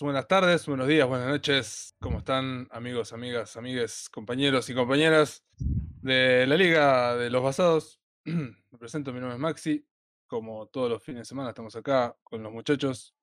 [0.00, 1.94] buenas, tardes, buenos días, buenas noches.
[2.00, 8.00] ¿Cómo están amigos, amigas, amigues, compañeros y compañeras de la Liga de los Basados?
[8.24, 9.84] Me presento, mi nombre es Maxi.
[10.26, 13.14] Como todos los fines de semana estamos acá con los muchachos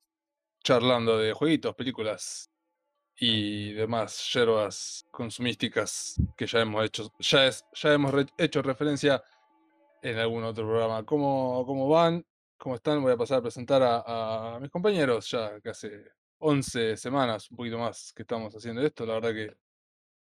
[0.64, 2.52] charlando de jueguitos, películas
[3.16, 9.24] y demás yerbas consumísticas que ya hemos hecho, ya es, ya hemos hecho referencia
[10.02, 11.06] en algún otro programa.
[11.06, 12.26] ¿Cómo, cómo van?
[12.58, 13.02] ¿Cómo están?
[13.02, 17.58] Voy a pasar a presentar a, a mis compañeros ya que hace 11 semanas, un
[17.58, 19.06] poquito más que estamos haciendo esto.
[19.06, 19.56] La verdad que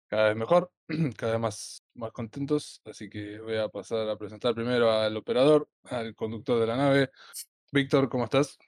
[0.08, 0.70] cada vez mejor,
[1.16, 2.80] cada vez más, más contentos.
[2.84, 7.10] Así que voy a pasar a presentar primero al operador, al conductor de la nave.
[7.72, 8.58] Víctor, ¿cómo estás?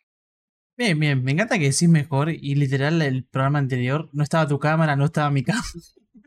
[0.76, 4.58] Bien, bien, me encanta que decís mejor y literal el programa anterior no estaba tu
[4.58, 5.64] cámara, no estaba mi cámara.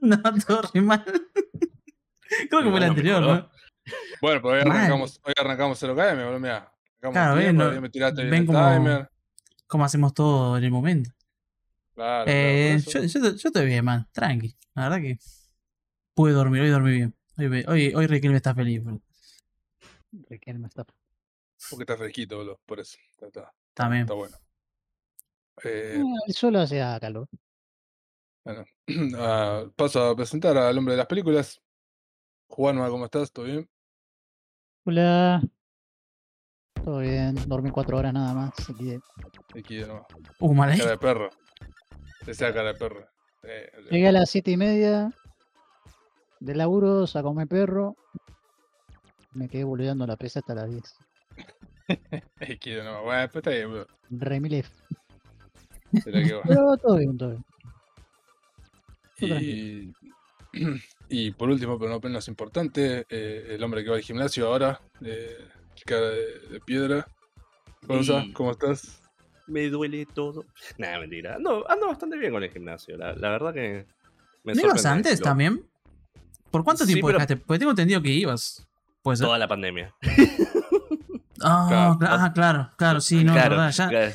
[0.02, 1.04] No, todo re mal.
[2.50, 3.36] Creo que fue el anterior, mejoró.
[3.42, 3.50] ¿no?
[4.22, 4.78] Bueno, pero hoy Mal.
[4.78, 6.58] arrancamos, hoy arrancamos 0KM, boludo, mirá.
[7.02, 9.10] Arrancamos Claro, ven, tiempo, no- ahí me tiraste bien ven el como- timer.
[9.68, 11.12] Como hacemos todo en el momento.
[11.94, 14.56] Claro, Eh, yo, yo, yo estoy bien, man, tranqui.
[14.76, 15.18] La verdad que
[16.14, 17.16] pude dormir, hoy dormí bien.
[17.38, 19.02] Hoy, me- hoy, hoy Riquelme está feliz, bro.
[20.30, 20.86] Riquelme está.
[21.70, 22.98] Porque está fresquito, boludo, por eso.
[23.12, 24.04] Está, está- También.
[24.04, 24.38] está bueno.
[25.64, 27.28] Eh, Eh, el solo hacía calor.
[28.44, 28.66] Bueno,
[29.18, 31.62] ah, paso a presentar al hombre de las películas.
[32.48, 33.32] Juanma, ¿cómo estás?
[33.32, 33.70] ¿Todo bien?
[34.86, 35.42] Hola.
[36.88, 37.36] Todo bien.
[37.50, 38.54] Dormí cuatro horas nada más.
[38.58, 39.02] así que
[39.60, 40.08] Aquí de nuevo.
[40.40, 40.78] Uh, mal ahí.
[40.80, 41.30] Cara de perro.
[42.26, 43.06] Esa cara de perro.
[43.44, 45.12] Eh, Llegué a las siete y media
[46.40, 47.98] de laburo, sacó mi perro.
[49.34, 50.96] Me quedé boludeando la pesa hasta las 10.
[52.40, 53.04] aquí de nuevo.
[53.04, 53.88] Bueno, pues está bien, bro.
[54.10, 54.70] Remilef.
[56.02, 56.42] Será que va.
[56.44, 57.30] Pero todo bien, todo
[59.20, 59.94] bien.
[60.54, 60.58] Y,
[61.10, 64.80] y por último, pero no menos importante, eh, el hombre que va al gimnasio ahora,
[65.04, 65.50] eh,
[65.86, 67.08] cara de, de piedra.
[67.84, 69.02] Gonza, Y- ¿cómo estás?
[69.48, 70.44] Me duele todo.
[70.78, 71.36] Nada, mentira.
[71.36, 72.98] Ando, ando bastante bien con el gimnasio.
[72.98, 73.86] La, la verdad que
[74.44, 75.66] me ¿No ibas antes Lo- también?
[76.52, 77.38] ¿Por cuánto Sí, tiempo pero- dejaste?
[77.38, 78.68] Porque tengo entendido que ibas.
[79.02, 79.26] Puede ser.
[79.28, 79.94] Toda la pandemia.
[81.40, 82.16] Ah, Claro.
[82.24, 84.12] ah, claro, claro, sí, no, claro, verdad, ya.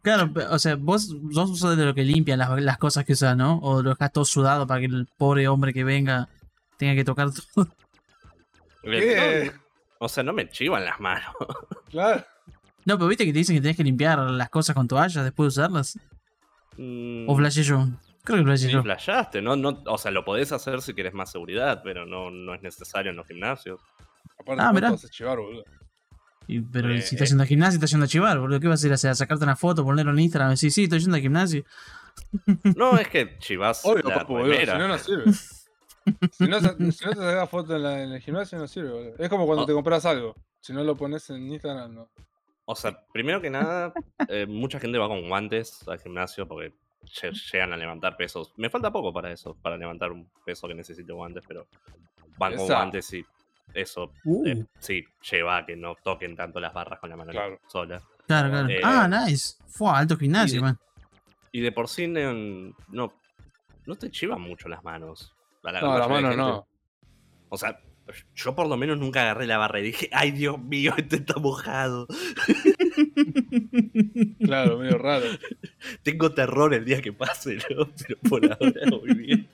[0.00, 0.32] claro.
[0.50, 3.58] O sea, vos, vos usas de lo que limpian las, las cosas que usas, ¿no?
[3.58, 6.30] O lo dejas todo sudado para que el pobre hombre que venga
[6.78, 7.68] tenga que tocar todo.
[8.82, 9.52] ¿Qué?
[10.00, 11.34] O sea, no me chivan las manos.
[11.90, 12.22] Claro.
[12.84, 15.54] No, pero viste que te dicen que tenés que limpiar las cosas con toallas después
[15.54, 15.98] de usarlas.
[16.76, 17.86] Mm, O flashé yo.
[18.24, 18.82] Creo que flashé sí, yo.
[18.82, 19.56] flashaste, ¿no?
[19.56, 23.10] no o sea, lo podés hacer si querés más seguridad, pero no, no es necesario
[23.10, 23.80] en los gimnasios.
[24.38, 24.90] Aparte, Ah, ¿cuánto mirá.
[24.90, 25.64] vas a chivar, boludo?
[26.46, 27.30] Y- pero Eh, si estás eh.
[27.30, 28.60] yendo al gimnasio, estás yendo a chivar, boludo.
[28.60, 29.10] ¿Qué vas a ir a hacer?
[29.10, 30.56] ¿A sacarte una foto, ponerlo en Instagram?
[30.58, 31.64] Sí, sí, estoy yendo al gimnasio.
[32.76, 34.54] No, es que chivas Obvio, la papu, boludo.
[34.60, 35.24] Si no, no sirve.
[36.32, 38.90] Si no, sa- si no te sacas foto en, la- en el gimnasio, no sirve,
[38.90, 39.14] boludo.
[39.18, 39.66] Es como cuando Oh.
[39.66, 40.34] te compras algo.
[40.60, 42.08] Si no lo pones en Instagram, no.
[42.64, 43.92] O sea, primero que nada,
[44.28, 46.74] eh, mucha gente va con guantes al gimnasio porque
[47.04, 48.52] lle- llegan a levantar pesos.
[48.56, 51.66] Me falta poco para eso, para levantar un peso que necesite guantes, pero
[52.36, 52.74] van con Esa.
[52.74, 53.24] guantes y
[53.74, 57.30] eso Uh, eh, sí lleva a que no toquen tanto las barras con la mano
[57.32, 57.58] Claro.
[57.68, 58.02] sola.
[58.26, 58.68] claro, claro.
[58.68, 59.56] eh, ah, nice.
[59.68, 60.78] Fue alto gimnasio, y- man.
[61.52, 63.12] Y de por sí no, no,
[63.86, 65.34] no te chivan mucho las manos.
[65.68, 66.36] A la No, manos gente.
[66.36, 66.66] no.
[67.50, 67.80] O sea,
[68.34, 71.38] yo por lo menos nunca agarré la barra y dije, ay Dios mío, este está
[71.38, 72.06] mojado.
[74.40, 75.24] Claro, medio raro.
[76.02, 77.88] Tengo terror el día que pase, ¿no?
[78.06, 79.48] Pero por ahora muy bien.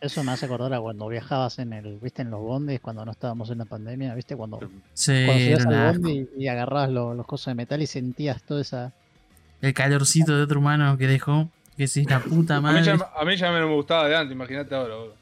[0.00, 3.12] Eso me hace acordar a cuando viajabas en el, viste, en los bondes, cuando no
[3.12, 6.48] estábamos en la pandemia, viste, cuando, cuando Sí, subías era un al bondi y, y
[6.48, 8.92] agarrabas lo- los cosas de metal y sentías toda esa.
[9.62, 11.48] El calorcito de otro humano que dejó.
[11.76, 12.84] Que sí, la puta A mí, madre.
[12.84, 15.14] ya, a mí ya me gustaba de antes, imagínate ahora, boludo.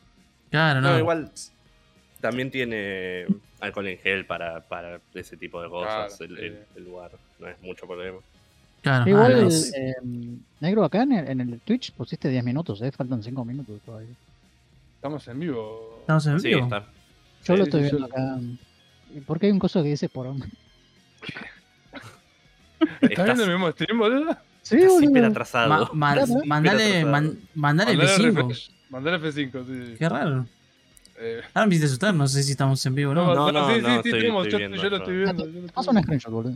[0.50, 0.90] Claro, no.
[0.92, 1.30] No, igual
[2.20, 3.26] también tiene
[3.60, 6.16] alcohol en gel para, para ese tipo de cosas.
[6.18, 6.44] Claro, el, sí.
[6.44, 8.18] el- el lugar no es mucho problema.
[8.82, 9.72] Claro, Igual, ah, el, sí.
[9.76, 12.90] em, negro, acá en el, en el Twitch pusiste 10 minutos, ¿eh?
[12.92, 14.14] Faltan 5 minutos todavía.
[14.96, 15.98] Estamos en vivo.
[16.00, 16.64] Estamos en Sí, vivo.
[16.64, 16.80] está.
[16.80, 16.86] Yo
[17.44, 18.38] Sí, lo sí, estoy yo- viendo acá.
[19.14, 20.48] ¿Y ¿Por qué hay un coso que dice por hombre?
[22.80, 24.36] ¿Estás Estás- viendo el mismo stream, boludo?
[24.62, 25.68] Sí, hiper Ma- atrasado.
[25.68, 26.34] ma- Claro.
[26.46, 27.10] mandale, atrasado.
[27.12, 28.34] man- mandale Mandale F5.
[28.34, 28.70] refresh.
[28.90, 29.94] Mandale F5, sí.
[29.98, 30.46] Qué raro.
[31.18, 33.34] Eh, Ahora me hiciste asustar, no sé si estamos en vivo o no.
[33.34, 35.72] no, no, sí, sí, no, sí, estoy- estamos, estoy yo, viendo yo lo estoy viendo.
[35.74, 36.54] Haz un screenshot, boludo.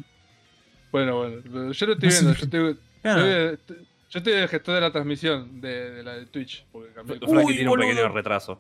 [0.93, 2.33] Bueno, bueno, yo lo estoy viendo.
[2.35, 3.27] Yo estoy, Claro.
[3.27, 6.65] estoy de- yo estoy de gestor de la transmisión de, de la de Twitch.
[6.73, 8.59] Porque cambié Uy, tiene un pequeño retraso.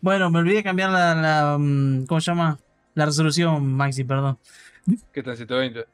[0.00, 2.58] Bueno, me olvidé de cambiar la, la, mm, ¿Cómo se llama?
[2.94, 4.38] La resolución, Maxi, perdón.
[5.12, 5.84] que está en 120.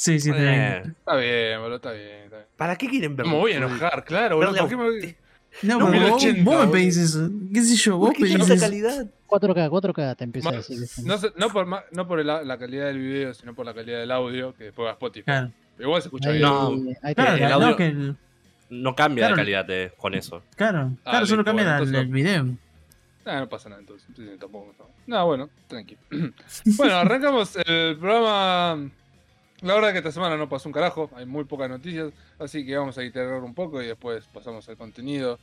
[0.00, 2.08] Sí, sí, te Eh, Está bien, boludo, está bien.
[2.24, 2.48] Está bien.
[2.56, 3.26] ¿Para qué quieren ver?
[3.26, 4.56] No me voy a enojar, claro, boludo.
[4.56, 5.16] ¿Por qué me voy-
[5.62, 7.28] No, No, pero vos, 1080, vos me pedís eso.
[7.52, 7.98] ¿Qué sé yo?
[7.98, 9.06] Vos ¿Por qué pedís esa calidad?
[9.26, 10.78] 4K, 4K te empieza a decir.
[11.04, 13.98] No, sé- no por, no por la, la calidad del video, sino por la calidad
[13.98, 15.24] del audio, que después va a Spotify.
[15.26, 15.52] Claro.
[15.78, 16.48] Igual se escucha Ahí- bien.
[16.48, 16.70] No.
[17.02, 18.16] ahí Claro, el no, audio- que el-
[18.70, 19.34] No cambia Claro.
[19.36, 20.42] de calidad de- con eso.
[20.56, 22.46] claro, Ah, claro, solo cambia bueno, el, entonces- el video.
[23.26, 24.08] Ah, no pasa nada entonces.
[24.38, 24.74] Tampoco.
[24.78, 24.86] No,
[25.18, 25.98] No, bueno, tranqui.
[26.78, 28.88] bueno, arrancamos el programa.
[29.62, 32.76] La verdad que esta semana no pasó un carajo, hay muy pocas noticias, así que
[32.76, 35.38] vamos a iterar un poco y después pasamos al contenido,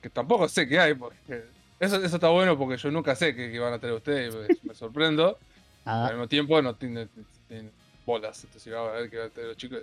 [0.00, 1.44] que tampoco sé qué hay, porque
[1.78, 4.64] eso, eso está bueno porque yo nunca sé qué, van a traer ustedes, y pues,
[4.64, 5.38] me sorprendo.
[5.84, 6.10] Al nada.
[6.10, 7.08] mismo tiempo no tienen,
[7.46, 7.70] tienen
[8.04, 9.78] bolas, entonces vamos a ver qué van a traer los chicos.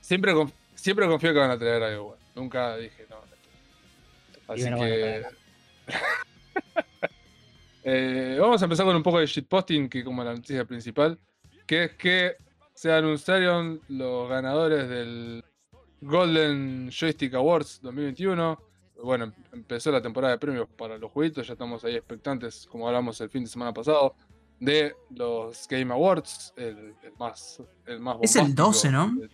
[0.00, 0.32] Siempre,
[0.74, 3.16] siempre confío que van a traer algo bueno, nunca dije no.
[4.48, 5.26] Así bueno, que...
[7.88, 11.16] Eh, vamos a empezar con un poco de shitposting, que como la noticia principal,
[11.68, 12.36] que es que
[12.76, 15.42] se anunciaron los ganadores del
[16.00, 18.60] Golden Joystick Awards 2021.
[19.02, 22.86] Bueno, em- empezó la temporada de premios para los jueguitos, ya estamos ahí expectantes, como
[22.86, 24.14] hablamos el fin de semana pasado,
[24.60, 28.62] de los Game Awards, el, el más, el más Es el bombástico.
[28.66, 29.04] 12, ¿no?
[29.22, 29.30] El-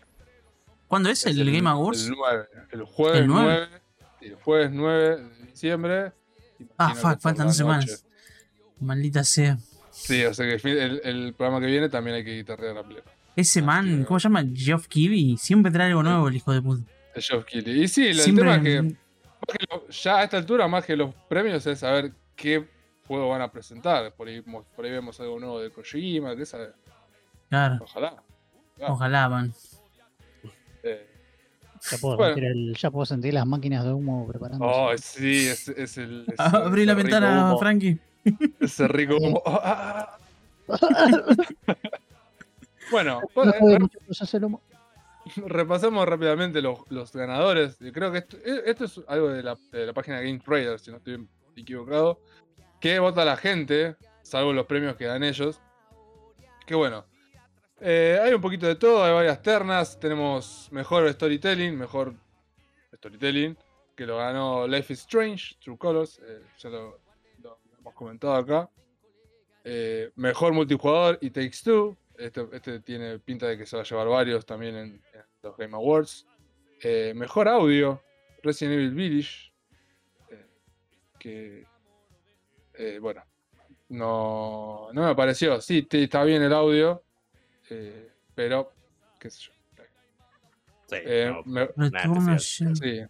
[0.88, 2.06] ¿Cuándo es, es el, Game Awards?
[2.06, 3.44] El, 9, el jueves ¿El 9?
[3.68, 3.82] 9.
[4.22, 6.12] el jueves 9 de diciembre.
[6.76, 8.04] Ah, fuck, faltan la dos semanas.
[8.80, 9.58] Maldita sea.
[9.90, 12.82] Sí, o sea que el, el- el programa que viene también hay que guitarrear a
[12.82, 13.02] pleno.
[13.36, 14.04] Ese Ah, man.
[14.04, 14.44] ¿cómo se llama?
[14.54, 15.36] Geoff Keighley.
[15.38, 16.82] Siempre trae algo nuevo el hijo de puta.
[17.16, 17.82] Geoff Keighley.
[17.84, 18.44] Y sí, el Siempre.
[18.44, 18.92] tema es que, más
[19.58, 22.66] que lo- ya a esta altura, más que los premios, es saber qué
[23.06, 24.12] juego van a presentar.
[24.14, 26.68] Por ahí, mo- por ahí vemos algo nuevo de Kojima, que sabe.
[27.48, 28.22] Claro, Ojalá.
[28.80, 29.52] ojalá, man.
[30.82, 31.08] Eh,
[31.90, 32.34] Ya puedo, Bueno.
[32.34, 34.72] sentir el- ya puedo sentir las máquinas de humo preparándose.
[34.72, 36.24] oh, sí, es, es el.
[36.28, 37.98] es- Abrí la ventana, humo, Frankie.
[38.60, 39.42] Ese rico humo.
[42.92, 43.58] Bueno, no eh,
[44.40, 44.60] humo.
[45.46, 47.78] repasamos rápidamente los, los ganadores.
[47.92, 50.90] Creo que esto, eh, esto es algo de la, de la página Game Trader, si
[50.90, 52.20] no estoy equivocado.
[52.80, 55.60] Que vota la gente, salvo los premios que dan ellos.
[56.66, 57.04] Que bueno.
[57.80, 59.98] eh, hay un poquito de todo, hay varias ternas.
[59.98, 62.14] Tenemos mejor storytelling, mejor
[62.96, 63.56] storytelling.
[63.96, 66.18] Que lo ganó Life is Strange, True Colors.
[66.24, 66.98] eh, ya lo,
[67.42, 68.68] lo hemos comentado acá.
[69.64, 71.96] Eh, mejor multijugador y Takes Two.
[72.22, 75.56] Este, este tiene pinta de que se va a llevar varios también en, en los
[75.56, 76.26] Game Awards.
[76.80, 78.00] Eh, mejor audio,
[78.42, 79.52] Resident Evil Village.
[80.30, 80.46] eh,
[81.18, 81.66] que,
[82.74, 83.22] eh, bueno,
[83.88, 85.60] no, no me pareció.
[85.60, 87.02] Sí, te- está bien el audio,
[87.70, 88.72] eh, pero,
[89.18, 89.52] qué sé yo.
[90.86, 93.00] Sí, Eh, no, me- nada Sí.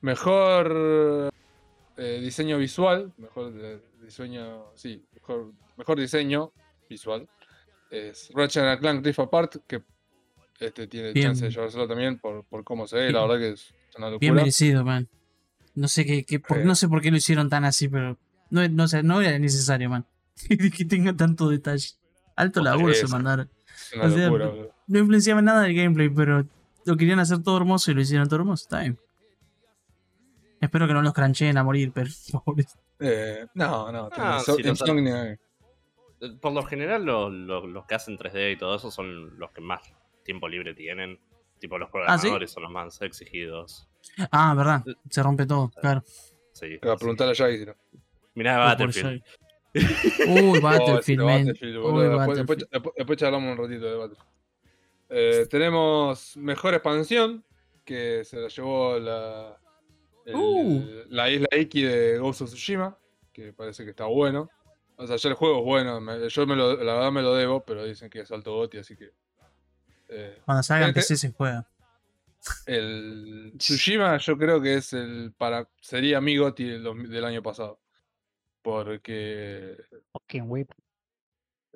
[0.00, 1.30] Mejor
[1.96, 6.52] eh, diseño visual, mejor de- diseño, sí, mejor, mejor diseño
[6.88, 7.28] visual.
[7.90, 9.82] Es Ratchet and Clank Rift Apart, que
[10.60, 11.28] este tiene Bien.
[11.28, 13.28] chance de llevárselo también por, por cómo se ve, la Bien.
[13.28, 14.32] verdad que es una Bien locura.
[14.34, 15.08] merecido, man.
[15.74, 16.64] No sé qué, qué- por- Eh.
[16.64, 18.18] no sé por qué lo hicieron tan así, pero
[18.50, 20.06] no, no, sé, no era necesario, man.
[20.76, 21.88] que tenga tanto detalle.
[22.36, 23.50] Alto laburo se mandaron.
[23.90, 24.74] Es una o sea, locura, boludo.
[24.86, 26.46] No influenciaba en nada el gameplay, pero
[26.84, 28.64] lo querían hacer todo hermoso y lo hicieron todo hermoso.
[28.64, 28.98] Está bien.
[30.60, 32.10] Espero que no los crancheen a morir, pero
[32.44, 32.76] pobres.
[33.00, 35.38] Eh, no, no, Ah, tenés- sí, los- Insomnia,
[36.40, 39.60] Por lo general, lo- lo- los que hacen 3D y todo eso son los que
[39.60, 39.80] más
[40.24, 41.18] tiempo libre tienen.
[41.58, 42.22] Tipo, los ¿Ah, sí?
[42.28, 43.88] programadores son los más exigidos.
[44.30, 44.84] Ah, verdad.
[45.10, 46.02] Se rompe todo, claro.
[46.52, 46.78] Sí.
[46.80, 47.74] te va a preguntar a Jaggy, si no.
[48.34, 49.22] Mirá por Battlefield.
[50.28, 51.38] Uy, Battlefield, man.
[51.46, 52.00] Battlefield, Uy, boludo.
[52.02, 52.46] Después, Battlefield.
[52.48, 54.28] después- después- después charlamos un ratito de Battlefield.
[55.10, 57.44] Eh, tenemos mejor expansión,
[57.84, 59.56] que se la llevó la,
[60.26, 60.84] el- Uh.
[61.08, 62.96] la isla Iki de Ghost of Tsushima,
[63.32, 64.50] que parece que está bueno.
[65.00, 67.34] O sea, ya el juego es bueno, me- yo me lo- la verdad me lo
[67.34, 69.12] debo, pero dicen que es alto goti, así que...
[70.08, 71.70] eh, Cuando salga en PC se juega.
[72.66, 77.80] el Tsushima yo creo que es el para sería mi goti del, año pasado.
[78.60, 79.76] Porque...
[80.12, 80.70] Fucking whip.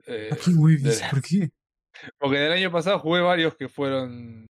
[0.07, 1.51] eh, de- ¿por qué?
[2.19, 4.49] Porque del año pasado jugué varios que fueron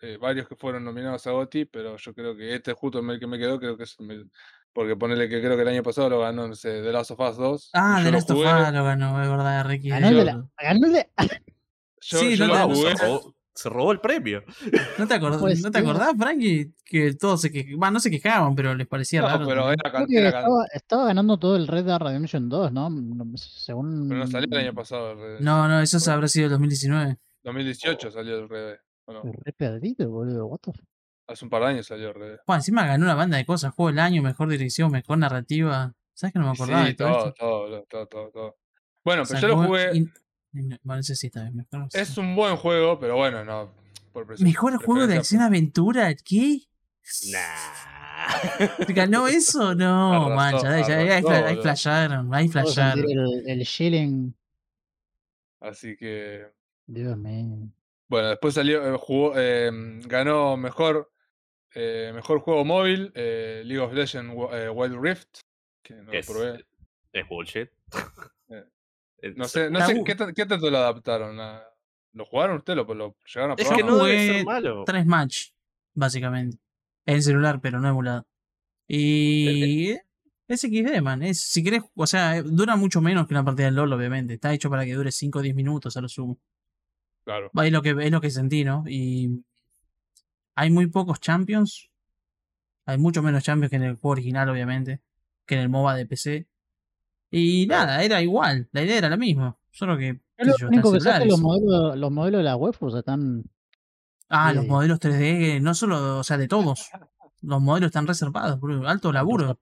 [0.00, 3.26] eh, varios que fueron nominados a GOTY, pero yo creo que este justo el que
[3.26, 4.30] me quedó, creo que es el
[4.72, 7.20] porque ponerle que creo que el año pasado lo ganó, no sé, The Last of
[7.20, 7.64] Us 2.
[7.66, 9.88] y Ah, The lo Last of Us lo ganó, es verdad, Ricky.
[9.90, 11.08] Ganó el de la- ganó el de-
[12.04, 12.96] Yo, Sí, yo no lo jugué.
[12.96, 14.42] se, robó, se robó el premio.
[14.98, 16.72] ¿No te, acordás, Pues ¿no te acordás, Frankie?
[16.84, 19.46] Que todos se quejaban, no se quejaban, pero les parecía No, raro.
[19.46, 22.90] pero era, Creo que era estaba, estaba ganando todo el Red Dead Redemption 2, ¿no?
[22.90, 24.08] No, Según.
[24.08, 25.12] pero no salió el año pasado.
[25.12, 25.40] el Red Dead.
[25.40, 27.18] No, no, eso habrá sido el 2019.
[27.44, 29.22] 2018 salió el Red Dead, ¿o no?
[29.22, 30.46] Re perdido, boludo.
[30.46, 30.84] What the fuck?
[31.32, 32.40] Hace un par de años salió Dead.
[32.46, 35.92] Bueno, encima ganó una banda de cosas, juego del año, mejor dirección, mejor narrativa.
[36.14, 37.34] ¿Sabes que no me acordaba Sí, de todo, todo, esto?
[37.38, 38.56] todo, todo, todo, todo.
[39.04, 39.96] Bueno, pero Sacó yo lo jugué.
[39.96, 40.12] in-
[40.82, 41.88] Bueno, ese sí está bien, mejor.
[41.92, 43.72] Es un buen juego, pero bueno, no.
[44.12, 46.14] Por ¿Mejor juego de preferencia- acción-aventura?
[46.14, 46.60] ¿Qué?
[47.32, 48.84] Nah.
[48.88, 49.74] ¿Ganó eso?
[49.74, 53.04] No, Arrasó, mancha, ahí, ya- ahí, arrasó, fla- ahí flasharon, ahí flasharon.
[53.10, 54.34] el, el shilling.
[55.60, 56.46] Así que.
[56.86, 57.68] Dios mío.
[58.08, 59.70] Bueno, después salió, eh, jugó, eh,
[60.06, 61.10] ganó mejor,
[61.74, 65.40] eh, mejor juego móvil, eh, League of Legends eh, Wild Rift,
[65.82, 66.64] que no lo Es, probé.
[67.12, 67.68] es bullshit.
[69.36, 71.38] No sé, no sé ¿qué, tan- qué tanto lo adaptaron.
[71.38, 71.62] a-
[72.12, 72.76] ¿Lo jugaron ustedes?
[72.76, 73.76] ¿Lo, lo llegaron a Es probar?
[73.76, 74.82] que Yo no debe ser malo.
[74.84, 75.50] Tres match,
[75.94, 76.58] básicamente.
[77.06, 78.26] En celular, pero no emulado.
[78.88, 79.92] Y.
[80.48, 81.22] Es XD, man.
[81.22, 84.34] Es, si querés, o sea, dura mucho menos que una partida de LOL, obviamente.
[84.34, 86.38] Está hecho para que dure 5 o 10 minutos a lo sumo.
[87.24, 87.48] Claro.
[87.62, 88.82] Es lo que, es lo que sentí, ¿no?
[88.88, 89.42] Y.
[90.54, 91.90] Hay muy pocos champions.
[92.86, 95.00] Hay mucho menos champions que en el juego original, obviamente.
[95.46, 96.48] Que en el MOBA de PC.
[97.30, 98.68] Y nada, era igual.
[98.72, 99.56] La idea era la misma.
[99.70, 100.20] Solo que.
[100.36, 103.44] Es lo yo, único los modelos, los modelos de la waifus están.
[104.28, 104.70] Ah, los Sí.
[104.70, 106.48] modelos 3D, no solo, o sea, de
[106.80, 106.90] todos.
[107.42, 108.86] Los modelos están reservados, bro.
[108.88, 109.58] Alto laburo.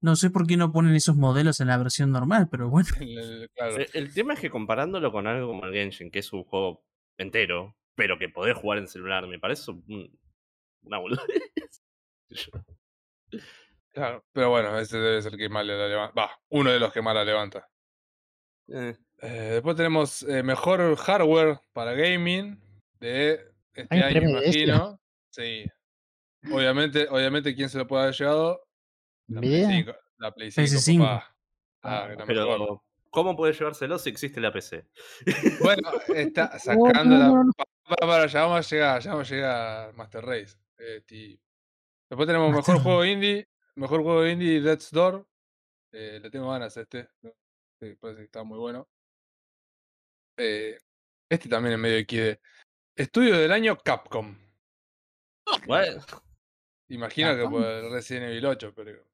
[0.00, 2.88] No sé por qué no ponen esos modelos en la versión normal, pero bueno.
[3.00, 3.76] El- el- claro.
[3.76, 6.84] El, el tema es que comparándolo con algo como el Genshin, que es un juego
[7.16, 10.18] entero, pero que podés jugar en celular, me parece un-
[10.84, 11.26] una boludez.
[13.92, 14.24] Claro.
[14.32, 16.14] Pero bueno, ese debe ser el que más la levanta.
[16.20, 17.68] Va, uno de los que más la levanta.
[18.68, 22.56] Eh, Eh, después tenemos eh, mejor hardware para gaming
[23.00, 23.32] de
[23.74, 25.00] este un año, imagino.
[25.32, 25.64] Sí.
[26.52, 28.62] Obviamente, obviamente, ¿quién se lo puede haber llevado?
[29.26, 29.68] La Play ¿Nvidia?
[29.70, 29.92] 5.
[30.18, 30.98] La Play 5, PS5.
[31.00, 31.36] papá.
[31.82, 32.26] Ah, Ah, mejor.
[32.26, 34.86] pero, ¿cómo puede llevárselo si existe la PC?
[35.60, 37.26] Bueno, está sacando no, la.
[37.30, 37.52] no, no.
[37.56, 40.56] pa- Para, para, ya vamos a llegar, ya vamos a llegar a Master Race.
[41.06, 41.40] Ti-
[42.10, 43.48] Después tenemos Master mejor juego indie.
[43.76, 45.26] Mejor juego indie, Death's Door.
[45.92, 47.08] Eh, le tengo ganas a este.
[47.80, 48.88] Sí, parece que está muy bueno.
[50.36, 50.78] Eh,
[51.30, 52.40] este también es medio XD.
[52.96, 54.36] Estudio del año Capcom.
[55.66, 56.02] Bueno,
[56.88, 59.07] Imagino que por el Resident Evil 8, pero.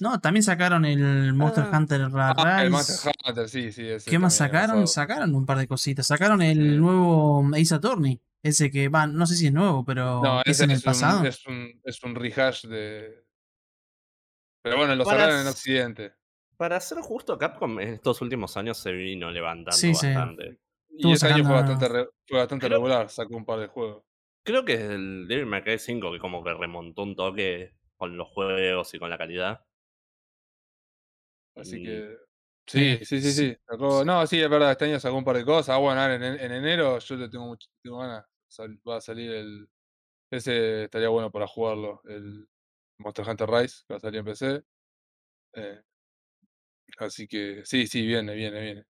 [0.00, 1.78] No, también sacaron el Monster Ah.
[1.78, 2.70] Hunter Ah, el Rise.
[2.70, 3.86] Monster Hunter, sí, sí.
[3.88, 4.82] ese ¿Qué más sacaron?
[4.82, 4.86] pasado.
[4.86, 6.06] Sacaron un par de cositas.
[6.06, 6.76] Sacaron el Sí.
[6.78, 8.20] nuevo Ace Attorney.
[8.42, 10.82] Ese que va, no sé si es nuevo, pero No, es ese en el es
[10.82, 11.20] pasado.
[11.20, 13.24] un, es, un, es un rehash de.
[14.62, 16.12] Pero bueno, lo sacaron en Occidente.
[16.56, 20.06] para ser justo, Capcom en estos últimos años se vino levantando Sí, sí.
[20.06, 20.58] bastante.
[20.96, 24.04] Y este año fue bastante, re- fue bastante Creo- regular, sacó un par de juegos.
[24.44, 28.16] Creo que es el Devil May Cry 5 que como que remontó un toque con
[28.16, 29.64] los juegos y con la calidad.
[31.56, 32.16] Así Y- que.
[32.66, 33.32] Sí, sí, sí, sí.
[33.32, 33.56] sí.
[33.68, 35.70] Sacó, no, sí, es verdad, este año sacó un par de cosas.
[35.74, 38.24] Ah, bueno, en, en enero yo le tengo mucho tengo ganas.
[38.48, 39.68] sal- va a salir el.
[40.30, 42.00] Ese estaría bueno para jugarlo.
[42.06, 42.48] El
[42.98, 44.62] Monster Hunter Rise, que va a salir en PC.
[45.54, 45.82] Eh,
[46.98, 48.84] así que sí, sí, viene, viene, viene.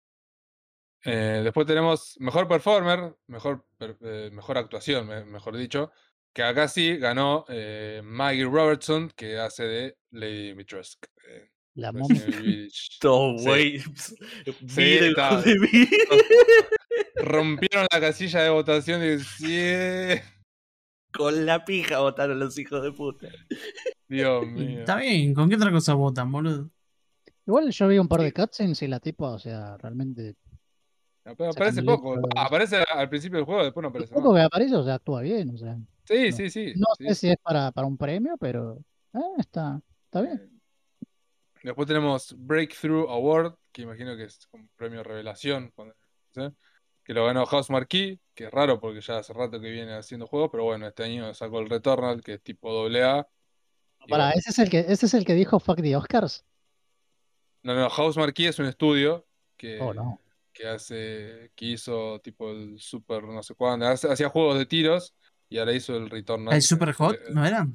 [1.04, 5.92] Eh, después tenemos mejor performer, mejor, per- eh, mejor actuación, me- mejor dicho.
[6.33, 11.09] Que acá sí ganó eh, Maggie Robertson, que hace de Lady Dimitrescu.
[11.28, 12.69] eh, La Resident momia.
[13.00, 13.78] Todo, güey.
[14.76, 15.88] Mí.
[17.16, 20.21] Rompieron la casilla de votación y sí,
[21.12, 23.28] Con la pija votaron los hijos de puta.
[24.09, 24.81] Dios mío.
[24.81, 26.71] Está bien, ¿con qué otra cosa votan, boludo?
[27.47, 30.35] Igual yo vi un par de cutscenes y la tipa, o sea, realmente.
[31.25, 32.21] Sacan Aparece poco.
[32.37, 34.40] Ah, aparece al principio del juego, después no aparece poco más.
[34.40, 35.76] que aparece, o sea, actúa bien, o sea.
[36.07, 36.73] Sí, no- sí, sí.
[36.76, 37.07] No sí.
[37.09, 38.78] sé si es para, para un premio, pero.
[39.14, 40.50] eh, está, está bien.
[41.64, 45.73] Después tenemos Breakthrough Award, que imagino que es un premio revelación,
[46.35, 46.42] ¿sí?
[47.02, 50.26] que lo ganó House Marquee, que es raro porque ya hace rato que viene haciendo
[50.26, 53.26] juegos, pero bueno, este año sacó el Returnal, que es tipo AA.
[54.00, 56.44] y Para, bueno, ese es el que, ese es el que dijo fuck the Oscars.
[57.62, 60.21] No, no, House Marquee es un estudio que, Oh, no.
[60.52, 65.14] que hace, que hizo tipo el Super no sé cuándo, hacía juegos de tiros
[65.49, 66.54] y ahora hizo el Returnal.
[66.54, 67.14] ¿El Super Hot?
[67.14, 67.66] eh, ¿No era?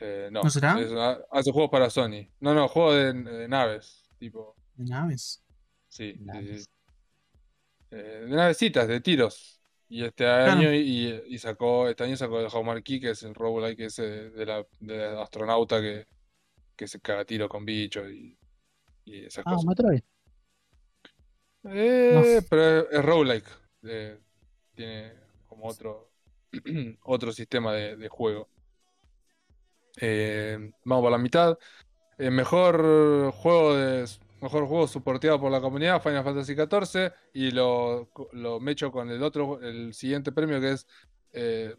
[0.00, 0.74] Eh, no, ¿No será?
[0.80, 0.90] es
[1.30, 2.28] hace juegos para Sony.
[2.40, 5.42] No, no, juegos de, de naves, tipo, De naves.
[5.88, 6.14] sí.
[6.20, 6.68] Naves.
[7.90, 9.60] Eh, de navecitas, de tiros.
[9.88, 10.52] Y este Claro.
[10.52, 14.30] año y, y sacó, este año sacó el House Marquee, que es el roguelike ese
[14.30, 16.06] de la, de la astronauta que,
[16.76, 18.38] que se caga tiro con bichos y,
[19.04, 19.66] y esas Ah, cosas.
[19.66, 20.02] Metroid.
[21.64, 23.46] Eh, pero es, es roguelike.
[23.84, 24.18] eh,
[24.74, 25.12] tiene
[25.46, 26.10] como otro,
[27.04, 28.48] otro sistema de, de juego.
[30.00, 31.58] Eh, vamos por la mitad.
[32.18, 34.06] El mejor juego de
[34.40, 37.12] mejor juego soporteado por la comunidad, Final Fantasy XIV.
[37.32, 40.86] Y lo, lo mecho con el otro, el siguiente premio que es
[41.32, 41.74] eh,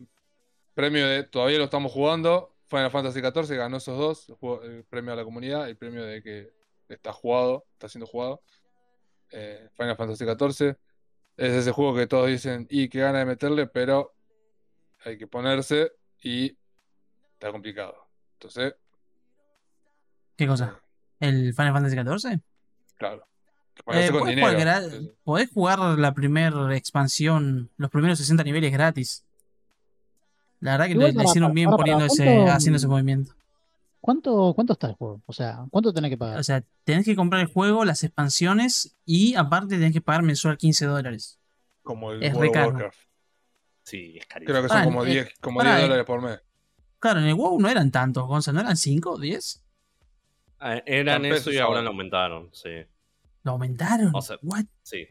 [0.73, 2.55] premio de todavía lo estamos jugando.
[2.67, 6.51] Final Fantasy XIV ganó esos dos, el, premio a la comunidad, el premio de que
[6.89, 8.41] está jugado, está siendo jugado
[9.31, 10.75] eh, Final Fantasy XIV.
[11.37, 14.15] Es ese juego que todos dicen, y qué gana de meterle, pero
[15.03, 15.91] hay que ponerse
[16.21, 16.57] y
[17.33, 18.04] está complicado.
[18.35, 18.75] Entonces,
[20.37, 20.79] ¿Qué cosa?
[21.19, 22.39] ¿El Final Fantasy XIV?
[22.97, 23.25] claro.
[23.87, 24.47] Eh, con podés, dinero.
[24.47, 24.83] jugar
[25.25, 29.25] podés jugar la primera expansión, los primeros 60 niveles gratis.
[30.61, 33.33] La verdad que le, para- hicieron bien para- para poniendo ese, ¿cuánto- haciendo ese movimiento.
[33.99, 35.21] ¿Cuánto, ¿Cuánto está el juego?
[35.25, 36.39] O sea, ¿cuánto tenés que pagar?
[36.39, 40.57] O sea, tenés que comprar el juego, las expansiones y aparte tenés que pagar mensual
[40.57, 41.37] 15 dólares.
[41.83, 42.65] Como el es World of.
[42.67, 42.97] Warcraft.
[43.83, 44.51] Sí, es carísimo.
[44.53, 45.83] Creo que son Pará, como eh, 10, como pará, 10 eh.
[45.83, 46.39] dólares por mes.
[46.99, 49.63] Claro, en el WoW no eran tantos, Gonza, ¿no eran 5 o 10?
[50.59, 52.69] Ah, Eran eso y ahora lo aumentaron, sí.
[53.43, 54.11] ¿Lo aumentaron?
[54.13, 54.65] O sea, What?
[54.81, 55.05] Sí.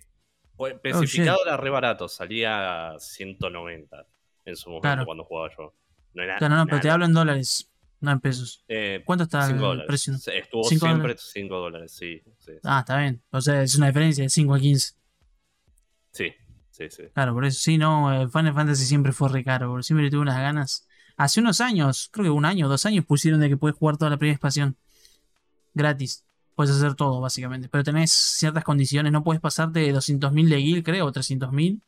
[0.57, 4.07] Oh, Especificado era re barato, salía a 190
[4.45, 5.05] en su momento Claro.
[5.05, 5.75] cuando jugaba yo.
[6.15, 8.65] No era Claro, no, pero te hablo en dólares, no en pesos.
[8.69, 9.87] Eh, ¿Cuánto está cinco el dólares.
[9.89, 10.15] precio?
[10.15, 11.31] Estuvo ¿Cinco siempre dólares?
[11.33, 12.23] 5 dólares, sí.
[12.25, 12.53] Sí, sí.
[12.65, 13.23] Ah, está bien.
[13.31, 14.95] O sea, es una diferencia de 5 a 15.
[16.13, 16.33] sí,
[16.71, 17.03] sí, sí.
[17.13, 20.21] Claro, por eso sí, no, eh, Final Fantasy siempre fue re caro, porque siempre tuve
[20.23, 20.89] unas ganas.
[21.17, 24.11] Hace unos años, creo que un año dos años, pusieron de que puedes jugar toda
[24.11, 24.77] la primera expansión.
[25.75, 26.25] Gratis.
[26.55, 27.69] Puedes hacer todo, básicamente.
[27.69, 29.13] Pero tenés ciertas condiciones.
[29.13, 31.81] No puedes pasarte de 200.000 de guild, creo, o 300.000.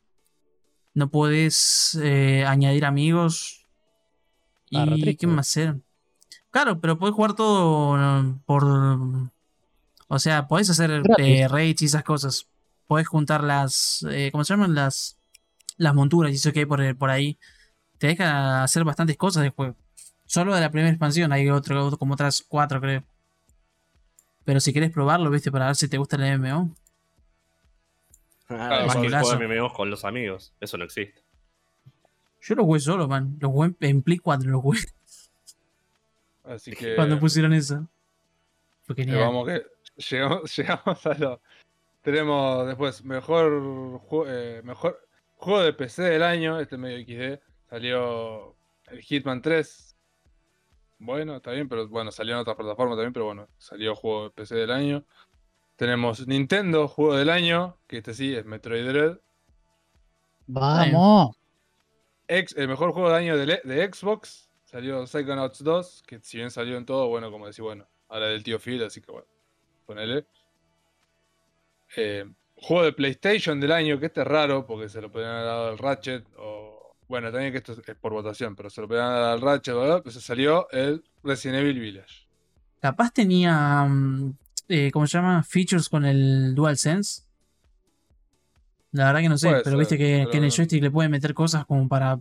[0.95, 3.67] No puedes eh, añadir amigos.
[4.75, 5.77] Ah, ¿Y qué más hacer?
[6.51, 8.65] Claro, pero puedes jugar todo eh, por...
[10.09, 12.49] O sea, podés hacer eh, raids y esas cosas.
[12.87, 14.05] Podés juntar las...
[14.11, 14.75] eh, ¿Cómo se llaman?
[14.75, 15.17] Las,
[15.77, 17.39] las monturas y eso que hay por, por ahí.
[17.99, 19.75] Te deja hacer bastantes cosas de juego.
[20.25, 23.05] Solo de la primera expansión hay otro, como otras cuatro, creo.
[24.45, 26.75] Pero si querés probarlo, viste, para ver si te gusta el MMO.
[28.49, 30.53] Además es un que juega MMOs con los amigos.
[30.61, 31.23] Eso no existe.
[32.41, 33.37] Yo lo jugué solo, man.
[33.41, 34.79] Lo jugué en, Play 4, lo jugué
[36.45, 36.95] Así que.
[36.95, 37.89] cuando pusieron eso.
[38.85, 39.19] Fue eh, genial.
[39.19, 39.67] vamos que
[40.11, 41.41] llegamos, llegamos a lo.
[42.03, 43.51] Tenemos después mejor,
[44.09, 45.05] ju- eh, mejor
[45.35, 47.41] juego de PC del año, este medio XD.
[47.77, 49.95] Salió el Hitman 3.
[50.99, 54.31] Bueno, está bien, pero bueno, salió en otras plataformas también, pero bueno, salió juego de
[54.31, 55.05] PC del año.
[55.77, 59.19] Tenemos Nintendo, juego del año, que este sí es Metroid Dread.
[60.47, 61.37] Vamos.
[62.27, 66.51] Ex- el mejor juego del año de, de Xbox salió Psychonauts 2, que si bien
[66.51, 69.29] salió en todo, bueno, como decir, bueno, ahora del tío Phil, así que bueno,
[69.85, 70.27] ponele.
[71.95, 72.25] Eh,
[72.57, 75.69] juego de PlayStation del año, que este es raro, porque se lo podrían haber dado
[75.69, 76.76] al Ratchet, o
[77.09, 80.03] bueno, también que esto es, es por votación, pero se lo dado al Ratchet, ¿verdad?
[80.03, 82.27] Pues salió el Resident Evil Village.
[82.81, 83.85] Capaz tenía.
[83.85, 84.35] mm,
[84.69, 85.43] eh, ¿Cómo se llama?
[85.43, 87.23] Features con el DualSense.
[88.93, 90.91] La verdad que no sé, Puede pero ser, viste que, que en el joystick le
[90.91, 92.19] pueden meter cosas como para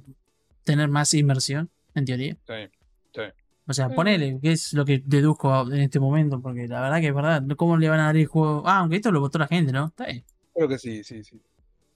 [0.63, 2.37] tener más inmersión, en teoría.
[2.47, 3.21] Sí.
[3.67, 3.95] O sea, Eh.
[3.95, 7.43] ponele, que es lo que deduzco en este momento, porque la verdad que es verdad.
[7.55, 8.61] ¿Cómo le van a dar el juego?
[8.65, 9.87] Ah, aunque esto lo votó la gente, ¿no?
[9.87, 10.23] Está bien.
[10.53, 11.41] Creo que sí, sí, sí.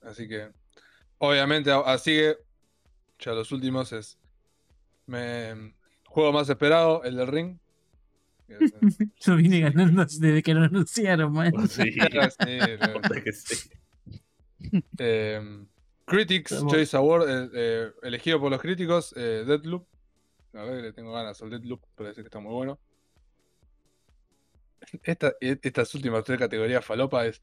[0.02, 0.50] Así que,
[1.20, 2.38] obviamente, así que,
[3.20, 4.18] ya los últimos es.
[5.06, 5.74] Me,
[6.06, 7.58] juego más esperado, el del Ring.
[9.20, 11.52] Yo vine ganando desde que lo anunciaron, man.
[11.68, 13.70] Sí, Sí, verdad que sí.
[14.98, 15.66] eh,
[16.06, 19.86] Critics Estamos- Choice Award, eh, eh, elegido por los críticos, eh, Deadloop.
[20.54, 22.80] La verdad que le tengo ganas al Deadloop, parece que está muy bueno.
[25.04, 27.42] Esta- e- estas últimas tres categorías falopa es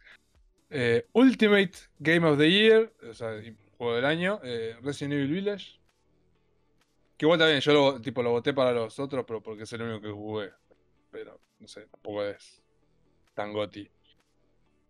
[0.71, 3.41] eh, Ultimate Game of the Year, o sea,
[3.77, 5.81] juego del año, eh, Resident Evil Village.
[7.17, 9.83] Que igual también, yo lo, tipo, lo voté para los otros, pero porque es el
[9.83, 10.51] único que jugué.
[11.11, 12.63] Pero, no sé, tampoco es
[13.35, 13.89] tan goti.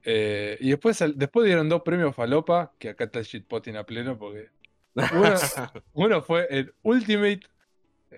[0.03, 4.17] Eh, y después, después dieron dos premios falopa, que acá está el shitpotting a pleno,
[4.19, 4.51] porque
[4.95, 5.35] uno,
[5.95, 7.41] uno fue el Ultimate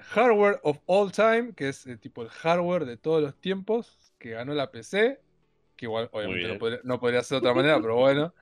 [0.00, 4.30] Hardware of All Time, que es eh, tipo el hardware de todos los tiempos, que
[4.30, 5.20] ganó la PC,
[5.76, 8.34] que igual obviamente no podría, no podría ser de otra manera, pero bueno.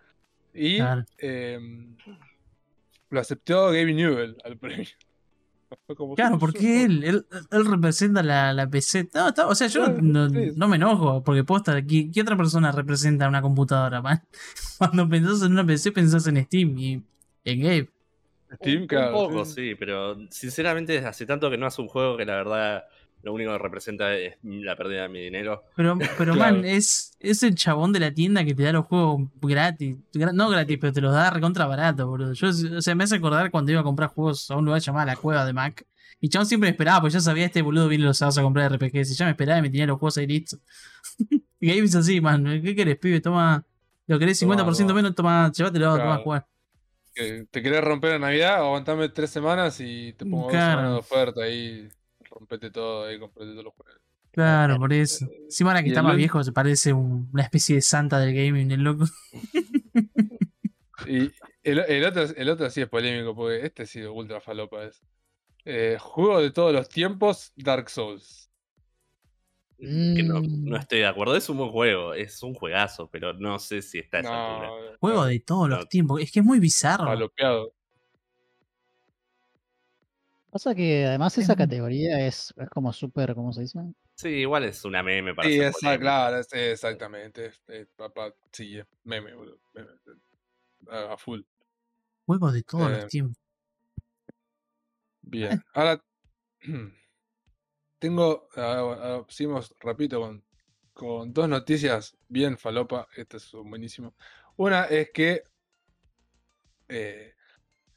[0.56, 1.04] Y Claro.
[1.18, 1.96] em,
[3.10, 4.86] lo aceptó Gabe Newell al premio.
[5.96, 9.08] Como, Claro, "Sí, porque él, él, él representa la, la PC.
[9.14, 12.36] No, está- o sea, yo Claro, no, no me enojo, porque posta, ¿qué, qué otra
[12.36, 14.22] persona representa una computadora, man?
[14.78, 17.02] Cuando pensás en una PC, pensás en Steam y
[17.44, 17.90] en Gabe.
[18.54, 19.70] Steam, un, claro, un poco, sí.
[19.70, 22.84] sí, pero sinceramente hace tanto que no hace un juego que la verdad
[23.22, 25.64] lo único que representa es la pérdida de mi dinero.
[25.74, 26.56] Pero, pero Claro.
[26.56, 29.96] man, es, es el chabón de la tienda que te da los juegos gratis.
[30.12, 32.32] Gra- No gratis, pero te los da recontra barato, boludo.
[32.34, 35.06] Yo, o sea, me hace acordar cuando iba a comprar juegos a un lugar llamado
[35.06, 35.84] La Cueva de Mac.
[36.20, 38.72] Y chabón siempre me esperaba, porque ya sabía este boludo viene los sábados a comprar
[38.72, 39.10] RPGs.
[39.10, 40.60] Y ya me esperaba y me tenía los juegos ahí listos.
[41.60, 42.44] y Gabe es así, man.
[42.62, 43.20] ¿Qué querés, pibe?
[43.20, 43.64] Toma.
[44.06, 44.94] Lo querés 50% Toma, toma.
[44.94, 46.22] menos, toma, llévatelo, toma a Claro.
[46.22, 46.46] jugar.
[47.50, 50.70] Te querés romper en Navidad, aguantame tres semanas y te pongo dos Claro.
[50.72, 51.88] semanas de oferta ahí.
[52.38, 54.00] Rompete todo ahí, comprate todos los juegos.
[54.30, 55.26] Claro, por eso.
[55.44, 58.34] Encima ahora que Y está más viejo, se parece un- una especie de santa del
[58.34, 59.06] gaming, el loco.
[61.06, 61.30] Y
[61.62, 65.00] el, el otro, el otro sí es polémico, porque este sí ultra falopa es.
[65.64, 68.50] Eh, juego de todos los tiempos, Dark Souls.
[69.78, 70.76] Que no, no Mm.
[70.76, 71.36] estoy de acuerdo.
[71.36, 74.68] Es un buen juego, es un juegazo, pero no sé si está a esa altura.
[74.68, 75.76] No, Juego no, de todos no.
[75.76, 76.20] los tiempos.
[76.22, 77.04] Es que es muy bizarro.
[77.06, 77.72] palopeado.
[80.56, 83.78] Pasa que además esa Es- categoría es, es como súper, ¿cómo se dice?
[84.14, 87.52] Sí, igual es una meme para Sí, esa, claro, es- exactamente.
[87.68, 89.58] eh, papá, sí, meme, boludo.
[89.74, 89.90] meme,
[90.88, 91.42] A, a full.
[92.24, 93.36] Juego de todos Eh, los tiempos.
[95.20, 95.62] Bien.
[95.74, 96.02] Ahora
[97.98, 100.42] tengo, ah, ah, seguimos rapidito con,
[100.94, 103.08] con dos noticias bien falopa.
[103.16, 104.12] Estas son buenísimas.
[104.56, 105.42] Una es que
[106.88, 107.35] eh,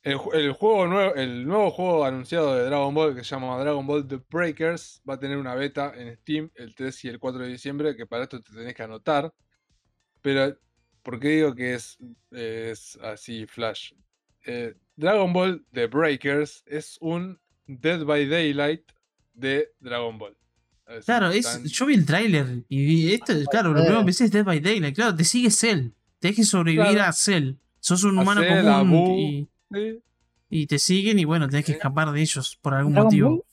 [0.03, 3.85] el, el juego nuevo, el nuevo juego anunciado de Dragon Ball que se llama Dragon
[3.85, 7.43] Ball The Breakers va a tener una beta en Steam el 3 y el 4
[7.43, 9.33] de diciembre, que para esto te tenés que anotar.
[10.21, 10.57] Pero,
[11.03, 11.97] ¿por qué digo que es,
[12.31, 13.91] es así flash?
[14.45, 18.83] Eh, Dragon Ball The Breakers es un Dead by Daylight
[19.33, 20.35] de Dragon Ball.
[20.87, 24.25] Es Claro, es, yo vi el tráiler y vi esto, claro, lo primero que pensé
[24.25, 24.95] es Dead by Daylight.
[24.95, 25.89] Claro, te sigue Cell.
[26.19, 27.09] Tenés que sobrevivir Claro.
[27.09, 27.53] a Cell.
[27.79, 30.01] Sos un humano Cell, común y, Sí,
[30.49, 33.29] y te siguen y bueno, tenés que escapar de ellos por algún Dragon motivo.
[33.29, 33.43] Ball,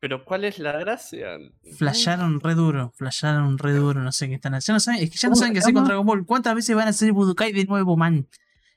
[0.00, 1.38] Pero ¿cuál es la gracia?
[1.78, 4.74] Flasharon re duro, flasharon re duro, no sé qué están haciendo.
[4.74, 5.84] Ya no saben, es que ya no ¿Cómo saben qué hacer con?
[5.84, 6.26] Dragon Ball.
[6.26, 8.28] ¿Cuántas veces van a hacer Budokai de nuevo, man?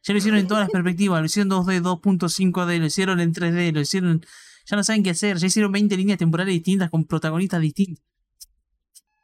[0.04, 3.74] Ya lo hicieron en todas las perspectivas, lo hicieron 2D, 2.5D, lo hicieron en 3D,
[3.74, 4.26] lo hicieron.
[4.66, 8.04] Ya no saben qué hacer, ya hicieron 20 líneas temporales distintas con protagonistas distintos.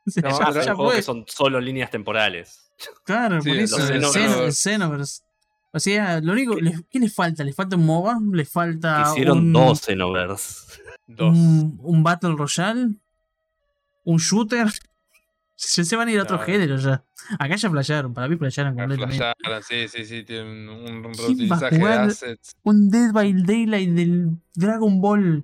[0.24, 0.30] No,
[0.64, 2.72] ya, son que solo líneas temporales.
[3.04, 3.94] Claro, Sí, por eso.
[3.94, 5.27] El Xenoverse.
[5.78, 6.56] O sea, lo único.
[6.90, 7.44] ¿Qué les falta?
[7.44, 8.18] ¿Les falta un MOBA?
[8.34, 10.82] ¿Les falta Hicieron un, dos Xenoverse.
[11.08, 11.36] dos.
[11.36, 12.96] un, un Battle Royale?
[14.04, 14.68] ¿Un shooter?
[15.60, 16.44] Se, se van a ir a otro No.
[16.44, 17.04] género ya.
[17.40, 19.18] Acá ya flashearon, para mí flashearon completamente.
[19.18, 22.00] flasharon, sí, sí, sí, tienen un, un ¿Quién va a reutilizaje de jugar?
[22.02, 22.56] assets.
[22.62, 25.44] Un Dead by Daylight del Dragon Ball.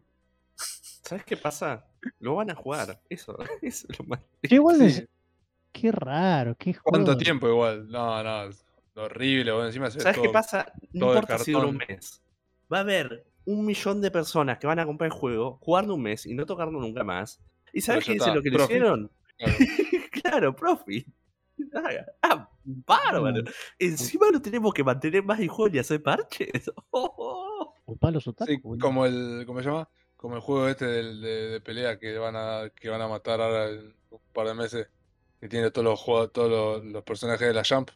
[1.02, 1.88] ¿Sabes qué pasa?
[2.20, 3.02] Lo van a jugar.
[3.10, 4.20] Eso, eso es lo más.
[4.44, 5.04] Yo igual es-
[5.72, 7.18] Qué raro, qué ¿Cuánto juego.
[7.20, 7.88] tiempo igual?
[7.90, 8.63] No, no, es
[8.96, 9.52] horrible.
[9.52, 10.72] Bueno, encima se ¿Sabes qué pasa?
[10.92, 12.22] No importa si dura un mes.
[12.72, 16.04] Va a haber un millón de personas que van a comprar el juego, jugarlo un
[16.04, 17.42] mes y no tocarlo nunca más.
[17.74, 19.12] ¿Y sabes qué es está, lo que le hicieron?
[19.38, 19.54] claro.
[20.12, 21.08] claro, profit.
[22.22, 23.44] Ah, bárbaro.
[23.44, 23.48] Mm.
[23.80, 26.72] Encima no tenemos que mantener más el juego y hacer parches.
[26.92, 27.76] Oh, oh.
[27.86, 28.80] Ocupá los otaku, Sí, boludo.
[28.86, 29.90] como el, ¿cómo se llama?
[30.16, 33.94] Como el juego este de pelea que van a que van a matar ahora en
[34.10, 34.88] un par de meses.
[35.40, 37.90] Que tiene todos los juegos, todos los, los personajes de la Jump.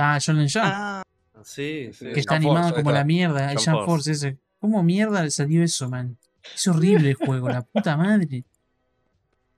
[0.00, 0.64] Ah, Shonen Jump.
[0.64, 1.02] Ah,
[1.44, 2.06] sí, sí.
[2.12, 2.92] Que está animado como está.
[3.00, 3.52] la mierda.
[3.52, 3.86] El Jump Jump Force.
[3.86, 4.38] Force ese.
[4.58, 6.16] ¿Cómo mierda le salió eso, man?
[6.54, 8.44] Es horrible el juego, la puta madre.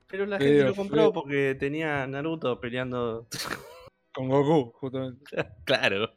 [0.07, 1.13] Pero la Feo, gente lo compró feo.
[1.13, 3.27] porque tenía Naruto peleando.
[4.13, 5.23] Con Goku, justamente.
[5.65, 6.13] claro.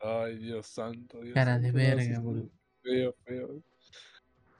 [0.00, 1.20] Ay, Dios santo.
[1.20, 2.48] Dios Cara de santo, verga, boludo.
[2.82, 3.62] Feo, feo.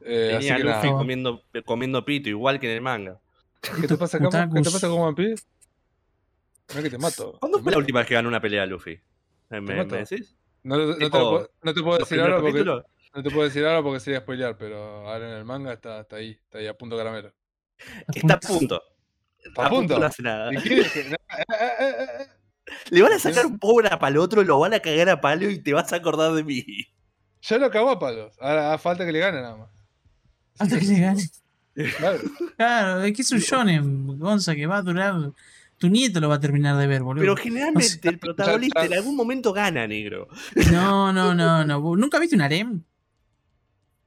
[0.05, 3.21] Eh, así Tenía que Luffy comiendo, comiendo pito, igual que en el manga.
[3.61, 4.19] ¿Qué te pasa?
[4.19, 5.45] ¿Qué te pasa con One Piece?
[6.73, 7.37] Mira que te mato.
[7.41, 8.99] ¿Cuándo fue la última vez que ganó una pelea Luffy?
[9.51, 10.35] ¿Me, me decís?
[10.63, 12.85] No, te, puedo- no te puedo ¿Los decir ahora porque capítulos?
[13.15, 16.17] no te puedo decir ahora porque sería spoilear, pero ahora en el manga está, está
[16.17, 17.33] ahí, está ahí a punto caramelo.
[18.15, 18.83] Está a punto.
[19.57, 19.99] ¿A punto?
[19.99, 20.51] no hace nada.
[20.63, 22.27] Eh, eh, eh.
[22.91, 25.49] Le van a sacar un pobre a palo otro, lo van a cagar a palo
[25.51, 26.65] y te vas a acordar de mí.
[27.43, 28.37] Ya lo acabó a palos.
[28.39, 29.71] Ahora falta que le gane nada más.
[30.59, 31.23] Hasta que le gane.
[31.99, 32.21] Claro.
[32.57, 35.15] Claro, es que es un shonen, Gonza, que va a durar.
[35.83, 37.23] Tu nieto lo va a terminar de ver, boludo.
[37.25, 40.29] Pero generalmente el protagonista en algún momento gana, negro.
[40.71, 41.81] No, no, no, no.
[41.81, 42.85] ¿Vos ¿Nunca viste un harem?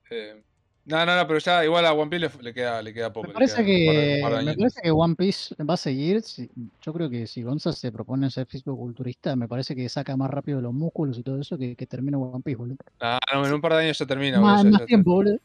[0.10, 0.42] Eh,
[0.86, 3.28] no, no, no, pero ya igual a One Piece le, le queda, le queda poco.
[3.28, 6.22] Me parece, par que, par me parece que One Piece va a seguir.
[6.22, 6.50] si-
[6.82, 10.62] yo creo que si Gonza se propone ser físico-culturista, me parece que saca más rápido
[10.62, 12.78] los músculos y todo eso que, que termina One Piece, boludo.
[13.02, 14.40] Ah, no, en un par de años ya termina.
[14.40, 15.38] más boludo, más ya tiempo, boludo.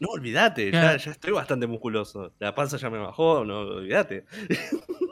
[0.00, 2.34] No, olvídate, ya, ya estoy bastante musculoso.
[2.40, 4.26] La panza ya me bajó, no, olvídate.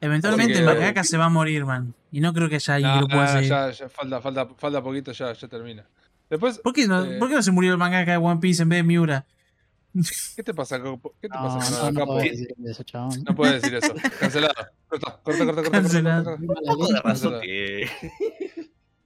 [0.00, 1.94] Eventualmente que- mangaka se va a morir, man.
[2.12, 3.48] Y no creo que No, pueda no, no, seguir.
[3.48, 5.84] ya, ya falta, falta, falta poquito, ya, ya termina.
[6.30, 8.62] Después, ¿Por, qué no, eh, ¿Por qué no se murió el mangaka de One Piece
[8.62, 9.26] en vez de Miura?
[10.36, 11.14] ¿qué te pasa, Capo?
[11.20, 13.24] ¿Qué te No, pasa, no, no puedo decir eso, chabón.
[13.24, 13.94] No puedes decir eso.
[14.20, 14.54] Cancelado.
[14.86, 16.36] Corta, corta, corta, corta, corta, Cancelado.
[16.36, 17.40] corta.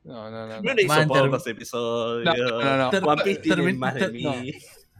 [0.05, 0.57] No, no, no.
[0.57, 0.75] No no.
[0.75, 2.25] le hizo pocos episodios.
[2.37, 3.07] No, no, no.
[3.09, 4.23] One Piece tiene más de mí.
[4.25, 4.35] no.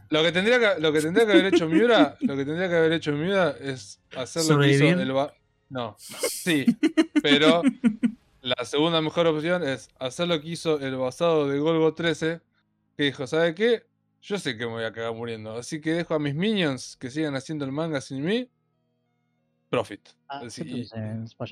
[0.09, 2.75] Lo que tendría que, lo que tendría que haber hecho Miura, lo que tendría que
[2.75, 5.11] haber hecho Miura es hacer lo que hizo el
[5.73, 6.65] No, sí,
[7.23, 7.63] pero
[8.41, 12.41] la segunda mejor opción es hacer lo que hizo el basado de Golgo 13,
[12.95, 13.87] que dijo, ¿sabe qué?
[14.21, 17.09] Yo sé que me voy a cagar muriendo, así que dejo a mis minions que
[17.09, 18.47] sigan haciendo el manga sin mí.
[19.71, 20.09] Profit.
[20.27, 20.89] Ah, Así, y-.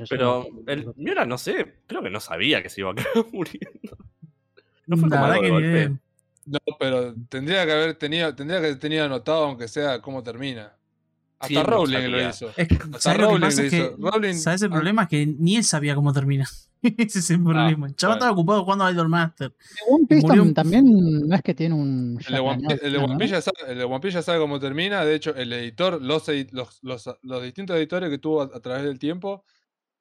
[0.07, 3.97] Pero el Miura no sé, creo que no sabía que se iba a quedar muriendo.
[4.85, 6.01] No fue como algo que de ni golpe.
[6.45, 10.77] No, pero tendría que haber tenido, tendría que haber tenido anotado, aunque sea cómo termina.
[11.41, 12.49] Hasta ¿Quién no Rowling lo hizo.
[12.55, 13.61] Es que, Hasta ¿Sabes lo que Rowling pasa?
[13.61, 13.97] lo Es que, hizo.
[13.97, 14.75] Rowling- ¿Sabes el ah.
[14.75, 15.01] problema?
[15.03, 16.47] Es que ni él sabía cómo termina.
[16.83, 17.87] Ese es el problema.
[17.87, 19.53] el chaval estaba ocupado jugando a Idol Master.
[19.89, 22.19] One Piece Murió- también no es que tiene un.
[22.27, 23.17] El de, One.
[23.17, 25.03] Piece ya sabe, el de One Piece ya sabe cómo termina.
[25.03, 28.83] De hecho, el editor, los, los, los, los distintos editores que tuvo a, a través
[28.83, 29.43] del tiempo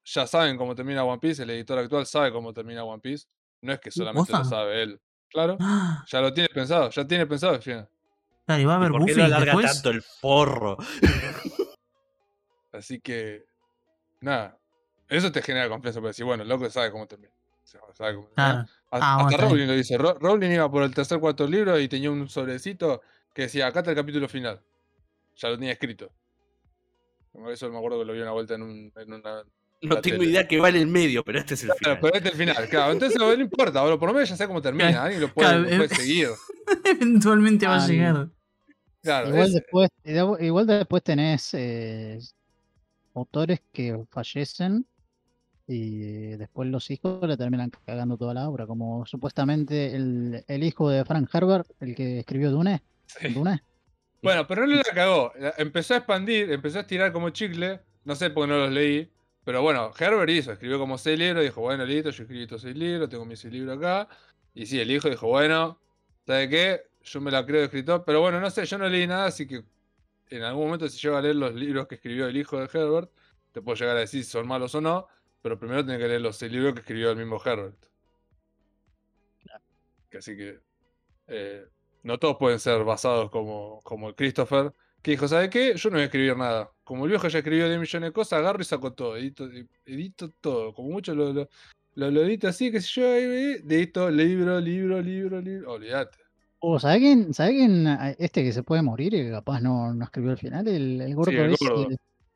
[0.04, 1.42] ya saben cómo termina One Piece.
[1.42, 3.26] El editor actual sabe cómo termina One Piece.
[3.62, 5.00] No es que solamente lo sabe él.
[5.28, 6.88] Claro, Ah, ya lo tiene pensado.
[6.90, 7.88] Ya tiene pensado el final.
[8.50, 9.72] Claro, y va a ¿Y haber ¿Por qué lo alarga después.
[9.74, 10.76] tanto el forro?
[12.72, 13.44] Así que,
[14.20, 14.56] nada.
[15.08, 16.00] Eso te genera confianza.
[16.00, 17.32] Porque decir, bueno, el loco sabe cómo termina.
[17.64, 18.32] Sabe cómo termina.
[18.34, 18.58] Claro.
[18.90, 19.36] Hasta, Ah, hasta.
[19.44, 19.98] Rowling lo dice.
[19.98, 23.02] Ro- Rowling iba por el tercer cuarto libro y tenía un sobrecito
[23.34, 24.60] que decía, acá está el capítulo final.
[25.36, 26.12] Ya lo tenía escrito.
[27.32, 29.42] Como eso me acuerdo que lo vi una vuelta en, un, en una...
[29.82, 30.30] No La tengo tele.
[30.30, 31.98] idea que va en el medio, pero este es el Claro, final.
[32.00, 32.92] pero este es el final, claro.
[32.92, 34.90] Entonces no importa, boludo, por lo menos ya sé cómo termina.
[34.90, 36.28] Claro, Alguien lo puede, claro, lo puede eh, seguir.
[36.84, 38.28] Eventualmente va a Ah, llegar.
[39.02, 39.90] Claro, Igual, es- después,
[40.40, 42.18] igual después tenés eh,
[43.14, 44.86] autores que fallecen
[45.66, 50.90] y después los hijos le terminan cagando toda la obra, como supuestamente el, el hijo
[50.90, 52.82] de Frank Herbert, el que escribió Dune.
[53.06, 53.28] sí.
[53.28, 53.62] Dune.
[54.22, 55.32] Bueno, pero no la cagó.
[55.56, 57.80] Empezó a expandir, empezó a estirar como chicle.
[58.04, 59.10] No sé por qué no los leí.
[59.44, 61.42] Pero bueno, Herbert hizo, escribió como seis libros.
[61.42, 64.08] Dijo, bueno, listo, yo escribí estos seis libros, tengo mis seis libros acá.
[64.54, 65.78] Y sí, el hijo dijo, bueno,
[66.26, 66.82] ¿sabe qué?
[67.02, 68.04] Yo me la creo de escritor.
[68.04, 69.64] Pero bueno, no sé, yo no leí nada, así que
[70.30, 73.10] en algún momento si llego a leer los libros que escribió el hijo de Herbert,
[73.52, 75.06] te puedo llegar a decir si son malos o no.
[75.42, 77.90] Pero primero tenés que leer los libros que escribió el mismo Herbert.
[80.16, 80.60] Así que
[81.28, 81.64] eh,
[82.02, 85.74] no todos pueden ser basados como, como el Christopher, que dijo, ¿sabe qué?
[85.76, 86.70] Yo no voy a escribir nada.
[86.84, 89.48] Como el viejo ya escribió 10 millones de cosas, agarro y saco todo, edito,
[89.86, 90.74] edito todo.
[90.74, 91.48] Como mucho lo, lo,
[91.94, 95.72] lo, lo edito así, que sé yo, edito libro, libro, libro, libro.
[95.72, 96.19] Olvídate.
[96.60, 99.94] O ¿sabe quién, sabe quién, ah, este que se puede morir y que capaz no,
[99.94, 100.68] no escribió el final?
[100.68, 101.56] El, el gordo el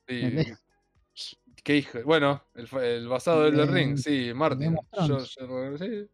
[0.07, 0.57] el de-
[1.63, 1.99] ¿Qué hijo?
[2.05, 4.77] Bueno, el, el basado del de- Ring, sí, Martin.
[5.79, 6.09] sí.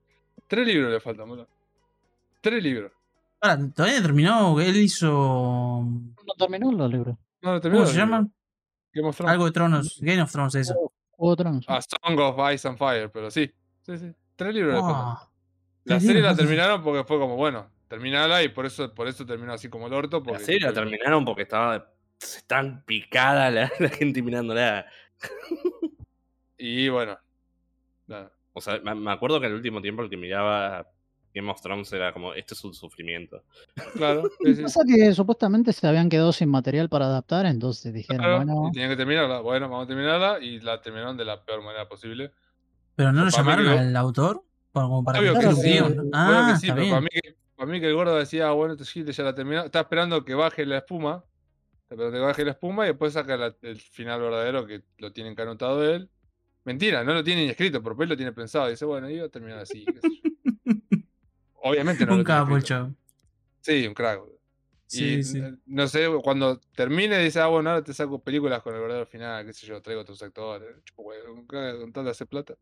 [0.46, 1.49] Tres libros le faltan, boludo.
[2.40, 2.92] Tres libros.
[3.40, 4.61] Ahora, todavía no terminó.
[4.61, 5.09] Él hizo.
[5.85, 7.16] no terminó los libros.
[7.42, 8.20] No, no terminó ¿Cómo se los libros.
[8.20, 8.31] llama?
[8.92, 9.33] Game of Thrones.
[9.33, 9.99] Algo de Tronos.
[10.01, 10.75] Game of Thrones, eso.
[11.12, 11.64] Juego de Tronos.
[11.68, 13.51] A Song of Ice and Fire, pero sí.
[13.83, 14.12] Sí, sí.
[14.37, 15.05] Tres libros le faltan.
[15.05, 15.14] Wow.
[15.85, 19.53] La serie la terminaron porque fue como, bueno, terminala y por eso, por eso terminó
[19.53, 20.18] así como el orto.
[20.18, 21.92] La Porque serie la tipo, terminaron porque estaba
[22.46, 24.87] tan picada la, la gente mirándola.
[26.57, 27.18] Y bueno.
[28.07, 28.33] nada.
[28.53, 30.87] O sea, me acuerdo que al último tiempo el que miraba
[31.35, 33.42] Game of Thrones era como, este es un sufrimiento.
[33.94, 38.18] Claro, sí, sí, Pasa que supuestamente se habían quedado sin material para adaptar, entonces dijeron,
[38.18, 39.40] claro, bueno, tenían que terminarla.
[39.40, 42.33] Bueno, vamos a terminarla y la terminaron de la peor manera posible.
[42.94, 44.44] Pero no lo llamaron al autor.
[44.72, 45.79] Como para Obvio que que sí,
[46.12, 48.53] Ah, que sí, está pero para mí, que, para mí que el gordo decía, ah,
[48.53, 49.61] bueno, este Gil ya la terminó.
[49.61, 51.23] Está esperando que baje la espuma.
[51.83, 55.12] Está esperando que baje la espuma y después saca la- el final verdadero que lo
[55.12, 56.09] tienen que anotado él.
[56.64, 58.66] Mentira, no lo tiene ni escrito, pero él lo tiene pensado.
[58.70, 59.85] Dice, bueno, iba a terminar así.
[59.85, 60.31] qué sé yo.
[61.62, 62.59] Obviamente no un lo capo.
[63.61, 64.23] Sí, un crack.
[64.87, 65.42] Sí, y sí.
[65.66, 69.44] no sé, cuando termine dice, ah, bueno, ahora te saco películas con el verdadero final,
[69.44, 70.83] qué sé yo, traigo otros actores.
[70.85, 71.12] Chupo
[71.46, 72.55] crack con tal de hacer plata.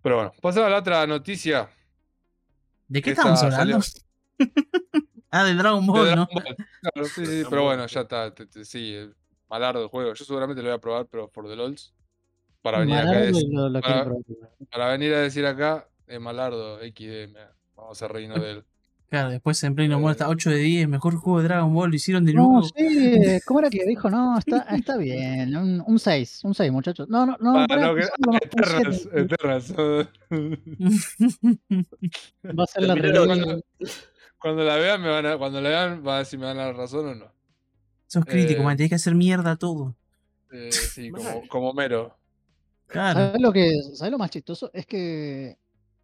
[0.00, 1.68] Pero bueno, pasamos a la otra noticia.
[2.88, 3.78] ¿De qué estamos hablando?
[5.30, 6.40] ah, de Dragon de Ball, Dragon ¿no?
[6.40, 6.56] Ball.
[6.80, 8.34] Claro, sí, sí, pero bueno, ya está.
[8.34, 9.10] te- te- sí, eh,
[9.48, 10.14] malardo el juego.
[10.14, 11.94] Yo seguramente lo voy a probar, pero por the LOLs.
[12.62, 13.80] Para venir acá decir, lo,
[14.70, 17.36] para- venir a decir acá, es malardo, XD,
[17.76, 18.64] vamos a reírnos de él.
[19.08, 20.00] Claro, después en Play No.
[20.00, 22.62] More está 8 de 10, mejor juego de Dragon Ball, lo hicieron de No, nuevo.
[22.76, 24.10] sí, ¿cómo era que dijo?
[24.10, 27.08] No, está, está bien, un, un 6, un 6, muchachos.
[27.08, 28.08] No, no, no, Ah, no, que-
[28.42, 29.72] Eternas, eternas.
[32.58, 33.26] Va a ser la review.
[33.26, 33.60] cuando,
[34.38, 36.56] cuando la vean, me van a, cuando la vean, van a ver si me dan
[36.56, 37.26] la razón o no.
[38.06, 38.64] Sos crítico, Eh.
[38.64, 39.94] man, tenés que hacer mierda todo.
[40.52, 42.16] Eh, sí, como, como Mero.
[42.86, 43.18] Claro.
[43.20, 44.70] ¿Sabes lo que, ¿sabes lo más chistoso?
[44.72, 45.56] Es que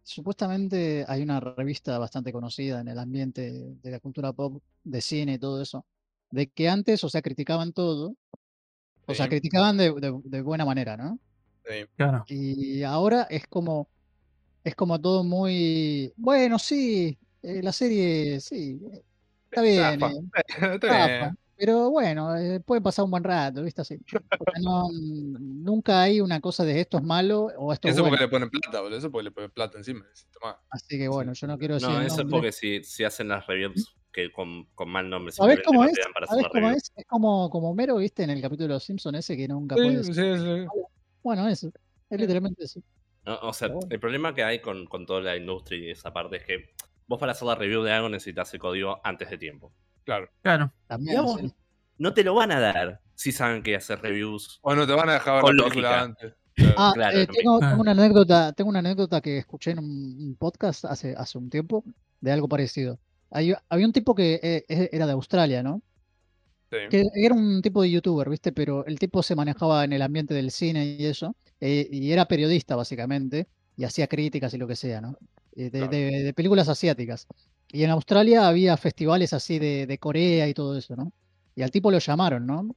[0.03, 5.33] supuestamente hay una revista bastante conocida en el ambiente de la cultura pop, de cine
[5.33, 5.85] y todo eso,
[6.31, 8.15] de que antes, o sea, criticaban todo,
[9.05, 11.19] o sea, criticaban de, de- de buena manera, ¿no?
[11.65, 11.85] Sí.
[11.95, 12.23] Claro.
[12.27, 13.89] Y ahora es como,
[14.63, 19.03] es como todo muy, bueno, sí, eh, la serie, sí, eh,
[19.45, 20.11] está bien, Zafa.
[20.11, 21.37] eh, Está bien.
[21.65, 23.83] pero bueno, eh, puede pasar un buen rato, ¿viste?
[23.83, 23.97] Así.
[24.37, 28.17] Porque no, nunca hay una cosa de esto es malo o esto es Eso bueno.
[28.17, 28.97] porque le ponen plata, boludo.
[28.97, 30.05] Eso porque le ponen plata encima.
[30.69, 33.47] Así que bueno, yo no quiero decir No, eso es porque si, si hacen las
[33.47, 36.27] reviews que con, con mal nombre, ¿Sabés simplemente cómo es?
[36.27, 36.91] ¿Sabés la cómo es?
[36.97, 38.23] Es como, como Mero, ¿viste?
[38.23, 40.67] En el capítulo de los Simpsons ese que nunca Sí, puede sí, sí.
[41.23, 41.71] Bueno, eso.
[42.09, 42.81] Es literalmente eso.
[43.25, 43.87] No, o sea, bueno.
[43.89, 46.73] el problema que hay con, con toda la industria y esa parte es que
[47.07, 49.73] vos para hacer la review de algo necesitas el código antes de tiempo.
[50.05, 50.29] Claro.
[50.41, 50.71] Claro.
[50.87, 51.53] También, a vos, sí.
[51.97, 54.59] no te lo van a dar si saben que hacer reviews.
[54.61, 56.03] O no te van a dejar ver Con la película lógica.
[56.03, 56.33] antes.
[56.55, 56.73] Claro.
[56.77, 59.85] Ah, claro, eh, lo tengo, una anécdota, tengo una anécdota que escuché en un,
[60.19, 61.83] un podcast hace, hace un tiempo
[62.21, 62.99] de algo parecido.
[63.31, 65.81] Hay- había un tipo que eh, era de Australia, ¿no?
[66.69, 66.77] Sí.
[66.89, 68.51] Que era un tipo de youtuber, ¿viste?
[68.51, 72.25] Pero el tipo se manejaba en el ambiente del cine y eso, eh, y era
[72.27, 75.17] periodista básicamente, y hacía críticas y lo que sea, ¿no?
[75.55, 75.87] Eh, de, Claro.
[75.91, 77.27] de- de películas asiáticas.
[77.73, 81.11] Y en Australia había festivales así de, de Corea y todo eso, ¿no?
[81.55, 82.75] Y al tipo lo llamaron, ¿no?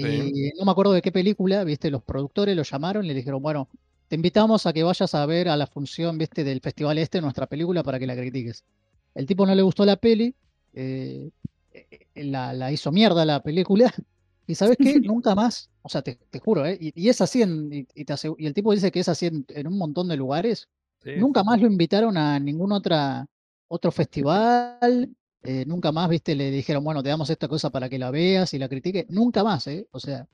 [0.00, 0.32] Sí.
[0.32, 1.90] Y no me acuerdo de qué película, ¿viste?
[1.90, 3.68] Los productores lo llamaron y le dijeron, bueno,
[4.08, 6.44] te invitamos a que vayas a ver a la función, ¿viste?
[6.44, 8.64] Del festival este, nuestra película, para que la critiques.
[9.14, 10.34] El tipo no le gustó la peli,
[10.72, 11.30] eh,
[12.14, 13.92] la, la hizo mierda la película,
[14.46, 15.00] y ¿sabes qué?
[15.02, 16.78] Nunca más, o sea, te, te juro, ¿eh?
[16.80, 19.08] Y, y es así, en, y, y te asegu- y el tipo dice que es
[19.08, 20.68] así en, en un montón de lugares.
[21.02, 23.26] Sí, Nunca más lo invitaron a ningún otra,
[23.70, 25.08] otro festival,
[25.42, 26.34] eh, nunca más, ¿viste?
[26.34, 29.06] Le dijeron, bueno, te damos esta cosa para que la veas y la critiques.
[29.10, 29.86] Nunca más, ¿eh?
[29.92, 30.26] O sea,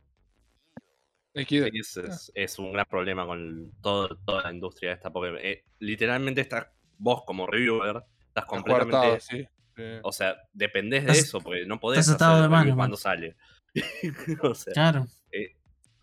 [1.35, 6.41] es, es- es un gran problema con todo, toda la industria esta, porque eh, literalmente
[6.41, 6.67] estás,
[6.99, 8.97] vos como reviewer, estás Está completamente...
[8.97, 9.47] coartado, sí.
[9.77, 9.83] sí.
[10.03, 13.01] O sea, dependés de eso, porque no podés hacer de manos, cuando man.
[13.03, 13.37] sale.
[14.43, 15.07] o sea, Claro.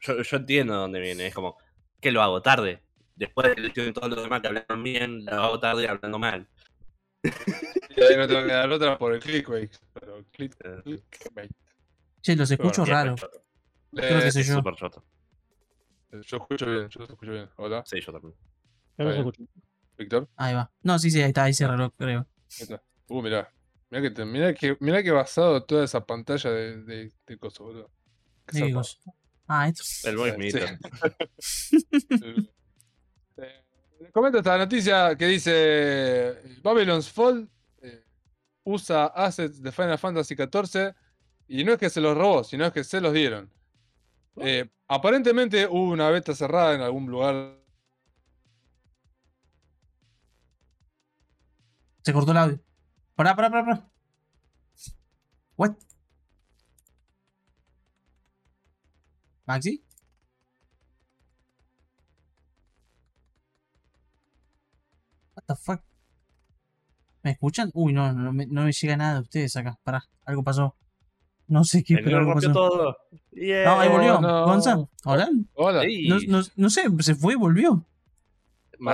[0.02, 1.58] yo, yo entiendo de dónde viene, es como,
[2.02, 2.82] ¿qué lo hago tarde?
[3.16, 6.48] Después de que todos los demás que hablaron bien, lo hago tarde hablando mal.
[7.24, 9.74] Y ahí no te va a quedar otra por el clickbait.
[9.94, 11.52] Pero click, clickbait.
[12.22, 13.16] Che, los escucho sí, es raro.
[13.16, 14.56] que Eh, soy es yo.
[14.56, 15.06] súper choto.
[16.12, 17.50] yo escucho bien, yo escucho bien.
[17.58, 18.34] Hola, Sí, yo también.
[18.98, 19.44] yo los escucho.
[19.98, 20.30] Víctor.
[20.38, 20.72] Ahí va.
[20.82, 22.20] No, sí, sí, ahí está, ahí se arregló, creo.
[22.22, 22.82] Ahí está.
[23.08, 23.52] Uh, mirá.
[23.90, 27.60] Mirá que, te- mirá que, mirá que basado toda esa pantalla de, de, de cosas,
[27.60, 27.92] boludo.
[28.48, 28.82] Qué ¿De qué?
[29.48, 29.84] Ah, esto.
[30.10, 30.40] El voice Sí.
[30.40, 30.80] meter.
[32.10, 32.22] Les
[34.12, 37.50] comento esta noticia que dice Babylon's Fall
[37.82, 38.04] eh,
[38.64, 40.94] usa assets de Final Fantasy XIV
[41.48, 43.52] y no es que se los robó, sino es que se los dieron.
[44.38, 47.60] Eh, aparentemente hubo una beta cerrada en algún lugar.
[52.04, 52.60] Se cortó el audio.
[53.16, 53.92] Pará, pará, pará, pará.
[55.56, 55.76] What?
[59.46, 59.84] ¿Maxi?
[65.48, 65.82] What the fuck?
[67.24, 67.70] ¿Me escuchan?
[67.74, 69.78] Uy, no, no me, no me llega nada de ustedes acá.
[69.84, 70.76] Pará, algo pasó.
[71.48, 72.52] No sé qué, El pero algo pasó.
[72.52, 72.98] todo.
[73.32, 73.66] Yeah.
[73.66, 74.20] No, ahí volvió.
[74.22, 74.46] no.
[74.46, 75.30] Gonza, ¿hola?
[75.54, 75.84] Hola.
[76.08, 77.86] No, no, no sé, se fue y volvió.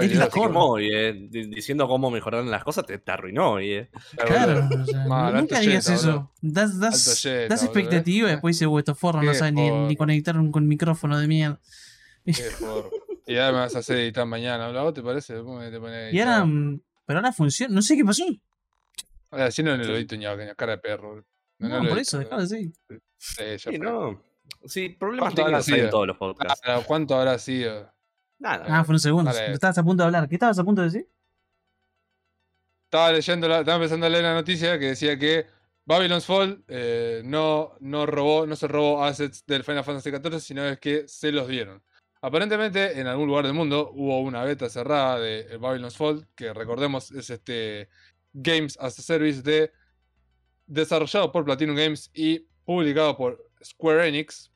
[0.01, 0.23] Dios.
[0.23, 3.59] se quemó, y, eh, di- diciendo cómo mejoraron las cosas, te, te arruinó.
[3.61, 3.89] Y, eh.
[4.27, 6.31] Claro, o sea, Mal, nunca digas yeta, eso.
[6.41, 8.33] Das, das, yeta, das expectativa y eh.
[8.33, 9.97] después dice, "Uh, estos forros no Qué saben ni, ni forro.
[9.97, 11.59] conectar un, con micrófono de mierda.
[12.25, 12.89] Qué forro.
[13.29, 14.65] Y ahora me vas a hacer editar mañana.
[14.67, 15.35] ¿A vos te parece?
[15.41, 18.23] ¿Cómo te pones Y ahora, mm, pero ahora funciona, no sé qué pasó.
[19.31, 19.91] Ahora, así no en el Sí.
[19.93, 21.23] edito ñaca, cara de perro.
[21.59, 22.73] No, por eso, dejalo así.
[23.17, 23.77] Sí, ya Sí, fue.
[23.79, 24.23] no.
[24.65, 26.61] Sí, problemas ¿Cuánto habrá técnicos hay en todos los podcasts.
[26.65, 27.93] Ah, ¿Cuánto habrá sido?
[28.39, 28.65] Nada.
[28.67, 29.35] Ah, fueron segundos.
[29.35, 29.53] Dale.
[29.53, 30.27] Estabas a punto de hablar.
[30.27, 31.09] ¿Qué estabas a punto de decir?
[32.85, 35.45] Estaba leyendo, la- estaba empezando a leer la noticia que decía que
[35.85, 40.65] Babylon's Fall eh, no, no robó, no se robó assets del Final Fantasy XIV, sino
[40.65, 41.83] es que se los dieron.
[42.21, 46.53] Aparentemente, en algún lugar del mundo hubo una beta cerrada de eh, Babylon's Fall, que
[46.53, 47.87] recordemos es este
[48.33, 49.71] Games as a Service de
[50.67, 54.51] desarrollado por Platinum Games y publicado por Square Enix.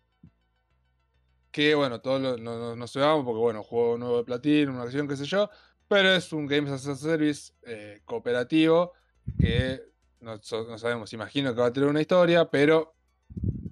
[1.51, 5.15] Que bueno, todos lo- no, sabemos porque bueno, juego nuevo de Platinum, una acción, qué
[5.15, 5.49] sé yo.
[5.87, 8.93] Pero es un Games as a Service eh, cooperativo
[9.39, 9.81] que
[10.19, 12.95] no, sabemos, imagino que va a tener una historia, pero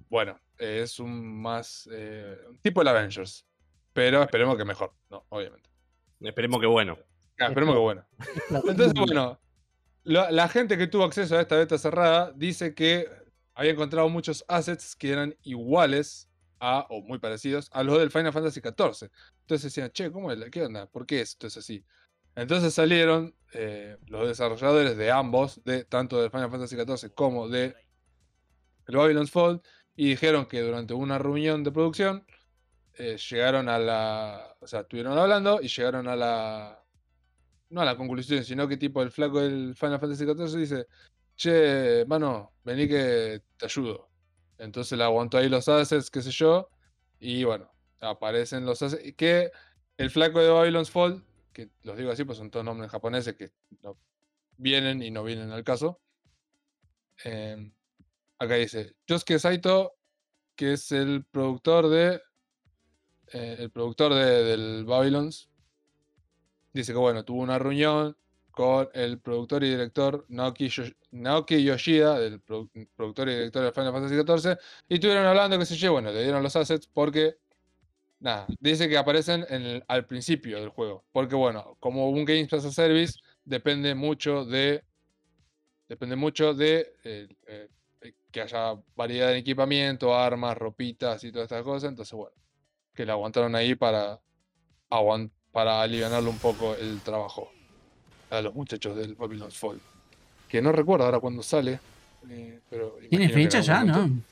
[0.08, 3.46] bueno, es un más eh, tipo el Avengers.
[3.92, 5.68] Pero esperemos que mejor, no, obviamente.
[6.20, 6.98] Esperemos que bueno.
[7.38, 8.06] Ah, esperemos que bueno.
[8.68, 9.40] Entonces, bueno,
[10.04, 13.08] la, la gente que tuvo acceso a esta beta cerrada dice que
[13.54, 16.28] había encontrado muchos assets que eran iguales
[16.60, 19.10] a, o muy parecidos, a los del Final Fantasy XIV.
[19.40, 20.38] Entonces decían, che, ¿cómo es?
[20.38, 20.86] la- ¿Qué onda?
[20.86, 21.84] ¿Por qué esto es así?
[22.34, 27.74] Entonces salieron eh, los desarrolladores de ambos, de tanto del Final Fantasy XIV como de
[28.86, 29.60] el Babylon's Fall,
[29.96, 32.24] y dijeron que durante una reunión de producción
[32.94, 34.56] eh, llegaron a la.
[34.60, 36.84] O sea, estuvieron hablando y llegaron a la.
[37.70, 40.86] No a la conclusión, sino que tipo el flaco del Final Fantasy XIV dice:
[41.36, 44.10] Che, mano, vení que te ayudo.
[44.58, 46.68] Entonces le aguantó ahí los assets, qué sé yo.
[47.18, 49.14] Y bueno, aparecen los assets.
[49.16, 49.50] Que
[49.96, 53.52] el flaco de Babylon's Fall, que los digo así, pues son todos nombres japoneses que
[53.82, 53.98] no
[54.58, 56.00] vienen y no vienen al caso.
[57.24, 57.72] em,
[58.38, 59.94] acá dice: Yosuke Saito,
[60.56, 62.20] que es el productor de
[63.32, 65.48] eh, el productor de- del Babylons
[66.72, 68.16] dice que bueno, tuvo una reunión
[68.50, 73.72] con el productor y director Naoki, Yo- Naoki Yoshida, del produ- productor y director de
[73.72, 74.58] Final Fantasy XIV,
[74.88, 77.36] y estuvieron hablando, qué sé yo, bueno, le dieron los assets porque,
[78.20, 82.52] nada, dice que aparecen en el- al principio del juego, porque bueno, como un Games
[82.52, 84.84] as a Service, depende mucho de,
[85.88, 87.68] depende mucho de eh, eh,
[88.30, 92.34] que haya variedad de equipamiento, armas, ropitas y todas estas cosas, entonces bueno,
[92.94, 94.20] que la aguantaron ahí para,
[94.90, 97.50] aguan- para aliviarle un poco el trabajo
[98.30, 99.80] a los muchachos del Babylon's Fall.
[100.48, 101.80] Que no recuerdo ahora cuándo sale.
[102.28, 104.22] eh, pero ¿Tiene fecha ya, momento- no?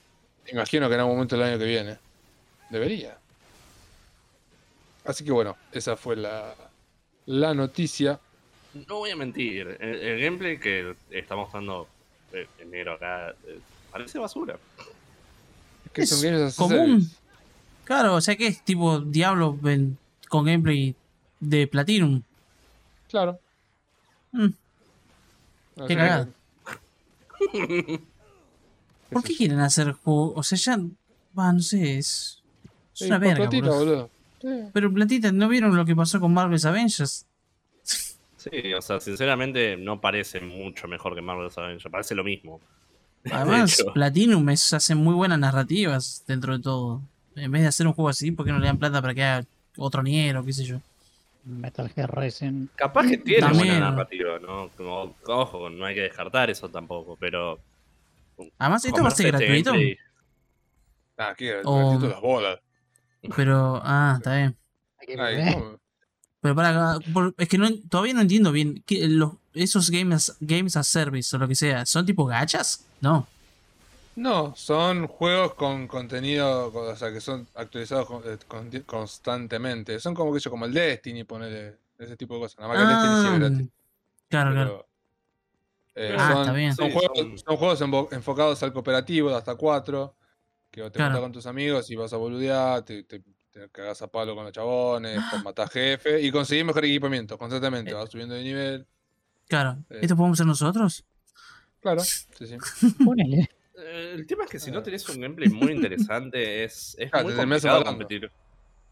[0.52, 1.98] Imagino que en algún momento del año que viene.
[2.70, 3.16] Debería.
[5.04, 6.54] Así que bueno, esa fue la,
[7.26, 8.20] la noticia.
[8.86, 11.88] No voy a mentir, el, el gameplay que está mostrando
[12.32, 13.58] eh, en negro acá eh,
[13.90, 14.56] parece basura.
[15.86, 17.11] Es que son Es games común.
[17.91, 20.95] Claro, o sea que es tipo Diablo en- con gameplay
[21.41, 22.22] de Platinum.
[23.09, 23.41] Claro.
[24.30, 24.47] Mm,
[25.74, 26.28] No Qué cagada.
[29.11, 30.34] ¿Por qué quieren hacer juegos?
[30.36, 30.78] O sea, ya.
[31.36, 32.43] Va, no sé, es.
[32.93, 33.84] Es Sí, una verga, platita, boludo.
[33.84, 34.11] boludo.
[34.41, 34.70] Sí.
[34.72, 37.26] Pero Platita, ¿no vieron lo que pasó con Marvel's Avengers?
[37.82, 42.61] Sí, o sea, sinceramente no parece mucho mejor que Marvel's Avengers, parece lo mismo.
[43.24, 43.84] De Además.
[43.95, 47.03] Platinum es, hace muy buenas narrativas dentro de todo.
[47.36, 49.22] En vez de hacer un juego así, ¿por qué no le dan plata para que
[49.22, 50.80] haga otro Nier o qué sé yo?
[51.44, 52.66] Metal Gear Racing.
[52.74, 53.66] Capaz que tiene También.
[53.68, 54.68] buena narrativa, ¿no?
[54.76, 57.58] Como, ojo, no hay que descartar eso tampoco, pero.
[58.58, 59.72] Además, esto va a ser gratuito.
[59.72, 59.96] gameplay-
[61.16, 62.58] Ah, O- gratuito las bolas.
[63.36, 64.56] Pero, ah, está bien.
[64.98, 65.54] Hay que Ay.
[66.40, 68.82] Pero para, por- es que no, todavía no entiendo bien.
[68.86, 72.86] ¿qué- los, esos games, games as service o lo que sea, ¿son tipo gachas?
[73.02, 73.26] No.
[74.20, 79.98] No, son juegos con contenido, o sea, que son actualizados con- eh, con- constantemente.
[79.98, 82.58] Son como que yo, como el Destiny, ponerle ese tipo de cosas.
[82.58, 83.68] Nada más que el Destiny sí es Ah, gratis.
[84.28, 84.86] claro, claro.
[85.94, 86.74] eh, Ah, son, está bien.
[86.76, 90.14] son Sí, juegos, son- son juegos enfocados al cooperativo de hasta cuatro.
[90.70, 91.06] Que te Claro.
[91.12, 94.44] juntas con tus amigos y vas a boludear, te, te, te cagás a palo con
[94.44, 97.90] los chabones, te matás jefe y conseguís mejor equipamiento constantemente.
[97.90, 97.94] Eh.
[97.94, 98.86] Vas subiendo de nivel.
[99.48, 99.78] Claro.
[99.90, 99.98] Eh.
[100.02, 101.04] ¿Esto podemos ser nosotros?
[101.80, 102.56] Claro, sí, sí.
[103.04, 103.48] Ponele.
[103.82, 107.28] Eh, El tema es que si no tenés un gameplay muy interesante, es, es Claro,
[107.28, 108.30] muy complicado competir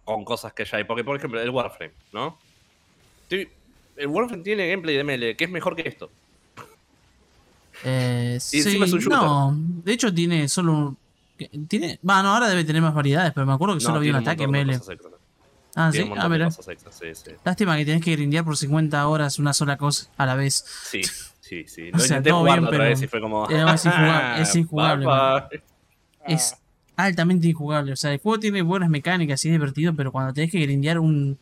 [0.05, 0.85] con cosas que ya hay.
[0.85, 2.39] Porque, por ejemplo, el Warframe, ¿no?
[3.31, 6.11] El Warframe tiene gameplay de melee que es mejor que esto.
[7.85, 9.55] Eh, Y sí, encima es un no.
[9.57, 10.99] De hecho, tiene solo un.
[11.69, 14.17] Tiene, bueno, ahora debe tener más variedades, pero me acuerdo que No, solo había un
[14.17, 14.81] ataque melee.
[15.77, 16.51] Ah, Tiene sí, ah, mira.
[16.51, 16.61] sí,
[17.15, 17.31] sí.
[17.45, 20.65] Lástima que tenés que grindear por 50 horas una sola cosa a la vez.
[20.85, 21.03] Sí,
[21.49, 21.89] sí, sí.
[21.89, 23.49] O Lo sea, intenté todo jugar bien, otra pero- vez y fue como.
[23.51, 25.07] Es injugable, es injugable.
[26.27, 26.57] Es
[26.97, 27.93] altamente injugable.
[27.93, 30.99] O sea, el juego tiene buenas mecánicas y es divertido, pero cuando tenés que grindear
[30.99, 31.39] un.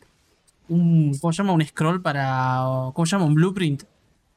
[0.69, 1.53] un ¿Cómo se llama?
[1.53, 2.59] Un scroll para.
[2.93, 3.25] ¿Cómo se llama?
[3.25, 3.83] Un blueprint.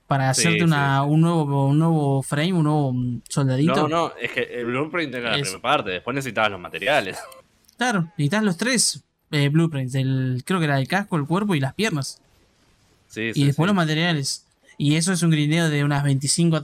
[0.06, 1.10] Para Sí, hacerte una, sí, sí.
[1.14, 2.92] Un, nuevo, un nuevo frame, un nuevo
[3.28, 3.86] soldadito.
[3.86, 7.16] No, no, es que el blueprint era la Es- primera parte, después necesitabas los materiales.
[7.76, 9.94] Claro, necesitas los tres eh, blueprints.
[9.94, 12.20] El, creo que era el casco, el cuerpo y las piernas.
[13.08, 13.68] Sí, y sí, después sí.
[13.68, 14.46] los materiales.
[14.82, 16.62] Y eso es un grindeo de unas 25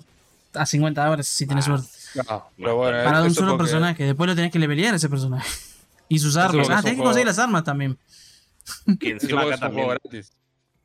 [0.55, 1.89] a 50 horas si tenés Ah, suerte.
[2.31, 4.05] No, pero bueno, Para un solo porque- personaje.
[4.05, 5.47] Después lo tenés que levelear a ese personaje.
[6.09, 6.67] Y sus armas.
[6.71, 7.99] Ah, tenés que juego- conseguir las armas también.
[9.01, 10.33] Que encima acá es un juego también, gratis.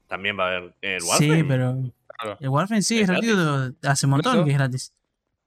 [0.07, 1.35] también va a haber el Warframe.
[1.37, 1.77] Sí, pero.
[2.17, 2.37] Claro.
[2.41, 3.71] El Warframe sí es, ¿Es gratuito.
[3.83, 4.93] Hace un montón que es gratis.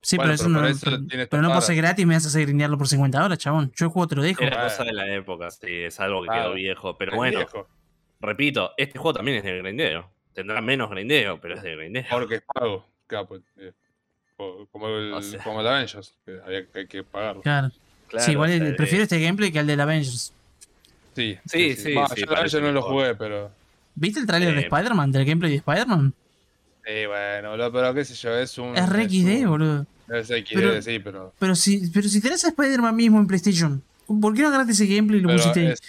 [0.01, 2.29] Sí, Bueno, pero, eso no, eso pero, pero no por ser gratis me vas a
[2.29, 3.73] hacer grindearlo por 50 horas, chabón.
[3.77, 4.43] Yo el juego te lo dejo.
[4.43, 6.43] Era cosa de la época, sí, es algo que Claro.
[6.45, 6.97] quedó viejo.
[6.99, 7.69] Pero Es bueno, viejo,
[8.21, 10.11] repito, este juego también es de grindeo.
[10.35, 12.05] Tendrá menos grindeo, pero es de grindeo.
[12.11, 12.87] porque es pago.
[13.07, 13.73] Claro, pues, eh,
[14.37, 15.43] co- como el, O sea.
[15.43, 17.43] como el Avengers, que había que, hay que pagarlo.
[17.43, 17.71] Claro.
[18.09, 20.33] Claro, sí, igual o sea, el- prefiero este gameplay que el del Avengers.
[21.15, 23.51] Sí, Sí, sí, Va, sí, yo el Avengers no lo jugué, pero.
[23.95, 25.13] ¿Viste el tráiler de Eh, Spider-Man?
[25.13, 26.13] ¿Del gameplay de Spider-Man?
[26.85, 28.77] Sí, bueno, boludo, pero qué sé yo, es un.
[28.77, 29.87] Es re XD, un- boludo.
[30.09, 31.33] Es XD, Pero- sí, pero.
[31.39, 33.83] Pero si, pero si tenés a Spider-Man mismo en PlayStation,
[34.21, 35.67] ¿por qué no agarraste ese gameplay y lo pero pusiste ahí?
[35.69, 35.83] es-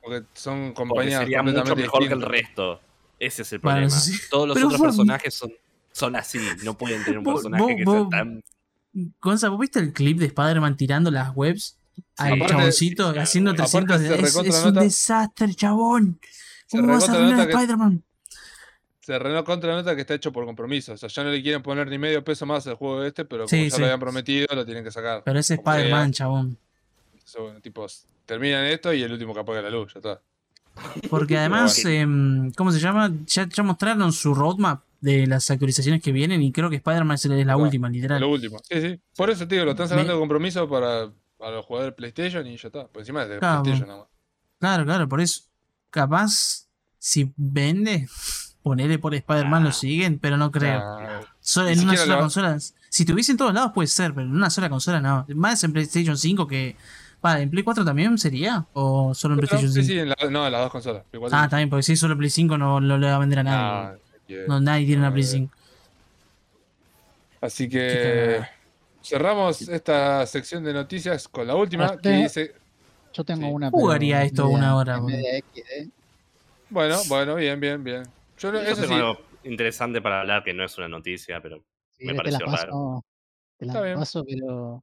[0.00, 2.30] porque son Porque compañías sería mucho completamente mejor que el distintas.
[2.30, 2.80] resto.
[3.22, 3.96] Ese es el Bueno, problema.
[3.96, 4.18] eso sí.
[4.30, 5.52] Todos los Pero otros vos- personajes son,
[5.92, 6.38] son así.
[6.64, 8.42] No pueden tener un Vos- personaje vos- que sea tan.
[9.20, 11.78] Gonza, ¿vos viste el clip de Spider-Man tirando las webs
[12.16, 14.14] al Aparte- chaboncito sí, haciendo aparte 300 se de...
[14.16, 16.18] Es, es un desastre, chabón.
[16.70, 18.02] ¿Cómo vas a arruinar a Spider-Man?
[19.00, 20.92] Se renó contra la nota que está hecho por compromiso.
[20.92, 23.44] O sea, ya no le quieren poner ni medio peso más al juego este, pero
[23.44, 23.80] como Sí, ya sí.
[23.80, 25.22] lo habían prometido, lo tienen que sacar.
[25.24, 25.54] Pero ese.
[25.54, 26.58] Spider-Man, chabón.
[27.12, 30.20] Entonces, bueno, tipos, terminan esto y el último que apaga la luz, ya está.
[31.10, 33.12] Porque además, em, ¿cómo se llama?
[33.26, 37.24] Ya, ya mostraron su roadmap de las actualizaciones que vienen y creo que Spider-Man es
[37.46, 38.22] la última, literal.
[38.70, 39.00] Sí, sí.
[39.16, 42.56] Por eso, tío, lo están sacando de compromiso para, para los jugadores de PlayStation y
[42.56, 42.86] ya está.
[42.86, 43.62] Por encima es de Claro.
[43.62, 44.08] PlayStation nada más.
[44.60, 45.42] Claro, claro, por eso.
[45.90, 46.68] Capaz,
[46.98, 48.08] si vende,
[48.62, 49.72] ponele por Spider-Man lo Ah.
[49.72, 50.80] siguen, pero no creo.
[51.40, 52.58] Solo en una sola lo- consola.
[52.88, 55.26] Si tuviese en todos lados puede ser, pero en una sola consola no.
[55.34, 56.76] Más en PlayStation 5 que.
[57.22, 58.66] Para, ¿en Play 4 también sería?
[58.74, 59.92] ¿O solo en pero PlayStation sí, 5?
[59.92, 61.04] sí, en la- no, en las dos consolas.
[61.10, 63.14] Play cuatro Ah, y- también, porque si es solo Play 5 no, no le va
[63.14, 63.98] a vender a nadie.
[64.26, 65.54] Que- no, nadie tiene una no, Play eh, 5.
[67.40, 68.40] Así que
[69.02, 72.54] cerramos esta sección de noticias con la última Ah, que tengo- dice.
[73.12, 73.52] Yo tengo Sí.
[73.52, 73.70] una.
[73.70, 75.90] Jugaría esto media- una hora, media XD.
[76.70, 78.02] Bueno, bueno, bien, bien, bien.
[78.38, 81.62] Yo, no- Yo eso sí, algo interesante para hablar que no es una noticia, pero
[81.98, 83.04] Si Me querés te la pareció raro.
[83.58, 83.98] Te la Está bien.
[83.98, 84.82] paso, pero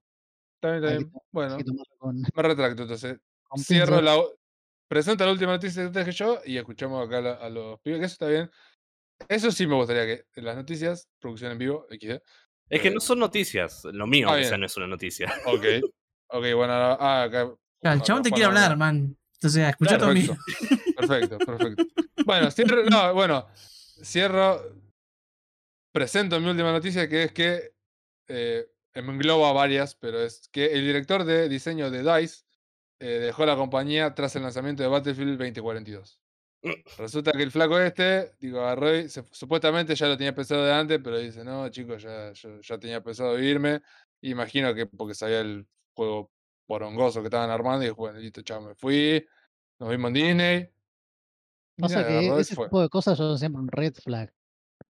[0.62, 1.12] está bien, está hay que, bien.
[1.32, 1.57] Bueno,
[1.97, 3.18] con, me retracto entonces.
[3.43, 4.03] con Cierro pinzas.
[4.18, 4.24] la.
[4.88, 7.99] Presento la última noticia que traje yo y escuchamos acá a, la- a los pibes,
[7.99, 8.49] que eso está bien.
[9.28, 12.22] Eso sí me gustaría que en las noticias, producción en vivo, XD.
[12.70, 13.84] es que Eh, no son noticias.
[13.91, 14.60] Lo mío, ah, bien.
[14.60, 15.32] no es una noticia.
[15.45, 15.64] Ok.
[16.32, 16.97] Ok, bueno, ahora.
[16.99, 17.51] Ah, acá.
[17.82, 18.64] Claro, el chabón te quiere habla.
[18.66, 19.18] hablar, man.
[19.34, 20.38] Entonces, escucha Claro, también.
[20.95, 21.84] Perfecto, perfecto.
[22.26, 23.47] Bueno, cierro, no, bueno,
[24.03, 24.62] cierro.
[25.91, 27.72] Presento mi última noticia que es que
[28.28, 32.44] eh, engloba varias, pero es que el director de diseño de DICE
[33.00, 36.20] eh, dejó la compañía tras el lanzamiento de Battlefield 2042.
[36.98, 40.74] Resulta que el flaco este, digo, agarró y se- supuestamente ya lo tenía pensado de
[40.74, 43.82] antes, pero dice, no, chicos, ya, yo ya tenía pensado irme.
[44.22, 46.32] Imagino que porque sabía el juego
[46.66, 49.26] porongoso que estaban armando, y dijo, bueno, listo, chao, me fui.
[49.80, 50.70] Nos vimos en Disney.
[51.78, 52.66] Pasa que ese fue.
[52.66, 54.34] tipo de cosas son siempre un red flag.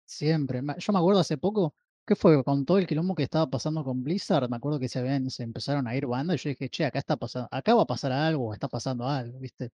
[0.04, 0.60] Siempre.
[0.78, 1.74] Yo me acuerdo hace poco,
[2.06, 2.42] ¿qué fue?
[2.44, 5.42] Con todo el quilombo que estaba pasando con Blizzard, me acuerdo que se, habían, se
[5.42, 8.12] empezaron a ir bandas y yo dije, che, acá está pasando, acá va a pasar
[8.12, 9.70] algo, está pasando algo, ¿viste?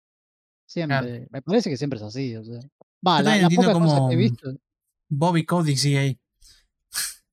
[0.66, 1.29] Siempre.
[1.31, 2.59] Me parece que siempre es así, o sea.
[3.07, 4.51] Va, la, la entiendo poca cosa cómo- que he visto.
[5.09, 6.18] Bobby Kotick sigue ahí.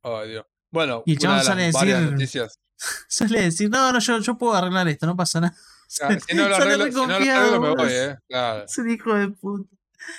[0.04, 0.46] Ay, Dios.
[0.72, 2.60] Bueno, Y el chabón sale a decir- noticias.
[3.08, 5.56] Suele decir, no, no, yo, yo puedo arreglar esto, no pasa nada.
[6.02, 8.16] Ah, si no lo Sale arreglo, si no lo reconfiado, arreglo me voy, eh.
[8.28, 8.66] Claro.
[8.66, 9.70] Es un hijo de puta.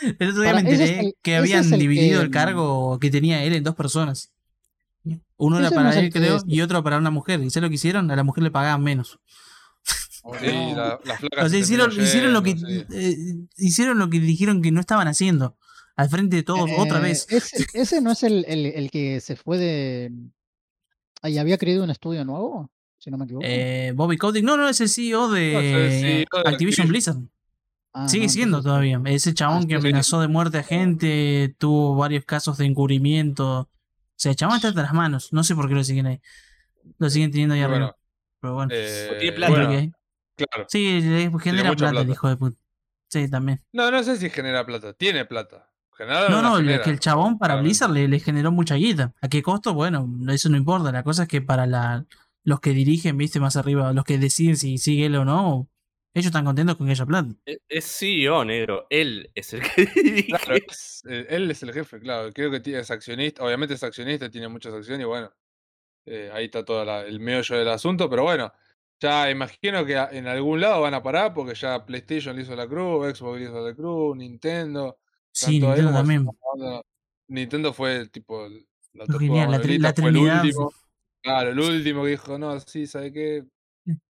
[0.03, 3.11] El otro día Para- me enteré el- que habían el dividido que, el cargo que
[3.11, 4.33] tenía él en dos personas.
[5.37, 7.41] Uno era para él, creo, y otro para una mujer.
[7.43, 8.11] ¿Y sabes lo que hicieron?
[8.11, 9.19] A la mujer le pagaban menos.
[9.83, 12.85] Sí, la, la flaca O sea, se hicieron, lo que sí.
[12.93, 13.17] eh,
[13.57, 15.57] hicieron lo que dijeron que no estaban haciendo.
[15.97, 17.27] Al frente de todos, otra Eh, vez.
[17.31, 20.13] Ese, ese no es el, el, el que se fue de.
[21.23, 23.47] Ahí había creado un estudio nuevo, si no me equivoco.
[23.49, 26.89] Eh, Bobby Kotick, no, no, es el CEO de, No, es el CEO de Activision.
[26.89, 27.19] Blizzard.
[27.93, 29.01] Ah, Sigue no, siendo todavía.
[29.07, 29.79] Ese chabón sí, que sí.
[29.79, 33.69] amenazó de muerte a gente, tuvo varios casos de encubrimiento.
[34.17, 35.33] O sea, el chabón está entre las manos.
[35.33, 36.21] No sé por qué lo siguen ahí.
[36.99, 37.79] Lo siguen teniendo ahí Y arriba.
[37.79, 37.97] bueno,
[38.41, 38.71] Pero bueno.
[38.75, 39.53] eh, tiene plata.
[39.53, 39.91] bueno, que
[40.47, 40.67] claro.
[40.69, 42.59] Sí, le genera plata, el hijo de puta.
[43.09, 43.61] Sí, también.
[43.73, 44.93] No, no sé si genera plata.
[44.93, 45.71] Tiene plata.
[45.97, 47.69] Generar No, no, genera, que el chabón para claramente.
[47.69, 49.13] Blizzard le, le generó mucha guita.
[49.21, 49.75] ¿A qué costo?
[49.75, 50.91] Bueno, eso no importa.
[50.91, 52.05] La cosa es que para la,
[52.43, 55.69] los que dirigen, viste, más arriba, los que deciden si sigue él o no,
[56.15, 57.35] ellos están contentos con que haya plata.
[57.45, 58.87] Es- Es CEO, negro.
[58.91, 60.29] Él es el que dirige.
[60.29, 62.33] Claro, es- eh, él es el jefe, claro.
[62.33, 63.45] Creo que tiene- es accionista.
[63.45, 65.31] Obviamente es accionista, tiene muchas acciones y bueno.
[66.07, 68.09] eh, ahí está todo la- el meollo del asunto.
[68.11, 68.53] Pero bueno,
[69.01, 72.67] ya imagino que en algún lado van a parar porque ya PlayStation le hizo la
[72.69, 74.99] cruz, Xbox le hizo la cruz, Nintendo.
[75.33, 76.29] Sí, ahí Nintendo también.
[77.29, 78.47] Nintendo fue tipo
[78.93, 80.45] la genial, la, tri- la fue el Trinidad.
[80.45, 80.73] último.
[81.23, 83.45] Claro, el último que dijo, no, sí, ¿sabe qué?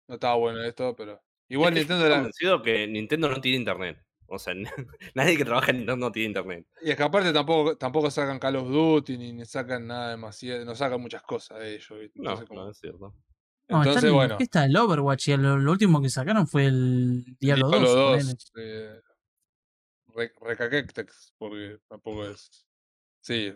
[0.08, 1.22] No estaba bueno esto, pero.
[1.54, 2.16] Igual Es que Nintendo estoy era.
[2.18, 4.04] convencido que Nintendo no tiene internet.
[4.28, 4.54] O sea,
[5.16, 6.66] nadie que trabaja en Nintendo tiene internet.
[6.82, 10.64] Y es que aparte tampoco, tampoco sacan Call of Duty ni, ni sacan nada demasiado,
[10.64, 12.00] no sacan muchas cosas de ellos.
[12.00, 12.20] ¿viste?
[12.22, 13.00] No, Entonces, como- no es cierto.
[13.68, 14.66] No, está entonces el- bueno, ¿Qué está?
[14.66, 17.82] El Overwatch y lo, lo último que sacaron fue el Diablo 2.
[17.82, 18.24] Diablo ponele.
[18.24, 19.02] 2, eh,
[20.16, 22.50] re- Recaquectex, porque tampoco es.
[23.22, 23.54] Sí.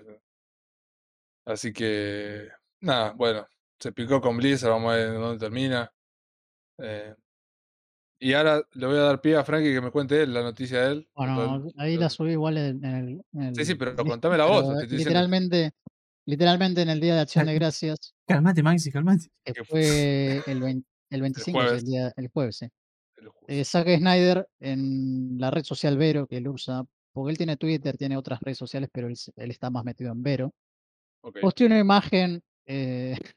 [1.45, 2.49] Así que.
[2.81, 3.47] Nada, bueno,
[3.79, 5.91] se picó con Blizzard, vamos a ver dónde termina.
[6.79, 7.13] Eh,
[8.19, 10.81] y ahora le voy a dar pie a Frankie que me cuente él la noticia
[10.81, 11.09] de él.
[11.15, 14.67] Bueno, ahí la subí igual en, el, en el Sí, sí, pero contame la voz,
[14.73, 14.95] diciendo.
[14.95, 15.71] literalmente,
[16.25, 19.27] literalmente en el Día de Acción de Gracias, Calmate, Maxi, calmate.
[19.43, 21.83] que fue el, 20 el 25, sí, jueves.
[21.83, 22.67] el, día, el jueves, sí.
[23.17, 23.29] el.
[23.47, 27.97] Eh, Zack Snyder en la red social Vero, que él usa, porque él tiene Twitter,
[27.97, 30.53] tiene otras redes sociales, pero él, está más metido en Vero.
[31.21, 31.39] Ok.
[31.41, 33.17] Posteó una imagen, eh,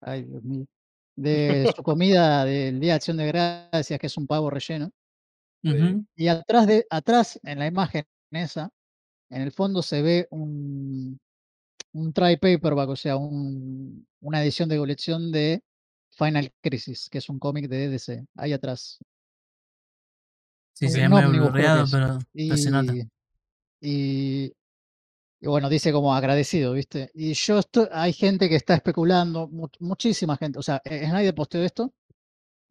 [0.00, 0.66] ay Dios mío,
[1.16, 4.90] de su comida del Día de Acción de Gracias, que es un pavo relleno.
[6.16, 8.68] Y atrás, de, atrás, en la imagen esa,
[9.30, 11.18] en el fondo se ve un,
[11.92, 15.62] un try paperback, o sea, un- una edición de colección de
[16.12, 18.98] Final Crisis, que es un cómic de DC, ahí atrás.
[20.74, 22.92] Sí, Un se blurreado, pero, pero se nota.
[23.80, 24.52] Y,
[25.44, 27.10] y, bueno, dice como agradecido, ¿viste?
[27.14, 31.34] Y yo estoy, hay gente que está especulando, mu- muchísima gente, o sea, eh, Snyder
[31.34, 31.92] posteó esto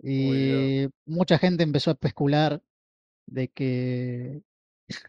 [0.02, 2.62] y mucha gente empezó a especular
[3.28, 4.42] de que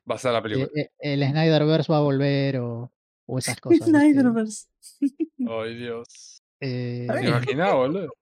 [0.05, 0.69] basada en la película.
[0.81, 2.93] eh, el Snyderverse va a volver o,
[3.27, 3.89] o esas cosas.
[3.89, 4.67] Snyderverse.
[5.49, 6.43] Ay, Dios.
[6.61, 7.31] Eh, Está ¿Te bien.
[7.33, 8.12] imaginás, boludo?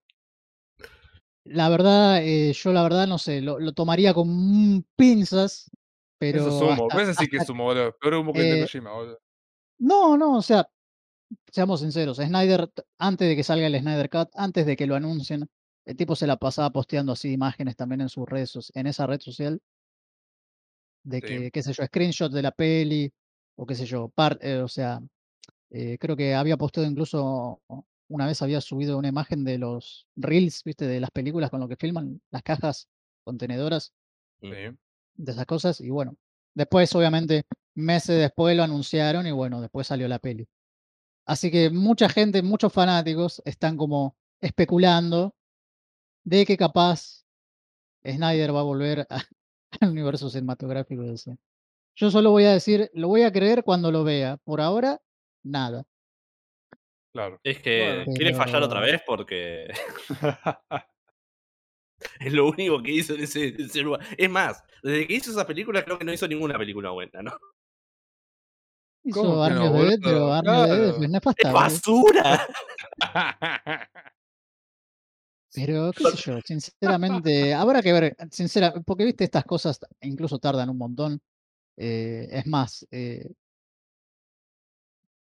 [1.45, 5.69] la verdad, eh, yo la verdad no sé, lo, lo tomaría con pinzas,
[6.19, 6.87] pero Eso es humo.
[6.89, 7.97] hasta- Ese sí que es humo, boludo.
[8.01, 9.19] Peor humo que el de eh, Kojima, boludo.
[9.83, 10.71] No, no, o sea,
[11.51, 15.49] seamos sinceros, Snyder, antes de que salga el Snyder Cut, antes de que lo anuncien,
[15.87, 19.21] el tipo se la pasaba posteando así imágenes también en sus redes, en esa red
[19.21, 19.61] social,
[21.03, 21.27] de Sí.
[21.27, 23.13] que, qué sé yo, screenshots de la peli,
[23.57, 25.01] o qué sé yo, par- eh, o sea,
[25.71, 27.61] eh, creo que había posteado incluso,
[28.09, 31.67] una vez había subido una imagen de los reels, viste, de las películas con lo
[31.67, 32.87] que filman, las cajas
[33.25, 33.93] contenedoras,
[34.41, 34.49] Sí.
[35.17, 36.15] de esas cosas, y bueno,
[36.55, 40.47] después obviamente meses después lo anunciaron y bueno, después salió la peli.
[41.27, 45.35] Así que mucha gente, muchos fanáticos están como especulando
[46.25, 47.25] de que capaz
[48.05, 49.07] Snyder va a volver a-
[49.81, 51.37] al universo cinematográfico de DC.
[51.95, 54.37] Yo solo voy a decir, lo voy a creer cuando lo vea.
[54.39, 55.01] Por ahora,
[55.45, 55.85] nada.
[57.13, 57.39] Claro.
[57.45, 58.13] Es que Bueno.
[58.17, 59.67] quiere fallar otra vez porque
[62.21, 64.01] es lo único que hizo en ese, en ese lugar.
[64.17, 67.33] Es más, desde que hizo esa película creo que no hizo ninguna película buena, ¿no?
[69.05, 70.33] Hizo ¿Cómo que Army no, of Dead, pero?
[70.33, 71.31] Army of Dead es Claro.
[71.37, 72.47] ¡Es basura!
[75.55, 80.71] Pero, qué sé yo, sinceramente, habrá que ver, sincera, porque viste, estas cosas incluso tardan
[80.71, 81.21] un montón.
[81.77, 83.31] eh, es más, eh,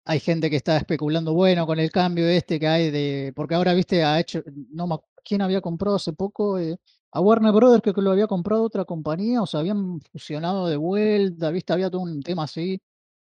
[0.04, 3.74] hay gente que está especulando, bueno, con el cambio este que hay de, porque ahora,
[3.74, 6.58] viste, ha hecho, no ¿quién había comprado hace poco?
[6.58, 6.76] Eh,
[7.12, 10.76] a Warner Brothers, creo que lo había comprado otra compañía, o se habían fusionado de
[10.76, 12.80] vuelta, viste, había todo un tema así.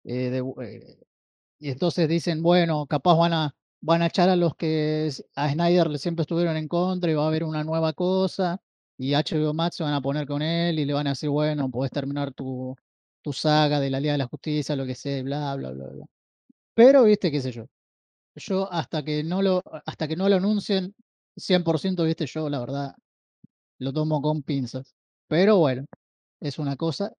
[0.03, 0.97] Eh, de eh,
[1.59, 5.97] y entonces dicen, bueno, capaz van a, van a echar a los que a Snyder
[5.99, 8.61] siempre estuvieron en contra y va a haber una nueva cosa.
[8.97, 11.69] Y HBO Max se van a poner con él y le van a decir, bueno,
[11.71, 12.75] podés terminar tu,
[13.21, 16.05] tu saga de la Liga de la Justicia, lo que sea, bla, bla, bla, bla.
[16.75, 17.65] Pero, viste, qué sé yo.
[18.35, 20.95] Yo hasta que no lo, hasta que no lo anuncien
[21.37, 22.95] 100%, viste, yo la verdad
[23.79, 24.95] lo tomo con pinzas.
[25.27, 25.85] Pero bueno,
[26.41, 27.13] es una cosa.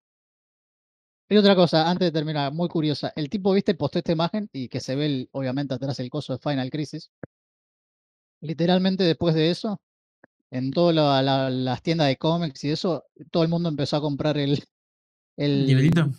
[1.32, 3.10] Y otra cosa, antes de terminar, muy curiosa.
[3.16, 6.34] El tipo, viste, postó esta imagen y que se ve, el- obviamente, atrás el coso
[6.34, 7.10] de Final Crisis.
[8.42, 9.80] Literalmente después de eso,
[10.50, 14.00] en todas la- la- las tiendas de cómics y eso, todo el mundo empezó a
[14.02, 14.62] comprar el,
[15.38, 16.10] el, Librito.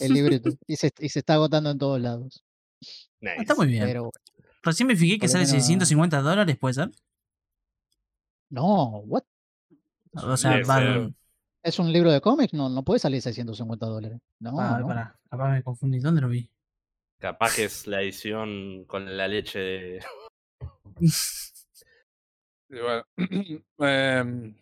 [0.00, 0.50] el libreto.
[0.66, 2.44] Y se, y se está agotando en todos lados.
[3.20, 3.36] Nice.
[3.40, 3.84] Está muy bien.
[3.86, 4.10] Pero,
[4.62, 6.90] Recién me fijé que sale menos- 650 dólares, ¿puede ser?
[8.50, 9.22] no, what?
[10.12, 11.10] O sea, va-.
[11.62, 12.54] ¿Es un libro de cómics?
[12.54, 14.18] No, no puede salir 650 dólares.
[14.38, 14.86] No, ah, no.
[14.86, 15.98] pará, capaz me confundí.
[15.98, 16.50] ¿Dónde lo vi?
[17.18, 20.04] Capaz que es la edición con la leche de.
[22.72, 23.04] Bueno,
[23.78, 24.54] em,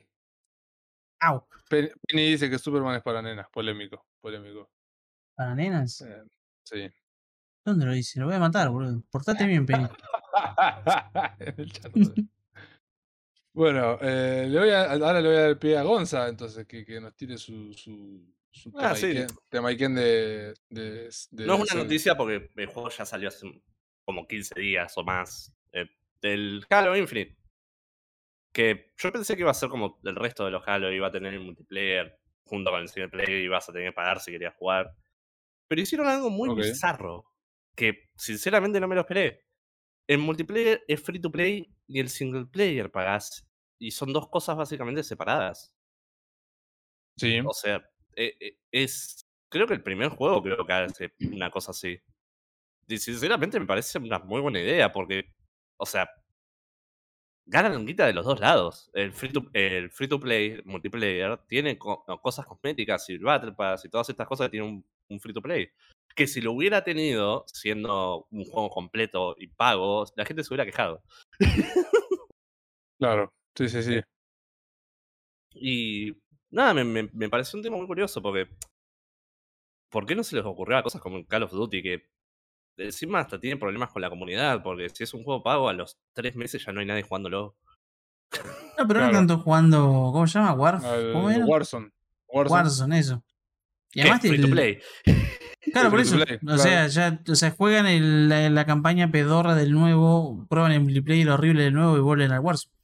[1.20, 1.46] Au.
[1.68, 3.46] Pen- Penny dice que Superman es para nenas.
[3.50, 4.70] Polémico, polémico.
[5.34, 6.00] ¿Para nenas?
[6.00, 6.22] Eh,
[6.64, 6.88] sí.
[7.66, 8.18] ¿Dónde lo dice?
[8.18, 9.02] Lo voy a matar, boludo.
[9.10, 9.84] Portate bien, Penny.
[11.38, 11.92] En el chat.
[13.58, 16.66] bueno, eh, le voy a, ahora le voy a dar el pie a Gonza, entonces,
[16.66, 19.08] que, que nos tire su, su, su Ah, sí.
[19.08, 23.46] temaiken, temaiken de, de, de No es una noticia porque el juego ya salió hace
[24.04, 25.52] como 15 días o más.
[25.72, 25.86] eh,
[26.20, 27.36] del Halo Infinite.
[28.52, 31.12] Que yo pensé que iba a ser como el resto de los Halo, iba a
[31.12, 34.32] tener el multiplayer junto con el single player y ibas a tener que pagar si
[34.32, 34.94] querías jugar.
[35.68, 37.24] Pero hicieron algo muy bizarro.
[37.76, 39.44] Que sinceramente no me lo esperé.
[40.08, 43.47] El multiplayer es free to play y el single player pagás.
[43.80, 45.72] Y son dos cosas básicamente separadas.
[47.16, 47.82] Sí, O sea,
[48.16, 49.24] e- e- es.
[49.50, 51.98] Creo que el primer juego creo que hace una cosa así.
[52.88, 55.32] Y sinceramente me parece una muy buena idea, porque.
[55.78, 56.08] O sea.
[57.46, 58.90] Ganan guita de los dos lados.
[58.92, 63.52] El free to, el free to play multiplayer tiene co- cosas cosméticas y el Battle
[63.52, 65.68] Pass y todas estas cosas que tiene un, un free to play.
[66.14, 70.66] Que si lo hubiera tenido siendo un juego completo y pago, la gente se hubiera
[70.66, 71.02] quejado.
[72.98, 73.32] claro.
[73.58, 74.00] Sí, sí, sí.
[75.54, 76.12] Y
[76.50, 78.48] nada, me, me, me pareció un tema muy curioso porque.
[79.90, 82.02] ¿Por qué no se les ocurrió a cosas como Call of Duty que
[82.76, 84.62] encima hasta tienen problemas con la comunidad?
[84.62, 87.56] Porque si es un juego pago, a los tres meses ya no hay nadie jugándolo.
[88.78, 89.12] No, pero no Claro.
[89.12, 90.10] tanto jugando.
[90.12, 90.52] ¿Cómo se llama?
[90.52, 90.82] Warf.
[91.14, 91.46] ¿Cómo Al era?
[91.46, 91.90] Warzone.
[92.28, 92.60] Warzone.
[92.60, 93.24] Warzone, eso.
[93.94, 94.78] Y además Free to play.
[95.72, 96.16] Claro, por eso.
[96.16, 96.58] play, O claro.
[96.58, 101.30] sea, ya o sea, juegan el- la, la campaña pedorra del nuevo, prueban el multiplayer
[101.30, 102.74] horrible del nuevo y vuelven al Warzone.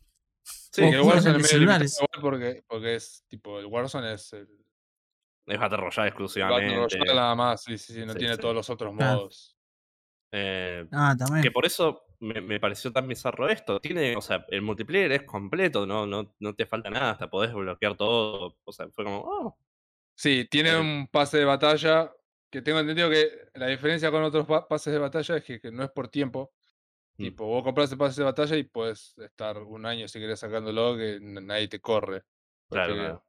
[0.74, 1.88] Sí, Que el Warzone es medio
[2.20, 4.48] porque, porque es tipo, el Warzone es el
[5.46, 6.74] es Battle Royale Battle exclusivamente.
[6.98, 8.40] Royale nada más, sí, sí, sí, no Sí, tiene sí.
[8.40, 9.56] todos los otros modos.
[10.32, 11.42] Eh, Ah, también.
[11.44, 13.78] que por eso me, me pareció tan bizarro esto.
[13.78, 17.52] Tiene, o sea, el multiplayer es completo, no, no, no te falta nada, hasta podés
[17.52, 18.56] bloquear todo.
[18.64, 19.58] O sea, fue como, oh,
[20.16, 20.80] Sí, tiene Eh.
[20.80, 22.12] un pase de batalla
[22.50, 25.70] que tengo entendido que la diferencia con otros pa- pases de batalla es que, que
[25.70, 26.53] no es por tiempo.
[27.16, 27.22] Mm.
[27.24, 30.96] Tipo, vos compras el pase de batalla y puedes estar un año si querés sacándolo
[30.96, 32.22] que nadie te corre.
[32.68, 33.24] Claro, claro.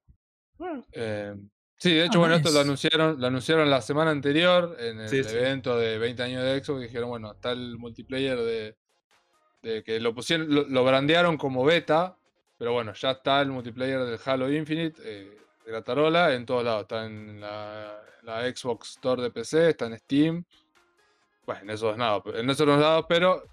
[0.57, 1.35] Bueno, Eh,
[1.77, 5.09] sí, de hecho, Ah, bueno, esto lo anunciaron, lo anunciaron la semana anterior en el
[5.09, 5.35] Sí, sí.
[5.35, 6.81] evento de 20 años de Xbox.
[6.81, 8.77] Dijeron, bueno, está el multiplayer de,
[9.61, 12.17] de que lo pusieron, lo, lo brandearon como beta,
[12.57, 16.63] pero bueno, ya está el multiplayer del Halo Infinite, eh, de la tarola, en todos
[16.63, 16.83] lados.
[16.83, 20.45] Está en la, la Xbox Store de PC, está en Steam.
[21.45, 23.43] Bueno, en esos lados, en esos dos lados, pero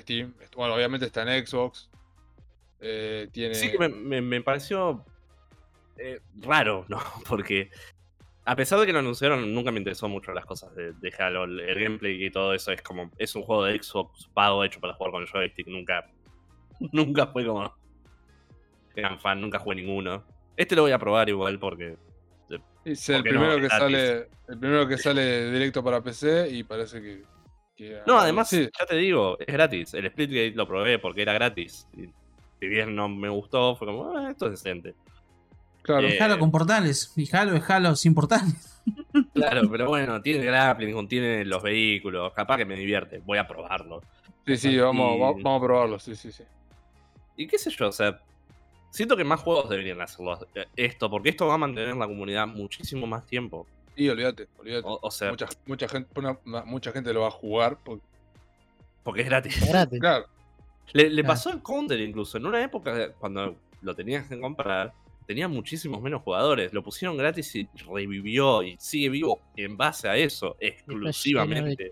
[0.00, 1.88] Steam, bueno, obviamente está en Xbox.
[2.80, 3.54] eh, tiene.
[3.54, 5.04] Sí que me, me- me pareció
[5.98, 7.00] eh, raro, ¿no?
[7.28, 7.70] Porque
[8.44, 11.44] a pesar de que lo anunciaron, nunca me interesó mucho las cosas de, de Halo.
[11.44, 13.10] El, gameplay y todo eso es como.
[13.18, 15.66] Es un juego de Xbox pago hecho para jugar con el joystick.
[15.66, 16.06] Nunca.
[16.92, 17.74] Nunca fue como.
[18.94, 20.24] Gran fan, nunca jugué ninguno.
[20.56, 21.96] Este lo voy a probar igual porque.
[22.84, 23.78] Es el porque primero que gratis.
[23.78, 27.22] sale, el primero que sale directo para PC y parece que.
[27.76, 29.94] Que No, además, sí, ya te digo, es gratis.
[29.94, 31.86] El Splitgate lo probé porque era gratis.
[31.96, 32.06] Y
[32.60, 34.94] si bien no me gustó, fue como, "Ah, esto es decente.
[35.82, 36.08] claro.
[36.08, 37.12] eh, Halo con portales.
[37.16, 38.72] Y Halo es Halo sin portales.
[39.34, 42.32] Claro, pero bueno, tiene grappling, contiene los vehículos.
[42.32, 43.18] Capaz que me divierte.
[43.24, 44.00] Voy a probarlo.
[44.46, 46.44] sí, sí, vamos, y- vamos a probarlo, sí, sí, sí.
[47.36, 48.18] Y qué sé yo, o sea,
[48.90, 52.46] siento que más juegos deberían hacerlo eh, esto, porque esto va a mantener la comunidad
[52.46, 53.66] muchísimo más tiempo.
[53.96, 54.86] Y olvídate, olvídate.
[54.86, 57.78] O, o sea, mucha, mucha gente, una- una- mucha gente lo va a jugar.
[57.82, 58.04] porque-
[59.02, 59.62] porque es gratis.
[59.62, 60.00] Es gratis.
[60.00, 60.26] claro,
[60.92, 61.26] Le, le Claro.
[61.28, 62.36] pasó al Counter incluso.
[62.38, 64.92] En una época, cuando lo tenías que comprar,
[65.26, 66.72] tenía muchísimos menos jugadores.
[66.72, 71.90] Lo pusieron gratis y revivió y sigue vivo en base a eso, exclusivamente.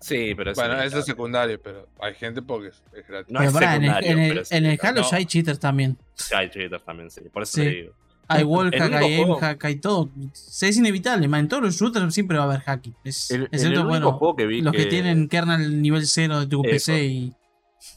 [0.00, 3.32] Sí, pero eso bueno, no eso es secundario, pero hay gente porque es, es gratis.
[3.32, 4.88] No Pero es en el, secundario, en el- pero es en el secundario.
[4.90, 5.10] Halo No.
[5.10, 5.98] ya hay cheaters también.
[6.34, 7.20] Hay cheaters también, sí.
[7.32, 7.62] Por eso Sí.
[7.62, 7.92] te digo.
[8.28, 10.10] Hay único hay juego- aimhack, hay todo.
[10.32, 11.40] Se- Es inevitable, man.
[11.40, 12.94] En todos los shooters siempre va a haber hacking.
[13.04, 14.86] Es, El, el excepto, único bueno, juego que vi los que...
[14.86, 16.70] tienen kernel nivel 0 de tu Eso.
[16.70, 17.34] PC y.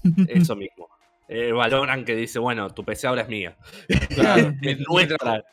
[0.28, 0.88] Eso mismo.
[1.28, 3.56] Eh, valoran que dice, bueno, tu PC ahora es mía.
[4.10, 4.54] Claro.
[4.62, 5.44] Es nuestra.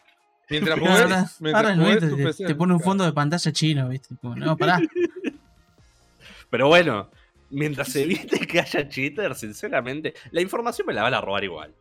[0.49, 3.89] Mientras jugues, ahora, mientras ahora jugues, tu te, te pone un fondo de pantalla chino,
[3.89, 4.15] ¿viste?
[4.21, 4.81] Como, no, pará.
[6.51, 7.11] Pero bueno,
[7.51, 11.75] mientras se evite que haya cheaters, sinceramente, la información me la van a robar igual.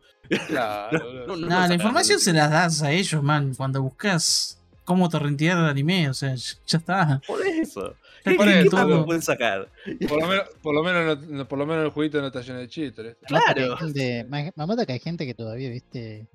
[0.48, 3.54] Claro, No, Nah, la información se la das a ellos, man.
[3.54, 7.20] Cuando buscas cómo torrentear el anime, o sea, ya está.
[7.26, 7.94] Por eso.
[8.24, 9.04] ¿Qué, Por qué todo.
[9.06, 9.68] pueden sacar?
[10.08, 12.58] Por lo menos, por lo menos, no- por lo menos el jueguito no está lleno
[12.58, 13.16] de cheaters.
[13.24, 13.76] Claro.
[13.94, 16.26] Me me mata que hay gente que todavía, viste,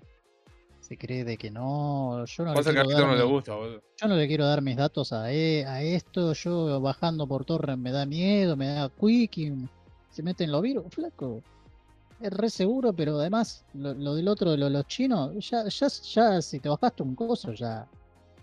[0.91, 3.53] se cree de que no, yo no, le Pasa que a quiero, no le gusta,
[3.53, 7.77] yo no le quiero dar mis datos a, e- a esto, yo bajando por torre
[7.77, 9.53] me da miedo, me da quick y
[10.09, 11.41] se meten los virus, flaco.
[12.19, 15.87] Es re seguro, pero además lo, lo del otro, de lo- los chinos, ya, ya,
[15.87, 17.87] ya si te bajaste un coso, ya,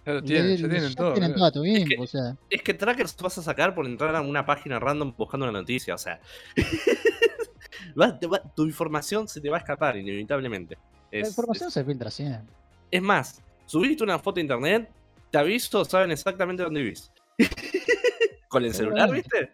[0.07, 1.12] Ya lo tienen, ya le- tienen ya todo.
[1.12, 2.34] tienen que- o sea.
[2.49, 5.94] Es que trackers vas a sacar por entrar a una página random buscando una noticia,
[5.94, 6.18] o sea.
[8.01, 10.78] Va- te va- tu información se te va a escapar inevitablemente.
[11.11, 12.54] La información es- se filtra siempre.
[12.90, 14.90] es más, subiste una foto a internet,
[15.30, 17.11] te aviso, saben exactamente dónde vivís.
[18.48, 19.11] Con el celular.
[19.11, 19.52] ¿viste?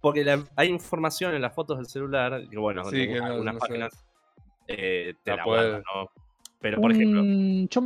[0.00, 3.24] Porque la- hay información en las fotos del celular, que bueno, Sí, en que no-
[3.26, 3.92] algunas no páginas
[4.66, 6.10] eh, te La la puede- guardan, ¿no?
[6.60, 7.80] Pero por ejemplo, me, yo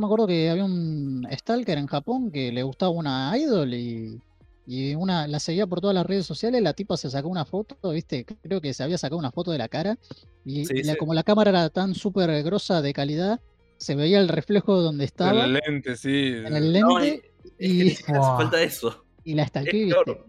[0.00, 4.20] me acuerdo que había un Stalker en Japón que le gustaba una idol y,
[4.66, 6.60] y una la seguía por todas las redes sociales.
[6.62, 8.24] La tipa se sacó una foto, ¿viste?
[8.42, 9.96] Creo que se había sacado una foto de la cara
[10.44, 10.98] y, Sí, y la- sí.
[10.98, 13.40] como la cámara era tan súper grosa de calidad,
[13.78, 16.32] se veía el reflejo donde estaba En el lente, sí.
[16.44, 19.04] en el no, lente es que y, hace falta eso.
[19.24, 19.70] y la Es ¿viste?
[19.88, 20.26] peor.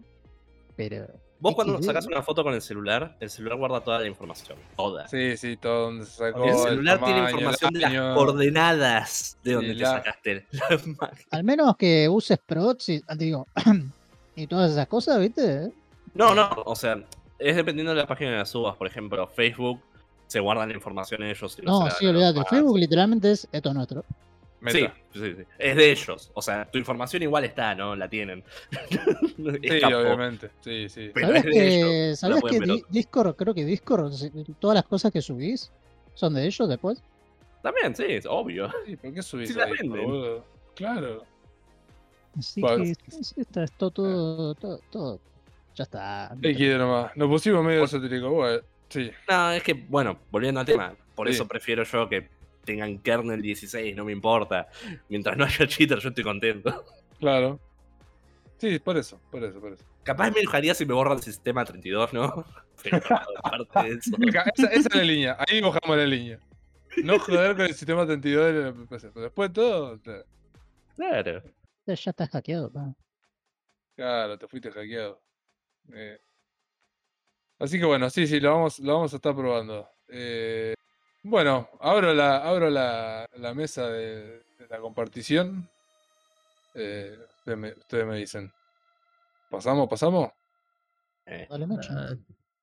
[0.76, 1.06] Pero
[1.40, 4.58] Vos cuando sacas una foto con el celular, el celular guarda toda la información.
[4.76, 5.06] Toda.
[5.06, 6.44] Sí, sí, todo donde se sacó.
[6.44, 10.60] el celular tiene tamaño, el información de las coordenadas de donde te la- sacaste la
[11.30, 13.46] al menos que uses proxy, digo,
[14.38, 15.72] y todas esas cosas, ¿viste?
[16.14, 16.98] No, no, o sea,
[17.38, 18.76] es dependiendo de la página que la subas.
[18.76, 19.80] Por ejemplo, Facebook
[20.26, 21.58] se guardan la información ellos.
[21.60, 22.44] y No, la- sí, olvídate.
[22.48, 24.02] Facebook literalmente es esto es nuestro.
[24.02, 24.94] Sí, Meta.
[25.12, 25.42] sí, sí.
[25.58, 26.30] Es de ellos.
[26.34, 27.94] O sea, tu información igual está, ¿no?
[27.94, 28.42] La tienen.
[29.38, 30.50] Sí, obviamente.
[30.62, 31.10] Sí, sí.
[31.14, 32.84] Pero ¿Sabías es de que, ellos, no ¿sabías la pueden que Di-.
[32.90, 34.12] Discord, creo que Discord,
[34.58, 35.70] todas las cosas que subís
[36.14, 37.00] son de ellos después?
[37.62, 38.68] También, sí, es obvio.
[38.84, 39.56] Sí, ¿Por qué subís Sí?
[40.74, 41.24] Claro.
[42.38, 42.84] Así Bueno.
[42.84, 45.20] que sí, está, está todo, todo, todo,
[45.74, 46.36] ya está.
[46.40, 47.16] ¿Qué quiere nomás?
[47.16, 48.30] Nos pusimos medio Por- esotérico.
[48.30, 49.10] Bueno, sí.
[49.28, 51.34] No, es que, bueno, volviendo al tema, por Sí.
[51.34, 52.28] eso prefiero yo que
[52.64, 54.68] tengan kernel 16, no me importa.
[55.08, 56.84] Mientras no haya cheater, yo estoy contento.
[57.18, 57.58] Claro.
[58.58, 59.84] Sí, por eso, por eso, por eso.
[60.02, 62.44] Capaz me enojaría si me borran el sistema 32, ¿no?
[62.82, 62.98] Pero
[63.42, 64.16] aparte de eso.
[64.54, 65.36] Esa, esa es la línea.
[65.48, 66.38] Ahí bajamos la línea.
[67.04, 69.98] no joder con el sistema 32 de la después de todo,
[70.96, 71.42] Claro.
[71.94, 72.72] Ya ya está hackeado.
[72.72, 72.94] pa.
[73.94, 75.20] claro, te fuiste hackeado.
[75.92, 76.18] Eh,
[77.60, 79.88] Así que bueno, sí, sí, lo vamos, lo vamos a estar probando.
[80.08, 80.74] Eh,
[81.24, 85.68] bueno, abro la, abro la, la mesa de, de la compartición.
[86.74, 88.52] Eh, ustedes, me, ustedes me dicen.
[89.50, 89.88] ¿Pasamos?
[89.88, 90.30] ¿Pasamos?
[91.26, 91.92] Eh, Dale, Mecha.
[91.92, 92.14] Ah,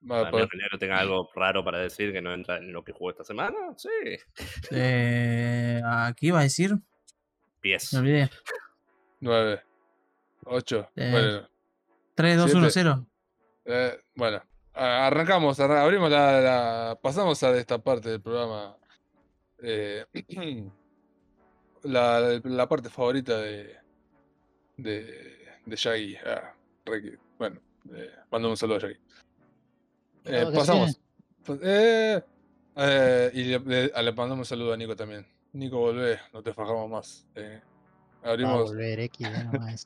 [0.10, 2.84] Va, a pa- menos que tenga algo raro para decir que no entra en lo
[2.84, 3.58] que jugó esta semana.
[3.76, 3.90] Sí.
[4.72, 5.82] eh,
[6.16, 6.72] ¿Qué iba a decir?
[7.60, 7.92] Pies.
[7.94, 8.30] Me olvidé.
[9.20, 9.62] 9,
[10.46, 10.90] 8.
[10.96, 11.50] Eh, Bueno,
[12.16, 12.90] 3, 2, 1, Siete.
[12.90, 13.06] 0.
[13.66, 14.42] eh, bueno,
[14.74, 18.78] arrancamos, arran- abrimos la, la- Pasamos a esta parte del programa.
[19.62, 20.06] eh,
[21.84, 23.76] la, la parte favorita de.
[24.78, 25.48] de.
[25.66, 26.16] de Shaggy.
[26.26, 26.54] Ah,
[27.38, 27.60] bueno,
[27.94, 28.98] eh, mando un saludo a Shaggy.
[30.26, 31.00] Eh, pasamos.
[31.46, 32.24] Pa- eh,
[32.78, 35.26] eh, y le, le- le mandamos un saludo a Nico también.
[35.54, 37.26] Nico, volvé, no te fajamos más.
[38.26, 38.70] Eh, abrimos.
[38.72, 39.86] volver ya nomás.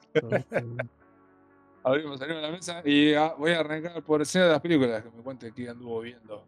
[1.83, 5.09] Abrimos, abrimos la mesa y ah, voy a arrancar por escena de las películas que
[5.11, 6.45] me cuente qué anduvo viendo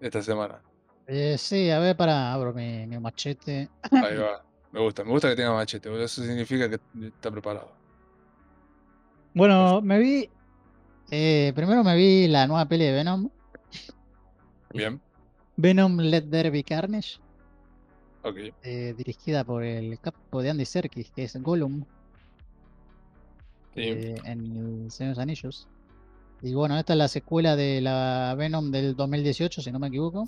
[0.00, 0.60] esta semana.
[1.06, 3.68] Eh, sí, a ver, para, abro mi, mi machete.
[3.90, 4.44] Ahí va.
[4.72, 7.72] Me gusta, me gusta que tenga machete, eso significa que está preparado.
[9.32, 10.28] Bueno, me vi.
[11.10, 13.30] eh, primero me vi la nueva peli de Venom.
[14.74, 15.00] Bien,
[15.56, 17.18] Venom Let There Be Carnage.
[18.22, 18.36] Ok.
[18.62, 21.84] eh, dirigida por el capo de Andy Serkis, que es Gollum
[23.74, 23.82] Sí.
[23.82, 25.68] eh, en El Señor de los Anillos.
[26.42, 30.24] Y bueno, esta es la secuela de la Venom del 2018, si no me equivoco.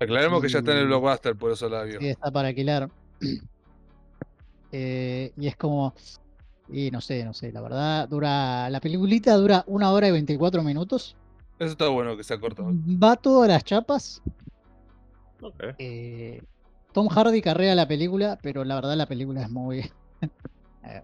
[0.00, 1.98] Aclaremos que ya está en el blockbuster, por eso la vio.
[2.00, 2.88] Sí, está para alquilar.
[4.70, 5.94] Eh, y es como.
[6.68, 8.68] Y no sé, no sé, la verdad, dura.
[8.68, 11.16] La peliculita dura una hora y 24 minutos.
[11.58, 12.66] Eso está bueno que sea corto.
[13.02, 14.20] Va todas las chapas.
[15.40, 15.54] Ok.
[15.78, 16.42] Eh,
[16.92, 19.80] Tom Hardy carrea la película, pero la verdad la película es muy.
[20.84, 21.02] eh,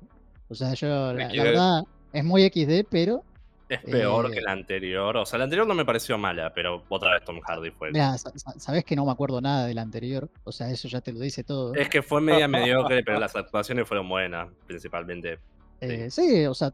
[0.49, 1.83] o sea, yo, la, la verdad,
[2.13, 3.23] es muy XD, pero.
[3.69, 5.17] Es peor que Eh, la anterior.
[5.17, 7.91] O sea, la anterior no me pareció mala, pero otra vez Tom Hardy fue.
[7.93, 10.29] Mira, sabes que no me acuerdo nada del anterior.
[10.45, 11.75] O sea, eso ya te lo dice todo.
[11.75, 15.39] Es que fue media mediocre, pero las actuaciones fueron buenas, principalmente.
[15.81, 16.73] Eh, sí, o sea,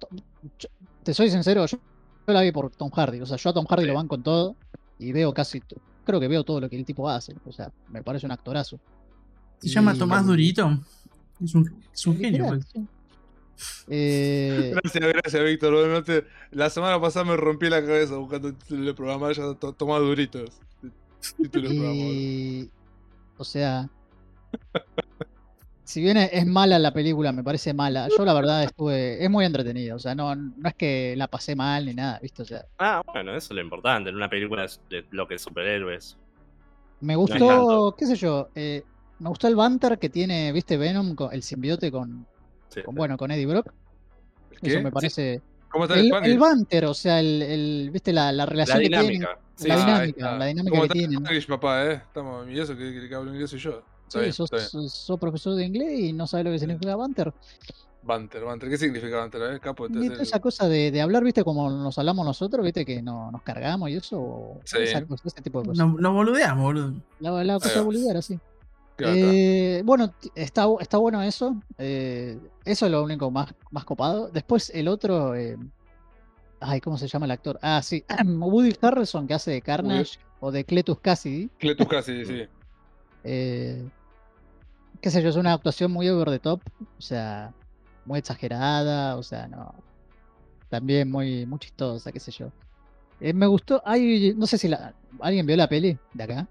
[0.58, 0.68] yo-
[1.04, 1.78] te soy sincero, yo,
[2.26, 3.20] yo la vi por Tom Hardy.
[3.20, 4.56] O sea, yo a Tom Hardy lo van con todo
[4.98, 5.62] y veo casi.
[6.04, 7.34] Creo que veo todo lo que el tipo hace.
[7.46, 8.80] O sea, me parece un actorazo.
[9.60, 10.78] Se llama Y- Tomás Durito.
[11.42, 12.66] Es un, es un genio, pues.
[13.88, 15.74] Eh, Gracias, gracias, Víctor.
[15.74, 19.32] Bueno, no te- La semana pasada me rompí la cabeza buscando el título del programa,
[19.32, 20.60] ya to- toma duritos.
[21.36, 21.70] Título.
[21.70, 22.70] Y.
[23.36, 23.88] O sea.
[25.82, 28.06] Si bien es mala la película, me parece mala.
[28.16, 29.24] Yo la verdad estuve.
[29.24, 29.96] Es muy entretenida.
[29.96, 32.42] O sea, no, no es que la pasé mal ni nada, ¿viste?
[32.42, 34.08] O sea, Ah, bueno, eso es lo importante.
[34.08, 36.16] En una película de bloque de superhéroes.
[37.00, 38.50] me gustó, qué sé yo.
[38.54, 38.84] eh,
[39.20, 40.76] me gustó el banter que tiene, ¿viste?
[40.76, 42.26] Venom, con, el simbiote con,
[42.68, 42.82] Sí.
[42.82, 43.72] con, bueno, con Eddie Brock.
[44.62, 44.70] ¿Qué?
[44.74, 45.40] Eso me parece.
[45.70, 48.12] ¿Cómo está el, El, el banter, o sea, el, el- ¿viste?
[48.12, 49.08] La, la La relación que tienen.
[49.10, 49.38] dinámica.
[49.54, 51.18] Sí, la Ah, dinámica, la dinámica ¿Cómo que tienen.
[51.18, 51.92] Spanglish, papá, eh?
[51.94, 53.70] Estamos, y eso que, que hablo inglés soy yo.
[53.70, 56.96] Está Sí, bien, sos, sos- sos profesor de inglés y no sabes lo que significa
[56.96, 57.32] banter.
[58.02, 58.68] Banter, banter.
[58.70, 59.54] ¿Qué significa banter?
[59.54, 59.60] Eh?
[59.60, 61.44] Capo, Y toda esa cosa de, de hablar, ¿viste?
[61.44, 62.84] Como nos hablamos nosotros, ¿viste?
[62.86, 64.18] Que no, nos cargamos y eso.
[64.18, 64.78] o Sí.
[64.80, 65.86] esa cosa, ese tipo de cosas.
[65.86, 66.94] Nos, nos boludeamos, boludo.
[67.20, 67.82] La, la cosa va.
[67.84, 68.38] boliviana, sí.
[69.00, 69.16] Claro.
[69.16, 71.56] Eh, bueno, está, está bueno eso.
[71.78, 74.28] eh, eso es lo único más, más copado.
[74.28, 75.34] Después el otro.
[75.34, 75.56] eh,
[76.60, 77.58] ay, ¿cómo se llama el actor?
[77.62, 78.04] Ah, sí.
[78.26, 81.48] Woody Harrelson, que hace de Carnage o de Cletus Cassidy.
[81.58, 82.42] Cletus casi, sí.
[83.22, 83.90] qué
[85.10, 86.60] sé yo, es una actuación muy over the top.
[86.98, 87.54] O sea,
[88.04, 89.16] muy exagerada.
[89.16, 89.74] O sea, no.
[90.68, 92.52] También muy, muy chistosa, qué sé yo.
[93.18, 93.82] Me gustó.
[93.84, 96.48] Ay, no sé si la, alguien vio la peli de acá.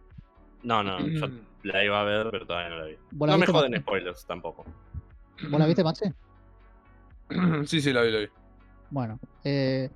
[0.64, 1.41] No, no, yo Mm.
[1.64, 2.95] la iba a ver, pero todavía no la vi.
[3.12, 3.84] ¿Vos la No me joden Maxi?
[3.84, 4.66] spoilers tampoco.
[5.49, 6.05] ¿Vos la viste, Maxi?
[7.66, 8.28] sí, sí, la vi, la vi.
[8.89, 9.89] Bueno, eh,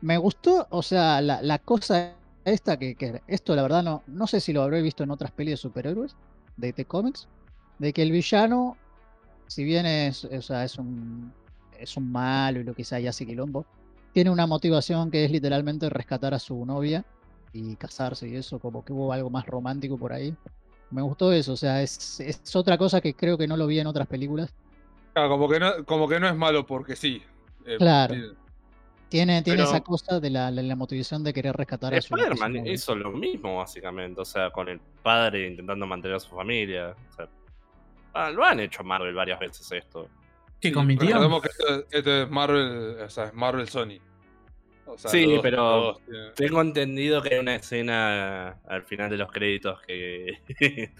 [0.00, 4.26] me gustó, o sea, la, la cosa esta que, que esto la verdad no, no
[4.26, 6.14] sé si lo habré visto en otras pelis de superhéroes
[6.56, 7.28] de, de cómics,
[7.78, 8.76] de que el villano,
[9.48, 11.32] si bien es, o sea, es un
[11.78, 13.66] es un malo y lo que sea y hace quilombo,
[14.14, 17.04] tiene una motivación que es literalmente rescatar a su novia
[17.52, 20.34] y casarse y eso, como que hubo algo más romántico por ahí.
[20.90, 23.80] Me gustó eso, o sea, es, es otra cosa que creo que no lo vi
[23.80, 24.54] en otras películas.
[25.14, 27.22] Claro, como que no, como que no es malo porque sí.
[27.64, 28.14] Eh, Claro.
[28.14, 28.28] tiene-
[29.08, 32.66] Tiene, tiene esa cosa de la, la- la motivación de querer rescatar a su, Spider-Man
[32.66, 34.20] hizo lo mismo, básicamente.
[34.20, 36.94] O sea, con el padre intentando mantener a su familia.
[37.10, 37.28] O sea,
[38.14, 40.08] ah, lo han hecho Marvel varias veces esto.
[40.60, 41.08] ¿Qué sí, con mi tío?
[41.08, 43.98] Recordemos que esto, esto es Marvel, o sea, es Marvel Sony.
[44.86, 46.00] O sea, Sí, pero-
[46.36, 50.38] Tengo entendido que hay una escena al final de los créditos que.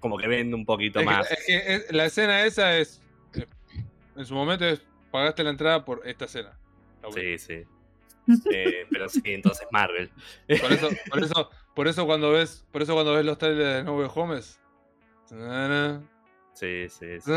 [0.00, 1.30] como que vende un poquito Es que, más.
[1.30, 3.02] es que es- la escena esa es.
[3.34, 3.46] eh,
[4.16, 4.82] En su momento es.
[5.10, 6.56] Pagaste la entrada por esta escena.
[7.12, 7.64] Sí, sí.
[8.52, 10.10] Eh, pero sí, entonces Marvel.
[10.60, 13.82] Por eso, por eso, por eso cuando ves, por eso cuando ves los trailers de
[13.84, 14.08] No Way
[16.54, 17.30] Sí, sí, sí.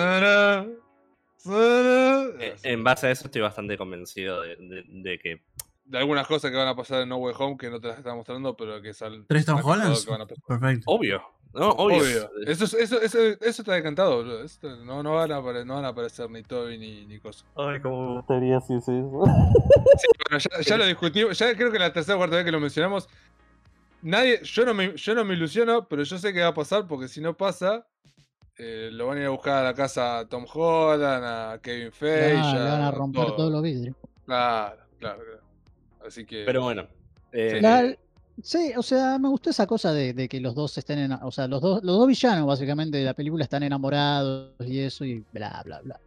[1.46, 5.42] En base a eso estoy bastante convencido de, de- de que.
[5.86, 7.98] De algunas cosas que van a pasar en No Way Home que no te las
[7.98, 9.26] está mostrando, pero que salen.
[9.28, 10.36] ¿Tres Tom está cantado Hollands?
[10.48, 10.84] Perfecto.
[10.92, 11.22] Obvio,
[11.54, 11.70] ¿no?
[11.72, 11.98] Obvio.
[11.98, 12.30] Obvio.
[12.48, 14.44] Eso, es- eso, eso, eso está decantado, boludo.
[14.44, 17.46] Esto- no, no, van a apare- no van a aparecer ni Toby ni, ni cosa.
[17.58, 19.24] Ay, cómo me gustaría si es eso.
[19.96, 22.52] Sí, bueno, ya, ya lo discutimos, ya creo que la tercera o cuarta vez que
[22.52, 23.08] lo mencionamos.
[24.02, 26.88] Nadie, yo no me, yo no me ilusiono, pero yo sé que va a pasar,
[26.88, 27.86] porque si no pasa,
[28.58, 31.92] eh, lo van a ir a buscar a la casa a Tom Holland, a Kevin
[31.92, 32.34] Feige.
[32.36, 33.36] van, a- le van a romper todo.
[33.36, 33.96] todos los vidrios.
[34.26, 35.42] Claro, claro, claro.
[36.08, 36.44] Así que.
[36.46, 36.88] Pero bueno.
[37.32, 37.96] eh, La-
[38.42, 41.32] sí, o sea, me gustó esa cosa de, de que los dos estén en, o
[41.32, 45.24] sea, los dos, los dos villanos básicamente de la película están enamorados y eso y
[45.32, 46.00] bla bla bla.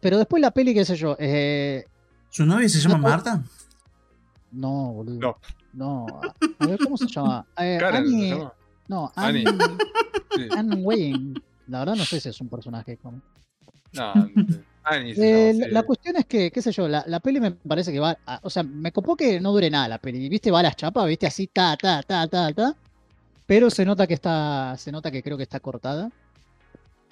[0.00, 1.84] Pero después la peli, qué sé yo, eh,
[2.30, 3.42] ¿Su novia se llama No, Marta?
[4.52, 5.18] no, boludo.
[5.18, 5.36] No.
[5.74, 6.06] No.
[6.58, 7.46] A, ver, ¿cómo se llama?
[7.58, 8.52] Eh, Karen, ¿se Annie- llama?
[8.88, 9.44] No, Annie.
[10.56, 10.82] Annie, Sí.
[10.82, 11.34] Wayne.
[11.72, 13.20] La verdad no sé si es un personaje como.
[13.94, 14.12] No.
[14.84, 17.92] Annie se Eh, la, cuestión es que, qué sé yo, la, la peli me parece
[17.92, 18.16] que va.
[18.26, 20.28] a- o sea, me copó que no dure nada la peli.
[20.28, 20.50] ¿Viste?
[20.50, 21.26] Va a las chapas, ¿viste?
[21.26, 22.74] Así, ta, ta, ta, ta, ta.
[23.46, 24.74] Pero se nota que está.
[24.78, 26.10] Se nota que creo que está cortada.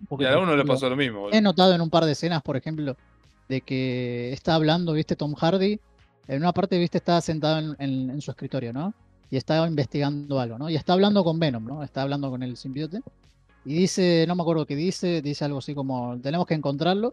[0.09, 1.21] Porque, Y a uno le pasó lo mismo.
[1.21, 1.37] boludo.
[1.37, 2.97] He notado en un par de escenas, por ejemplo,
[3.49, 5.15] de que está hablando, ¿viste?
[5.17, 5.79] Tom Hardy.
[6.29, 6.99] En una parte, ¿viste?
[6.99, 8.95] Está sentado en, en- en su escritorio, ¿no?
[9.31, 10.71] Y está investigando algo, ¿no?
[10.71, 11.83] Y está hablando con Venom, ¿no?
[11.85, 13.01] Está hablando con el simbiote.
[13.65, 17.11] Y dice, no me acuerdo qué dice, dice algo así como, tenemos que encontrarlo.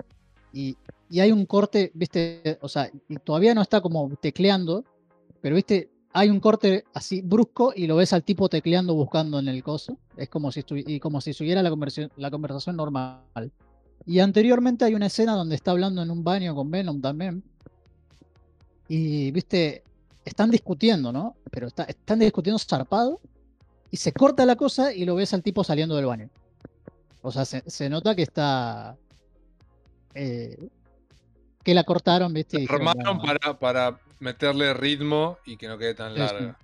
[0.53, 0.77] Y,
[1.09, 2.57] y hay un corte, ¿viste?
[2.61, 4.83] O sea, y todavía no está como tecleando,
[5.41, 5.89] pero, ¿viste?
[6.13, 9.97] Hay un corte así brusco y lo ves al tipo tecleando buscando en el coso.
[10.15, 13.21] Es como si, y como si siguiera la conversación, la conversación normal.
[14.05, 17.43] Y anteriormente hay una escena donde está hablando en un baño con Venom también.
[18.87, 19.83] Y, viste,
[20.23, 21.35] están discutiendo, ¿no?
[21.51, 23.19] Pero está- están discutiendo zarpado.
[23.91, 26.29] Y se corta la cosa y lo ves al tipo saliendo del baño.
[27.21, 28.95] O sea, se, se nota que está.
[30.13, 30.57] eh,
[31.63, 32.57] que la cortaron, ¿viste?
[32.57, 33.39] y dijeron, Armaron "Bueno".
[33.41, 36.57] para, para meterle ritmo y que no quede tan larga.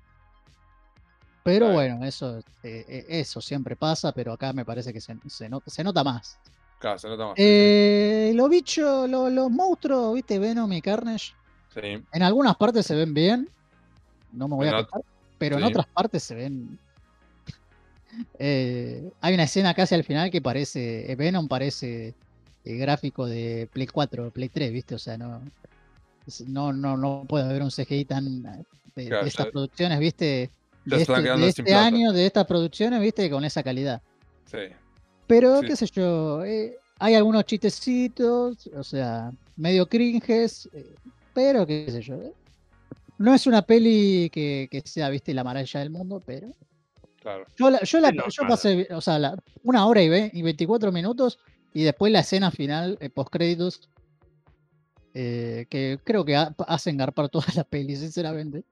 [1.44, 5.50] Pero bueno, eso, eh, eh, eso siempre pasa, pero acá me parece que se, se
[5.50, 6.40] nota, se nota más.
[6.80, 7.34] Claro, se nota más.
[7.36, 8.32] sí.
[8.34, 10.40] Los bichos, lo- los monstruos, ¿viste?
[10.40, 11.34] Venom y Carnage.
[11.74, 12.02] Sí.
[12.14, 13.50] En algunas partes se ven bien.
[14.32, 15.02] No me voy En a quejar.
[15.38, 16.80] Pero en otras partes se ven.
[18.40, 21.12] Eh, hay una escena casi al final que parece.
[21.12, 22.14] eh, Venom parece
[22.66, 24.96] eh, gráfico de Play 4, Play 3, ¿viste?
[24.96, 25.42] O sea, no.
[26.48, 28.44] No, no, no puede haber un CGI tan.
[28.96, 30.50] De, estas producciones, ¿viste?
[30.86, 31.86] De este, de este plata.
[31.86, 33.30] año, de estas producciones, ¿viste?
[33.30, 34.02] Con esa calidad.
[34.50, 34.60] Sí.
[35.28, 35.68] Pero, Sí.
[35.68, 40.94] qué sé yo, eh, hay algunos chistecitos, o sea, medio cringes, eh,
[41.34, 42.20] pero qué sé yo.
[43.18, 46.48] No es una peli que, que sea, viste, la maravilla del mundo, pero...
[47.24, 47.46] Claro.
[47.58, 50.42] Yo, la, yo, la- no, yo pasé, o sea, la- una hora y, ve- y
[50.44, 51.40] 24 minutos
[51.74, 53.90] y después la escena final, eh, post créditos,
[55.14, 58.64] eh, que creo que ha- hacen garpar toda la peli, sinceramente.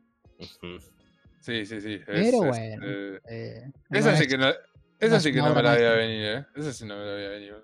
[1.40, 1.94] Sí, sí, sí.
[1.94, 4.54] es- Pero bueno, eh, Eh, esa no sí que no, no
[5.00, 6.08] esa es sí que una no me la veía maestra.
[6.08, 6.46] venir, ¿eh?
[6.56, 7.56] Esa sí no me la veía venir.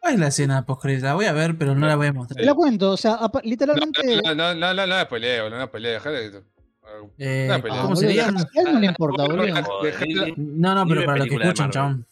[0.00, 2.40] ¿Cuál es la escena post La voy a ver, pero no la voy a mostrar.
[2.40, 4.22] Te la cuento, o sea, literalmente...
[4.24, 6.53] no, no, no, no, no, no spoileé, boludo, no
[7.18, 7.76] Eh, Una pelea.
[7.82, 8.26] ¿Cómo boludo, sería?
[8.26, 9.46] a él no le importa, boludo.
[10.36, 12.06] No, no, pero para los que escuchan, chabón.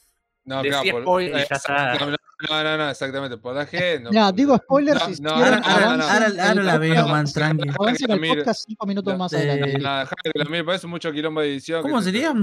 [0.45, 1.95] No, Decí claro, por- spoiler y eh, ya está.
[1.99, 4.09] No, no, no, no, exactamente, por la gente.
[4.11, 7.07] Mira, digo spoiler no, si no, quieren, Ahora, ahora, avancen ahora, el ahora la veo,
[7.09, 7.69] man, tranqui.
[7.69, 9.79] Avancen el podcast cinco minutos no, más eh, adelante.
[9.79, 11.83] No, que lo mire, parece mucho quilombo de edición.
[11.83, 12.35] ¿Cómo sería?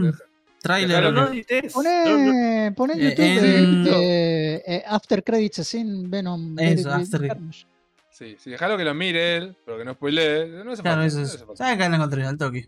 [0.61, 1.03] Trailer.
[1.03, 1.31] No no, no.
[1.73, 3.25] Poné, poné en Eh, YouTube
[3.55, 6.57] en- eh, eh, After Credits Scene Venom.
[6.57, 7.65] Eso, After- Carnage.
[8.19, 10.45] Sí, sí, dejalo que lo mire él, pero que no spoilee.
[10.65, 11.57] No hace Claro, falta, eso no es.
[11.57, 12.67] ¿Sabes acá la encontré al toque?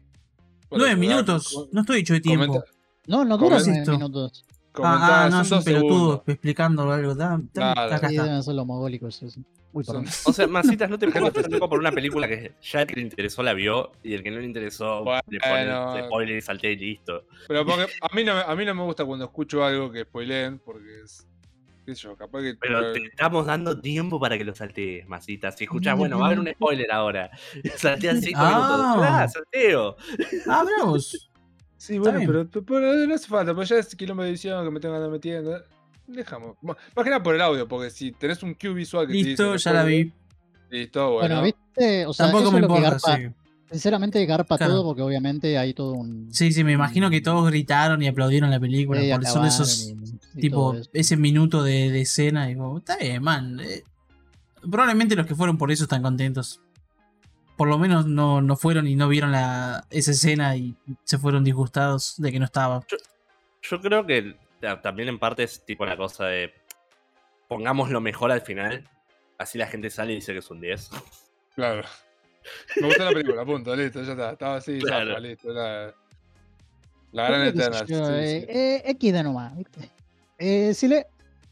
[0.71, 1.67] Nueve eso, minutos.
[1.73, 2.45] No estoy hecho de tiempo.
[2.47, 2.65] comenta-
[3.07, 3.91] No, no dura nueve esto.
[3.91, 4.45] minutos.
[4.71, 6.21] comentá, Ah, ah, no, son es un dos pelotudo segundos.
[6.27, 7.15] explicando algo.
[7.15, 7.95] Da- da- Claro.
[7.95, 9.21] acá Sí, ser los mogólicos.
[9.73, 10.13] Uy, Son- perdón.
[10.25, 12.95] O sea, Masitas, no te pongas tan loco por una película que ya el que
[12.95, 15.95] le interesó la vio y el que no le interesó le pone Bueno.
[15.95, 17.25] le spoiler y salté y listo.
[17.49, 20.03] Pero porque a mí, no, me- a mí no me gusta cuando escucho algo que
[20.03, 21.27] spoileen, porque es.
[21.85, 22.55] Qué sé yo, capaz que.
[22.59, 25.55] Pero te estamos dando tiempo para que lo saltees, Masitas.
[25.57, 27.29] Si escuchás, bueno, va a haber un spoiler ahora.
[27.75, 28.93] Salteas cinco Ah.
[28.93, 29.07] minutos.
[29.09, 29.95] ¡Ah, salteo!
[30.47, 30.65] Ah.
[31.77, 34.71] Sí, bueno, pero, pero- pero no hace falta, porque ya es quilombo de edición que
[34.71, 35.63] me tengo que andar metiendo.
[36.07, 36.57] Dejamos.
[36.61, 39.53] Más que nada por el audio, porque si tenés un cue visual que te Listo,
[39.53, 40.13] dice ya la vi.
[40.91, 41.41] Todo Bueno, bueno.
[41.43, 42.05] ¿viste?
[42.05, 43.15] O sea, Tampoco me importa, garpa.
[43.17, 43.27] sí.
[43.71, 44.73] Sinceramente garpa Claro.
[44.73, 46.27] todo porque obviamente hay todo un...
[46.33, 49.47] Sí, sí, me imagino que todos gritaron y aplaudieron la película Sí, por solo acabaron
[49.47, 49.89] esos,
[50.33, 52.51] y- y tipo, ese minuto de, de escena.
[52.51, 53.59] Y como, está bien, man.
[53.61, 53.83] eh,
[54.69, 56.59] probablemente los que fueron por eso están contentos.
[57.57, 61.43] Por lo menos no, no fueron y no vieron la, esa escena y se fueron
[61.43, 62.83] disgustados de que no estaba.
[63.61, 66.51] Yo creo que ta- también en parte es tipo la cosa de
[67.47, 68.87] pongamos lo mejor al final,
[69.37, 70.89] así la gente sale y dice que es un 10.
[71.55, 71.83] Claro.
[72.79, 74.31] Me gustó la película, punto, listo, ya está.
[74.31, 75.09] Estaba así, Claro.
[75.09, 75.53] zafa, listo.
[75.53, 75.93] La,
[77.11, 77.85] la gran eterna.
[77.85, 78.57] sí, eh, sí.
[78.57, 79.89] eh, X de nomás, ¿viste?
[80.37, 81.07] Eh, si le,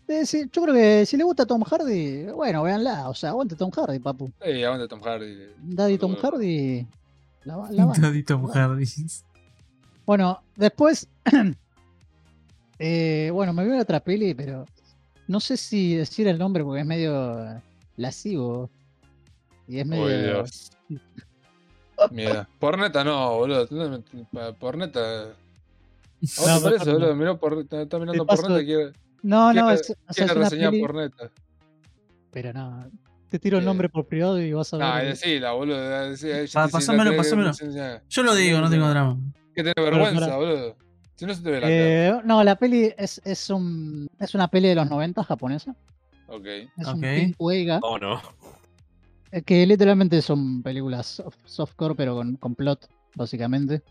[0.07, 3.09] eh, si- yo creo que si le gusta Tom Hardy, bueno, véanla.
[3.09, 4.31] O sea, aguante Tom Hardy, papu.
[4.41, 5.37] Ey, aguanta Tom Hardy.
[5.59, 6.15] Daddy Tom.
[6.15, 6.87] Hardy.
[7.43, 7.85] La, la.
[7.97, 8.85] Daddy Tom Hardy.
[10.05, 11.07] Bueno, después.
[12.79, 14.65] eh, bueno, me vi otra peli, pero
[15.27, 17.61] no sé si decir el nombre porque es medio eh,
[17.97, 18.69] lascivo.
[19.69, 20.03] Y es medio.
[20.05, 20.71] Uy, Dios.
[22.11, 22.47] Mira.
[22.59, 23.67] Porneta no, boludo.
[23.71, 24.99] no, Porneta.
[25.29, 26.93] ¿A No, parece, no.
[26.93, 27.15] boludo?
[27.15, 28.91] Miró por, está, está mirando Porneta y quiere,
[29.21, 31.31] No, no, quiere- es, o sea, quiere es una reseñar peli, Porneta.
[32.31, 32.89] pero no.
[33.29, 34.85] Te tiro el Eh, nombre por privado y vas a ver.
[34.87, 35.77] Ah, eh, decila, boludo.
[35.77, 37.47] decí- ella Pa- te- si la pásamelo, querés pásamelo.
[37.49, 38.03] reseñar.
[38.09, 39.17] Yo lo digo, no tengo drama.
[39.53, 40.75] Que tenés vergüenza, para- boludo.
[41.15, 41.73] Si no se te ve la cara.
[41.73, 45.75] Eh, no, la peli es, es, un, es una peli de los 90 japonesa.
[46.27, 46.45] Ok.
[46.45, 47.01] Es un Ok.
[47.01, 48.21] Pink Uega, Oh no.
[49.31, 53.81] Eh, que literalmente son películas soft- softcore, pero con, con plot, básicamente.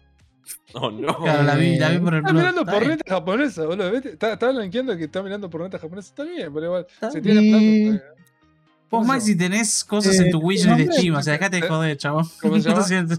[0.75, 1.15] Oh no.
[1.19, 3.91] Claro, la vi, la vi por el Está mirando porneta japonesa, boludo.
[3.93, 4.11] ¿viste?
[4.13, 6.09] Está, está blanqueando que está mirando porneta japonesa.
[6.09, 6.87] Está bien, pero igual.
[6.91, 7.39] Está Si bien.
[7.41, 8.05] tiene plata.
[8.91, 11.33] Vos, ¿Cómo se Maxi, tenés cosas Eh, en tu wishlist de nombre- Steam, o sea,
[11.35, 12.25] dejate de joder, chabón.
[12.41, 12.87] ¿Cómo se Lo llama?
[12.87, 13.15] siento.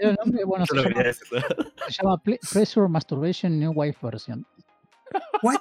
[0.00, 1.26] El nombre, bueno, Yo se lo llama, quería decir.
[1.88, 4.44] se llama Pressure Masturbation New Wife Version.
[5.42, 5.60] What?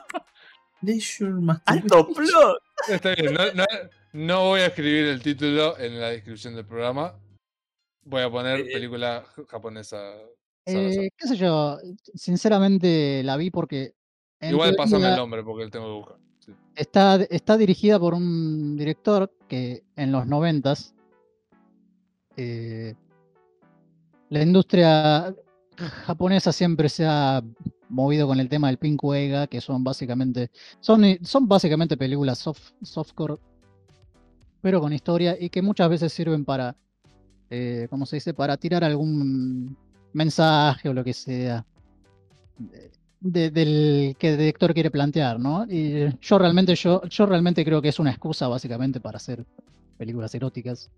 [0.81, 1.83] Leisure Masturbation.
[1.83, 2.57] ¡Alto plot!
[2.89, 3.63] Está bien, no, no,
[4.13, 7.13] no voy a escribir el título en la descripción del programa.
[8.03, 10.15] Voy a poner Eh, película j- japonesa.
[10.65, 11.77] Eh, qué sé yo,
[12.13, 13.93] sinceramente la vi porque
[14.41, 16.17] Igual pásame el nombre porque lo tengo que buscar.
[16.39, 16.53] sí.
[16.75, 20.93] está, está dirigida por un director que en los noventas
[22.37, 22.95] eh,
[24.29, 25.35] la industria
[26.05, 27.43] japonesa siempre se ha
[27.89, 30.49] movido con el tema del pink Uega, que son básicamente
[30.79, 33.37] son, son básicamente películas soft, softcore,
[34.61, 36.75] pero con historia y que muchas veces sirven para,
[37.49, 38.33] eh, ¿cómo se dice?
[38.33, 39.75] Para tirar algún
[40.13, 41.65] mensaje o lo que sea
[42.57, 45.65] de- de- del que el director quiere plantear, ¿no?
[45.69, 49.45] Y yo realmente, yo, yo realmente creo que es una excusa básicamente para hacer
[49.97, 50.89] películas eróticas.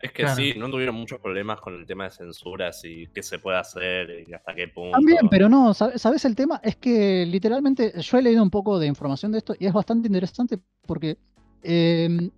[0.00, 0.36] Es que Claro.
[0.36, 4.24] sí, no tuvieron muchos problemas con el tema de censuras y qué se puede hacer
[4.28, 4.92] y hasta qué punto.
[4.98, 6.60] También, pero no, ¿sabe- ¿sabes el tema?
[6.62, 10.08] Es que literalmente yo he leído un poco de información de esto y es bastante
[10.08, 11.16] interesante porque
[11.64, 12.30] eh,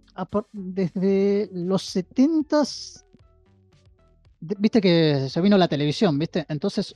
[0.52, 3.04] desde los 70s,
[4.40, 6.46] de- viste que se vino la televisión, ¿viste?
[6.48, 6.94] Entonces,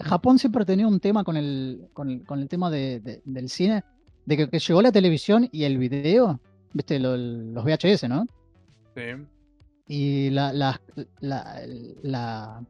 [0.00, 3.22] Japón siempre ha tenido un tema con el, con el, con el tema de- de-
[3.24, 3.82] del cine,
[4.26, 6.38] de que, que llegó la televisión y el video,
[6.72, 6.98] ¿viste?
[6.98, 8.26] Lo- los VHS, ¿no?
[8.94, 9.26] Sí.
[9.88, 10.80] y la, la-
[11.20, 11.60] la-
[12.02, 12.62] la-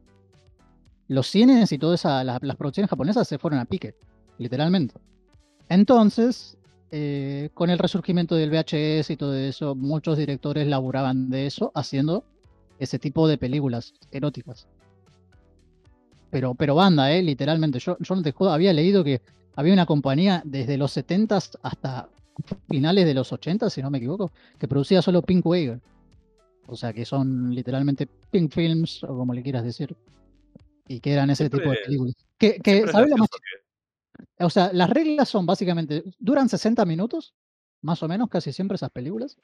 [1.07, 3.93] los cines y todas las producciones japonesas se fueron a pique,
[4.39, 4.95] literalmente.
[5.69, 6.57] Entonces,
[6.95, 12.23] eh, con el resurgimiento del VHS y todo eso, muchos directores laburaban de eso, haciendo
[12.77, 14.67] ese tipo de películas eróticas.
[16.29, 17.79] Pero, pero banda, eh, literalmente.
[17.79, 19.21] Yo, yo no te jodo, había leído que
[19.55, 22.09] había una compañía desde los 70s hasta
[22.69, 25.79] finales de los 80, si no me equivoco, que producía solo Pink Wager.
[26.67, 29.95] O sea, que son literalmente Pink Films, o como le quieras decir.
[30.87, 32.13] Y que eran ese tipo de películas.
[32.37, 33.62] Que, que ¿sabes lo más que-
[34.39, 37.33] o sea, las reglas son básicamente, duran 60 minutos,
[37.81, 39.37] más o menos, casi siempre esas películas.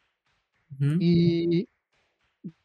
[1.02, 1.68] Y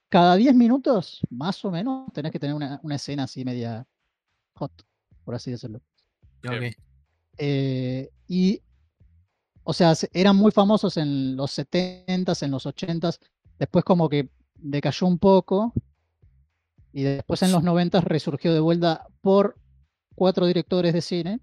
[0.09, 3.87] cada 10 minutos, más o menos, tenés que tener una, una escena así media
[4.55, 4.73] hot,
[5.25, 5.81] por así decirlo.
[6.47, 6.77] Ok.
[7.39, 8.61] Eh, y,
[9.65, 13.19] o sea, se- eran muy famosos en los 70s, en los 80s,
[13.59, 15.73] después como que decayó un poco,
[16.93, 19.57] y después en los 90s resurgió de vuelta por
[20.15, 21.41] cuatro directores de cine,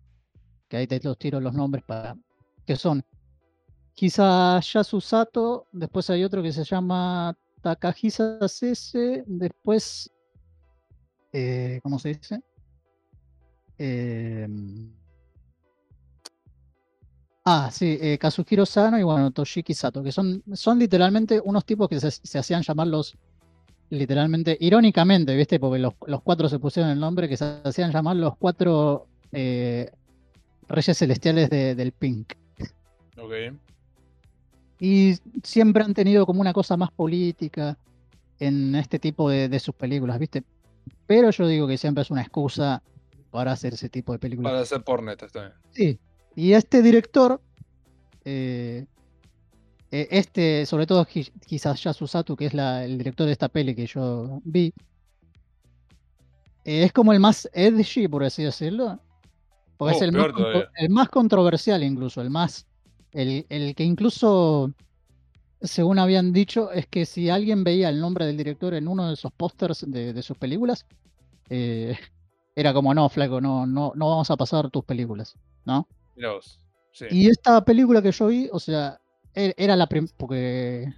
[0.72, 2.16] que ahí te los tiro los nombres para,
[2.66, 3.04] que son
[3.94, 10.10] Hisayasu Sato, después hay otro que se llama Takahisa Sese, después,
[11.34, 12.42] eh, ¿cómo se dice?
[13.78, 14.94] Em,
[17.44, 21.90] Ah, sí, eh, Kazuhiro Sano y bueno, Toshiki Sato, que son, son literalmente unos tipos
[21.90, 23.18] que se, se hacían llamar los,
[23.90, 25.60] literalmente, irónicamente, ¿viste?
[25.60, 29.90] Porque los, los cuatro se pusieron el nombre, que se hacían llamar los cuatro eh,
[30.72, 32.34] reyes celestiales de- del Pink.
[33.18, 33.34] Ok.
[34.80, 37.78] Y siempre han tenido como una cosa más política.
[38.40, 40.44] en este tipo de, de sus películas, ¿viste?
[41.06, 42.82] Pero yo digo que siempre es una excusa
[43.30, 44.50] para hacer ese tipo de películas.
[44.52, 45.54] Para hacer porneta, está bien.
[45.70, 46.00] Sí.
[46.36, 47.40] Y este director,
[48.26, 48.88] eh,
[49.92, 51.06] eh, este, sobre todo
[51.48, 54.74] Hisayasu Sato, que es la- el director de esta peli que yo vi,
[56.66, 59.00] eh, es como el más edgy, por así decirlo.
[59.82, 60.28] Porque es Oh, el más,
[60.76, 62.68] el más controversial incluso, el más,
[63.14, 64.72] el, el que incluso,
[65.62, 69.14] según habían dicho, es que si alguien veía el nombre del director en uno de
[69.16, 70.86] esos pósters de, de sus películas,
[71.50, 71.98] eh,
[72.56, 75.36] era como, no, flaco, no, no, no vamos a pasar tus películas,
[75.66, 75.88] ¿no?
[76.92, 77.06] Sí.
[77.12, 79.00] Y esta película que yo vi, o sea,
[79.34, 80.94] e- era la primera, porque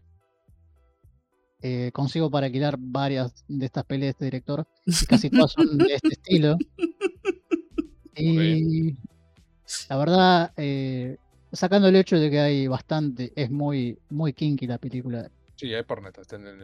[1.62, 4.68] eh, consigo para alquilar varias de estas pelis de este director,
[5.08, 6.58] casi todas son de este estilo.
[8.16, 8.96] Y
[9.90, 11.18] la verdad, eh,
[11.52, 15.30] sacando el hecho de que hay bastante, es muy, muy kinky la película.
[15.56, 16.22] Sí, hay porneta.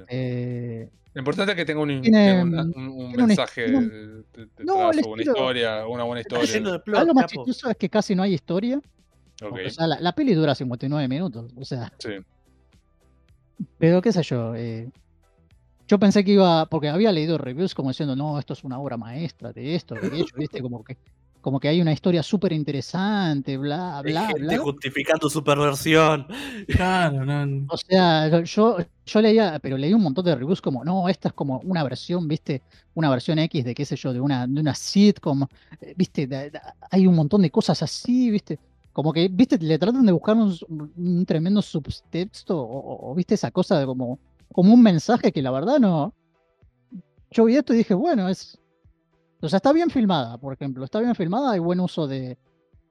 [0.07, 3.27] eh, Lo importante es que tenga un, in- tiene, tenga una- un, un tiene un
[3.27, 4.23] mensaje de- de-
[4.65, 6.81] No, el detrás, o una historia, una buena historia.
[6.83, 8.81] plot, algo más chistoso es que casi no hay historia.
[9.41, 11.51] O sea, la, la peli dura 59 minutos.
[11.55, 12.09] O sea, sí.
[13.77, 14.89] Pero qué sé yo, eh,
[15.87, 18.97] yo pensé que iba, porque había leído reviews como diciendo, no, esto es una obra
[18.97, 20.61] maestra de esto, de aquello, ¿viste?
[20.61, 20.97] Como que,
[21.49, 24.57] como que hay una historia súper interesante, bla, Hay bla, gente bla.
[24.59, 26.27] justificando su perversión.
[26.67, 27.65] Claro, no.
[27.71, 31.33] O sea, yo, yo leía, pero leí un montón de reviews como, no, esta es
[31.33, 32.61] como una versión, ¿viste?
[32.93, 35.47] Una versión X de qué sé yo, de una, de una sitcom,
[35.81, 36.27] eh, ¿viste?
[36.27, 36.61] De- de-
[36.91, 38.59] hay un montón de cosas así, ¿viste?
[38.93, 39.57] Como que, ¿viste?
[39.57, 40.55] Le tratan de buscar un,
[40.95, 43.33] un tremendo subtexto, o, o- o, ¿viste?
[43.33, 44.19] Esa cosa de como,
[44.51, 46.13] como un mensaje que la verdad no.
[47.31, 48.58] Yo vi esto y dije, bueno, es.
[49.41, 50.83] O sea, está bien filmada, por ejemplo.
[50.83, 52.37] Está bien filmada, hay buen uso de.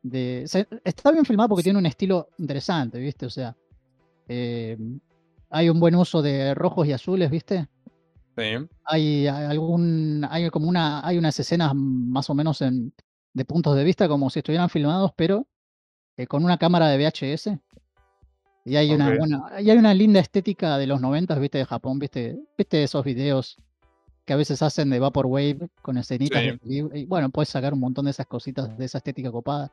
[0.02, 3.26] de se- está bien filmada porque tiene un estilo interesante, ¿viste?
[3.26, 3.56] O sea.
[4.28, 4.76] eh,
[5.50, 7.68] hay un buen uso de rojos y azules, ¿viste?
[8.36, 8.66] Sí.
[8.84, 10.26] Hay, hay algún.
[10.30, 11.06] Hay como una.
[11.06, 12.92] Hay unas escenas más o menos en,
[13.32, 15.46] de puntos de vista como si estuvieran filmados, pero
[16.16, 17.58] eh, con una cámara de VHS.
[18.64, 21.98] Y hay una buena, y hay una linda estética de los 90, viste, de Japón,
[21.98, 23.56] viste, viste esos videos
[24.28, 26.50] que a veces hacen de Vaporwave con escenitas Sí.
[26.82, 29.72] de y bueno, puedes sacar un montón de esas cositas de esa estética copada.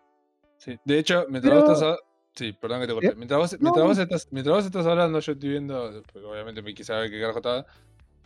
[0.58, 1.84] Sí, de hecho, mientras vos estás.
[1.84, 1.98] a-
[2.34, 3.08] Sí, perdón que te corté.
[3.08, 3.14] ¿Eh?
[3.16, 6.02] Mientras vos, No, mientras, vos estás, mientras vos estás hablando, yo estoy viendo.
[6.12, 7.66] Porque obviamente me quise saber qué carajo estaba.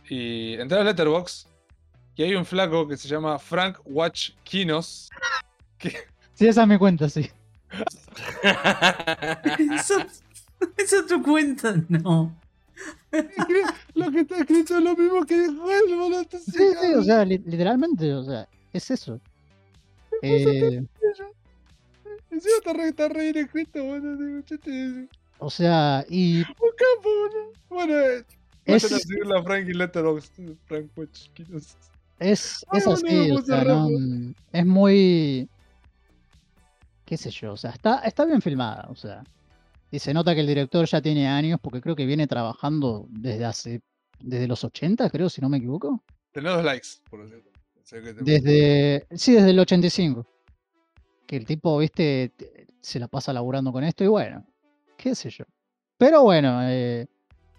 [0.08, 1.48] Y entré a Letterboxd.
[2.16, 5.10] Y hay un flaco que se llama Frank Watch Kinos.
[6.34, 7.28] Sí, esa me cuenta, sí.
[9.76, 9.94] Eso
[10.76, 12.34] es tu cuenta, no.
[13.94, 16.22] lo que está escrito es lo mismo que dijo él, boludo.
[16.30, 16.40] Sí,
[16.80, 19.20] sí, o sea, li- literalmente, o sea, es eso.
[20.22, 20.84] Eh,
[22.30, 24.16] Encima está re, está re bien escrito, boludo.
[24.16, 25.08] Digo, che, te-
[25.38, 27.52] o sea, y Un capo, boludo.
[27.68, 28.24] Bueno, eh,
[28.66, 30.32] es, vayan a seguirle a Frank y Letterboxd.
[30.66, 31.76] Frank Watch Kinos.
[32.18, 33.88] es, Ay, es así, o sea, no,
[34.52, 35.48] es muy,
[37.06, 39.24] qué sé yo, o sea, está, está bien filmada, o sea,
[39.90, 43.44] y se nota que el director ya tiene años, porque creo que viene trabajando desde
[43.44, 43.80] hace,
[44.20, 46.02] desde los 80, creo, si no me equivoco.
[46.32, 47.50] Tenés dos likes, por cierto.
[47.90, 50.24] Que te- Desde, sí, desde el 85.
[51.26, 54.44] Que el tipo, viste, te- se la pasa laburando con esto y bueno,
[54.96, 55.44] qué sé yo.
[55.98, 57.06] Pero bueno, eh,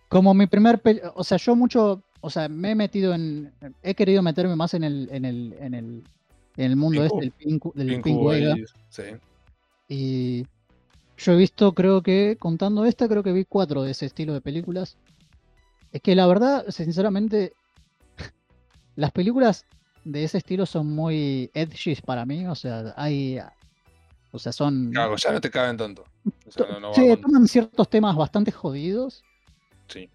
[0.08, 0.82] como mi primer,
[1.16, 3.52] o sea, yo mucho, o sea, me he metido en,
[3.84, 6.04] he querido meterme más en el, en el, en el,
[6.58, 7.16] en el mundo Pinku.
[7.16, 8.54] este del Pinku, del Pinku Pinku Vega.
[8.54, 9.04] ahí, Sí.
[9.90, 10.48] Y
[11.24, 14.42] yo he visto, creo que, contando esta, creo que vi cuatro de ese estilo de
[14.42, 14.98] películas.
[15.92, 17.54] Es que la verdad, sinceramente,
[18.96, 19.66] las películas
[20.04, 22.46] de ese estilo son muy edgy para mí.
[22.48, 23.40] O sea, hay.
[24.32, 24.92] O sea, son.
[24.92, 26.04] Claro, ya no te caben tanto.
[26.48, 29.24] O sea, no, no va sí, con- toman ciertos temas bastante jodidos.
[29.88, 30.10] Sí.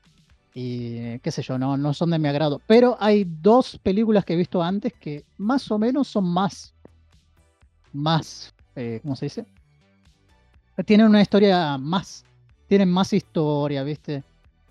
[0.54, 2.62] Y qué sé yo, no, no son de mi agrado.
[2.66, 6.74] Pero hay dos películas que he visto antes que más o menos son más.
[7.92, 8.54] Más.
[8.74, 9.44] eh, ¿Cómo se dice?
[10.84, 12.24] Tienen una historia más.
[12.68, 14.22] Tienen más historia, ¿viste?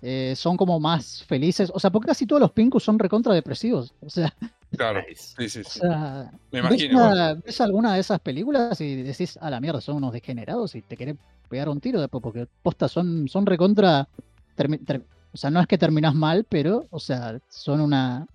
[0.02, 1.70] Eh, son como más felices.
[1.74, 3.92] O sea, porque casi todos los Pinkus son recontra depresivos.
[4.00, 4.32] O sea,
[4.76, 5.80] Claro, sí, sí, o sí.
[5.80, 7.06] sea Me ¿ves, imagino.
[7.06, 10.82] una- ves alguna de esas películas y decís, a la mierda, son unos degenerados y
[10.82, 11.16] te querés
[11.48, 14.08] pegar un tiro después, porque posta, son, son recontra.
[14.56, 18.26] termi- ter- o sea, no es que terminás mal, pero, o sea, son una.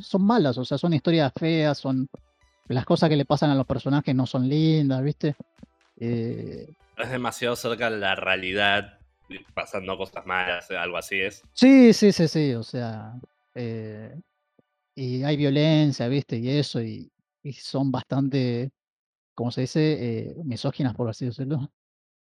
[0.00, 2.08] Son malas, o sea, son historias feas, son.
[2.68, 5.36] Las cosas que le pasan a los personajes no son lindas, ¿viste?
[5.98, 6.66] Eh,
[6.96, 8.98] Es demasiado cerca de la realidad,
[9.54, 11.42] pasando cosas malas, algo así es.
[11.52, 13.14] Sí, sí, sí, sí, o sea,
[13.54, 14.14] eh,
[14.94, 16.36] y hay violencia, ¿viste?
[16.36, 17.10] Y eso, y,
[17.42, 18.70] y son bastante,
[19.34, 19.80] ¿cómo se dice?
[20.30, 21.70] Eh, misóginas, por así decirlo.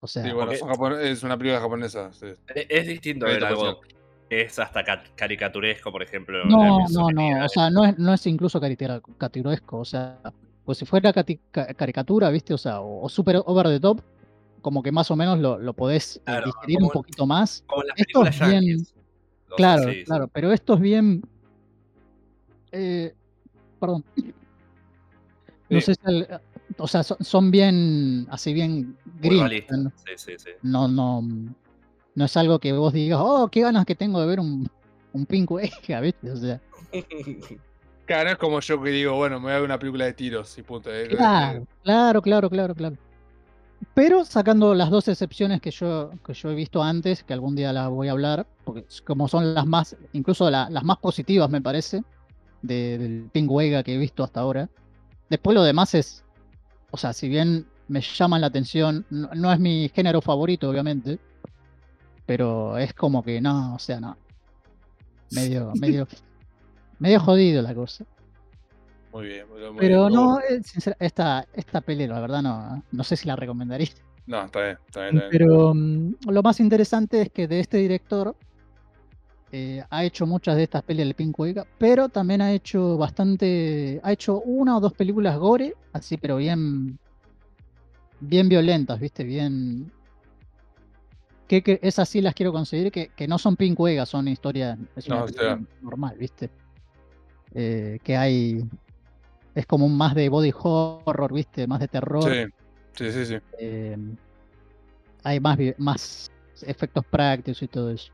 [0.01, 2.13] O sea, Sí, bueno, porque- es una película japonesa.
[2.13, 2.27] sí.
[2.55, 3.81] E- Es distinto ver algo
[4.29, 6.45] es hasta ca- caricaturesco, por ejemplo.
[6.45, 7.45] No, no, no.
[7.45, 9.79] O sea, no es, no es incluso caricatura- caricaturesco.
[9.79, 10.19] O sea,
[10.69, 11.11] pues si fuera
[11.51, 12.53] caricatura, ¿viste?
[12.53, 14.01] O sea, o, o super over the top,
[14.61, 17.63] como que más o menos lo, lo podés eh, Claro, digerir un poquito más.
[17.65, 18.93] como las esto es bien- yankees.
[19.57, 20.27] Claro, claro.
[20.27, 21.23] Pero esto es bien.
[22.71, 23.15] eh,
[23.79, 24.05] perdón.
[25.71, 25.81] No Sí.
[25.81, 26.25] sé si.
[26.77, 28.27] o sea, son, son bien.
[28.29, 28.95] Así bien.
[29.23, 29.91] ¿no?
[29.95, 30.49] Sí, sí, sí.
[30.61, 31.23] No, no.
[32.13, 34.69] No es algo que vos digas, oh, qué ganas que tengo de ver un,
[35.13, 35.49] un Pink
[36.03, 36.29] ¿viste?
[36.31, 36.61] O sea,
[38.09, 40.13] Claro, no es como yo que digo, bueno, me voy a ver una película de
[40.13, 40.89] tiros y punto.
[40.91, 42.95] eh, eh, claro, claro, claro, claro, claro.
[43.93, 47.71] Pero sacando las dos excepciones que yo, que yo he visto antes, que algún día
[47.71, 51.61] las voy a hablar, porque como son las más, incluso la- las más positivas, me
[51.61, 52.03] parece,
[52.63, 54.67] de- del Pink Wega que he visto hasta ahora.
[55.29, 56.23] Después lo demás es,
[56.89, 61.19] o sea, si bien me llaman la atención, no, no es mi género favorito, obviamente,
[62.25, 64.17] pero es como que no, o sea, no.
[65.29, 66.07] Medio, medio,
[66.99, 68.05] medio jodido la cosa.
[69.11, 69.47] Muy bien.
[69.49, 70.13] muy Pero bien.
[70.13, 73.89] no, eh, sincera- esta, esta peli, la verdad, no, no sé si la recomendaría.
[74.27, 75.17] No, está bien, está bien.
[75.17, 75.31] está bien.
[75.31, 78.35] Pero mm, lo más interesante es que de este director
[79.51, 83.99] eh, ha hecho muchas de estas pelis del Pink Wega, pero también ha hecho bastante,
[84.03, 86.99] ha hecho una o dos películas gore, así, pero bien,
[88.19, 89.91] bien violentas, viste, bien.
[91.47, 94.77] Que, que esas sí las quiero conseguir, que, que no son Pink Wega, son historias,
[94.95, 96.51] es una No, normal, viste.
[97.53, 98.63] Eh, que hay,
[99.55, 102.31] es como un más de body horror, viste, más de terror.
[102.31, 102.45] Sí,
[102.95, 103.37] sí, sí, sí.
[103.59, 103.97] Eh,
[105.23, 106.31] hay más, más
[106.61, 108.11] efectos prácticos y todo eso.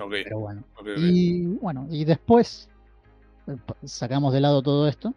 [0.00, 0.64] Ok, Pero bueno.
[0.94, 2.68] Y bueno, y después
[3.46, 5.14] eh, sacamos de lado todo esto.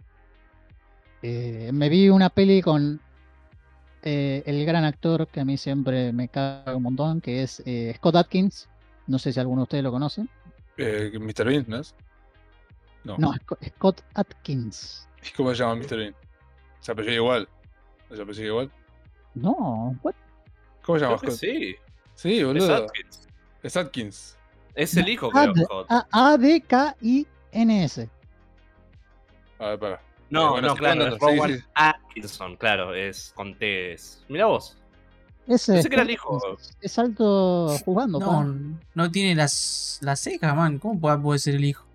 [1.21, 3.01] eh, me vi una peli con
[4.03, 7.93] eh, el gran actor que a mí siempre me caga un montón, que es eh,
[7.97, 8.69] Scott Atkins.
[9.07, 10.27] No sé si alguno de ustedes lo conoce.
[10.77, 11.45] Eh, ¿Mr.
[11.45, 11.95] Bean, no es?
[13.07, 13.17] No.
[13.17, 15.07] No, Sco- Scott Atkins.
[15.27, 15.97] ¿Y ¿Cómo se llama Mr.
[15.97, 16.15] Bean?
[16.79, 17.47] ¿Se apellida igual?
[18.09, 18.71] ¿No ¿Se apellida igual?
[19.35, 20.13] No, what?
[20.83, 21.31] ¿Cómo se llama Scott?
[21.31, 21.75] sí.
[22.15, 22.75] Sí, Es boludo.
[22.75, 23.27] Atkins.
[23.63, 24.37] Es Atkins.
[24.75, 25.53] Es el hijo, creo.
[25.55, 25.87] Scott.
[26.91, 28.09] A-D-K-I-N-S.
[29.59, 30.01] A ver, para.
[30.29, 31.63] No, bueno, no, claro, es Rowan sí.
[31.73, 33.93] Atkinson, claro, es con T.
[33.93, 34.77] es- Mirá vos.
[35.47, 36.39] Ese Pensé que era el hijo.
[36.81, 38.19] Es alto jugando.
[38.19, 40.77] No, no tiene las, las cejas, man.
[40.77, 41.86] ¿Cómo puede, puede ser el hijo?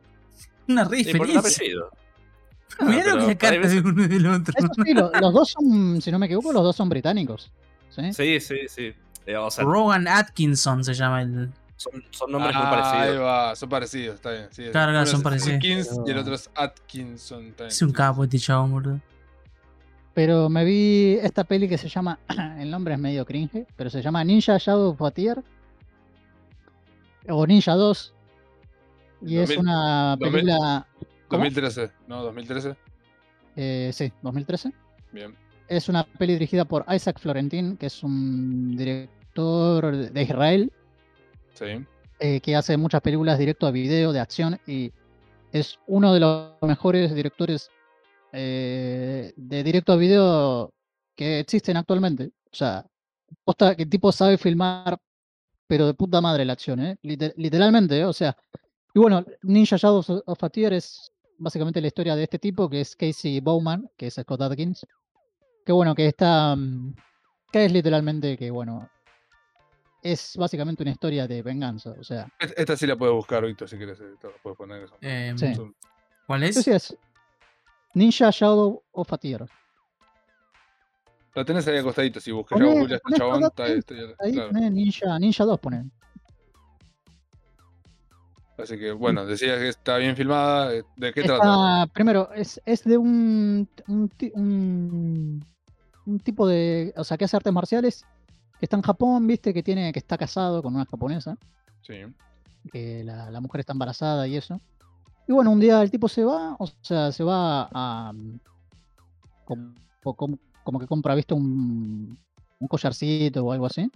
[0.72, 1.40] Una re diferencia.
[2.80, 4.54] Mirá pero lo que la cara hay veces- de uno y del otro.
[4.56, 7.52] Eso sí, lo- los dos son, si no me equivoco, los dos son británicos.
[7.90, 8.12] ¿sí?
[8.12, 8.94] Sí, sí, sí.
[9.26, 11.50] Eh, o sea, Rowan Atkinson se llama el.
[11.76, 13.24] son, son nombres muy Ah, Ahí parecidos.
[13.24, 14.46] va, son parecidos, está bien.
[14.50, 15.54] Sí, Claro, claro, son es parecidos.
[15.56, 17.46] Atkins y el Pero- otro es Atkinson.
[17.48, 19.00] está bien, Es un capo este chavo, boludo.
[20.14, 22.18] Pero me vi esta peli que se llama,
[22.58, 25.42] el nombre es medio cringe, pero se llama Ninja Shadow Fatier.
[27.28, 28.14] O Ninja 2.
[29.24, 30.32] Y es 2000, una 2000.
[30.32, 30.86] película...
[31.28, 31.44] ¿Cómo?
[31.44, 32.22] 2013, ¿no?
[32.22, 32.76] 2013.
[33.56, 34.72] Eh, sí, 2013.
[35.12, 35.34] Bien.
[35.68, 40.72] Es una peli dirigida por Isaac Florentin, que es un director de Israel,
[41.54, 41.66] Sí.
[42.18, 44.92] eh, que hace muchas películas directo a video, de acción, y
[45.52, 47.70] es uno de los mejores directores
[48.32, 50.72] eh, de directo a video
[51.14, 52.30] que existen actualmente.
[52.50, 52.84] O sea,
[53.44, 54.98] posta que el tipo sabe filmar,
[55.66, 56.96] pero de puta madre la acción, ¿eh?
[57.02, 58.04] Liter- literalmente, ¿eh?
[58.04, 58.36] O sea,
[58.94, 62.80] y bueno, Ninja Shadows of a Tear es básicamente la historia de este tipo, que
[62.82, 64.86] es Casey Bowman, que es Scott Atkins.
[65.64, 66.54] Que bueno, que está.
[66.56, 66.94] mm,
[67.52, 68.88] que es literalmente que, bueno.
[70.02, 71.94] Es básicamente una historia de venganza.
[71.98, 74.00] O sea, Esta sí la puedes buscar, Víctor, si quieres.
[74.00, 74.80] La puedes poner.
[74.82, 75.52] que son- Eh, Sí.
[76.26, 76.56] ¿Cuál es?
[76.56, 76.96] sí, sí, es
[77.94, 79.46] Ninja Shadow of a Tear.
[81.34, 82.18] La tenés ahí acostadito.
[82.20, 83.78] Si buscas ya Julia, este chabón, está ahí.
[83.78, 84.48] Está- Ahí claro.
[84.50, 85.92] poné Ninja, Ninja 2 ponen.
[88.62, 90.72] Así que, bueno, decías que está bien filmada.
[90.74, 91.86] eh, ¿De qué trata?
[91.92, 95.44] Primero, es, es de un, un, ti- un,
[96.06, 96.94] un tipo de.
[96.96, 98.04] O sea, que hace artes marciales.
[98.58, 101.36] Que está en Japón, viste, que tiene que está casado con una japonesa.
[101.82, 101.94] Sí.
[102.72, 104.60] que la, la mujer está embarazada y eso.
[105.26, 108.12] Y bueno, un día el tipo se va, o sea, se va a.
[109.44, 109.74] Como,
[110.16, 112.16] como, como que compra, viste, un,
[112.60, 113.90] un collarcito o algo así.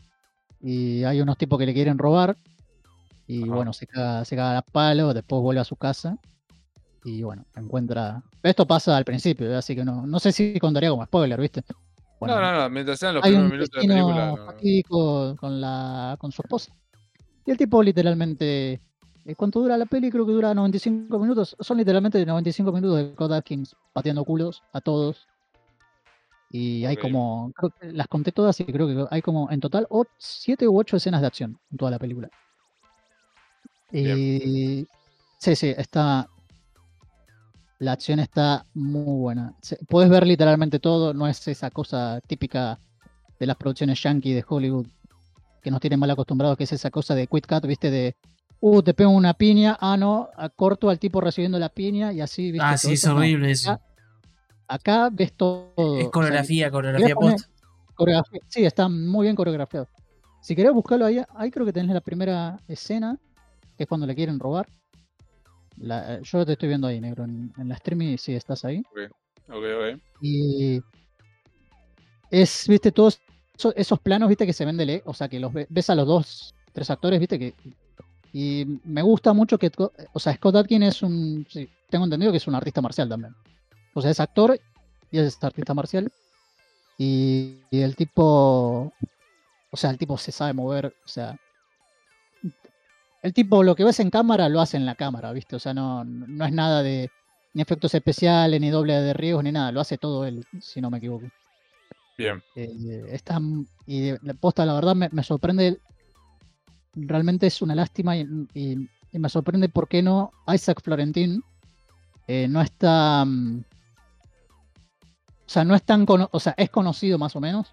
[0.60, 2.36] Y hay unos tipos que le quieren robar.
[3.26, 3.54] Y Ajá.
[3.54, 6.16] bueno, se caga, se caga a palo, después vuelve a su casa.
[7.04, 8.22] Y bueno, encuentra.
[8.42, 9.56] Esto pasa al principio, ¿eh?
[9.56, 11.62] así que no, no sé si contaría como spoiler, ¿viste?
[12.18, 12.70] Bueno, no, no, no.
[12.70, 14.26] Mientras sean los primeros minutos de la película.
[14.90, 16.72] no, con, la, con su esposa.
[17.44, 18.80] Y el tipo literalmente,
[19.24, 20.10] eh, ¿cuánto dura la peli?
[20.10, 21.56] Creo que dura 95 minutos.
[21.60, 25.28] Son literalmente 95 minutos de Scott Atkins pateando culos a todos.
[26.50, 29.86] Y hay como, creo que las conté todas y creo que hay como en total
[30.16, 32.30] 7 u 8 escenas de acción en toda la película.
[33.90, 34.18] Bien.
[34.18, 34.86] Y
[35.38, 36.28] sí, sí, está.
[37.78, 39.54] La acción está muy buena.
[39.88, 42.78] Puedes ver literalmente todo, no es esa cosa típica
[43.38, 44.86] de las producciones yankee de Hollywood
[45.62, 47.90] que nos tienen mal acostumbrados, que es esa cosa de quick cut, ¿viste?
[47.90, 48.16] De,
[48.60, 52.50] uh, te pego una piña, ah, no, corto al tipo recibiendo la piña y así,
[52.50, 52.66] ¿viste?
[52.66, 53.72] Ah, sí, es horrible eso.
[53.72, 53.82] Acá,
[54.68, 55.72] acá ves todo.
[55.74, 57.46] o Es sea, coreografía, coreografía post.
[57.94, 59.86] Coreografía- Sí, está muy bien coreografiado.
[60.40, 63.18] Si querés buscarlo ahí, ahí creo que tenés la primera escena,
[63.76, 64.68] que es cuando le quieren robar.
[65.78, 68.82] La- yo te estoy viendo ahí, negro, en, en la stream y sí, estás ahí.
[69.48, 70.00] Ok, ok.
[70.20, 70.80] Y
[72.30, 73.20] es, viste, todos
[73.56, 75.94] eso- esos planos, viste, que se ven de o sea, que los ve- ves a
[75.94, 77.54] los dos, tres actores, viste, que...
[78.32, 79.70] Y me gusta mucho que,
[80.12, 83.34] o sea, Scott Adkin es un, sí, tengo entendido que es un artista marcial también.
[83.94, 84.58] O sea, es actor
[85.10, 86.12] y es artista marcial.
[86.98, 88.92] Y, y el tipo,
[89.70, 91.38] o sea, el tipo se sabe mover, o sea,
[93.26, 95.56] el tipo lo que ves en cámara lo hace en la cámara, ¿viste?
[95.56, 97.10] O sea, no, no es nada de
[97.54, 100.90] ni efectos especiales, ni doble de riesgos, ni nada, lo hace todo él, si no
[100.90, 101.26] me equivoco.
[102.18, 102.42] Bien.
[102.54, 105.78] Eh, está, m- y la posta, la verdad, me, me sorprende.
[106.94, 111.42] Realmente es una lástima y, y- y me sorprende por qué no Isaac Florentín
[112.28, 113.22] eh, no está.
[113.24, 113.62] O
[115.48, 117.72] sea, no es tan cono- o sea, es conocido más o menos,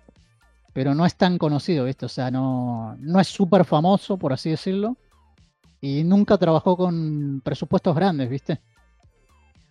[0.74, 2.06] pero no es tan conocido, ¿viste?
[2.06, 4.96] O sea, no, no es súper famoso, por así decirlo.
[5.85, 8.61] Y nunca trabajó con presupuestos grandes, ¿viste?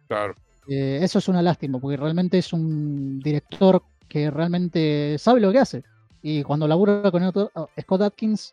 [0.08, 0.34] Claro.
[0.68, 5.58] Eh, eso es una lástima, porque realmente es un director que realmente sabe lo que
[5.60, 5.84] hace.
[6.20, 8.52] Y cuando labura con otro- Scott Atkins,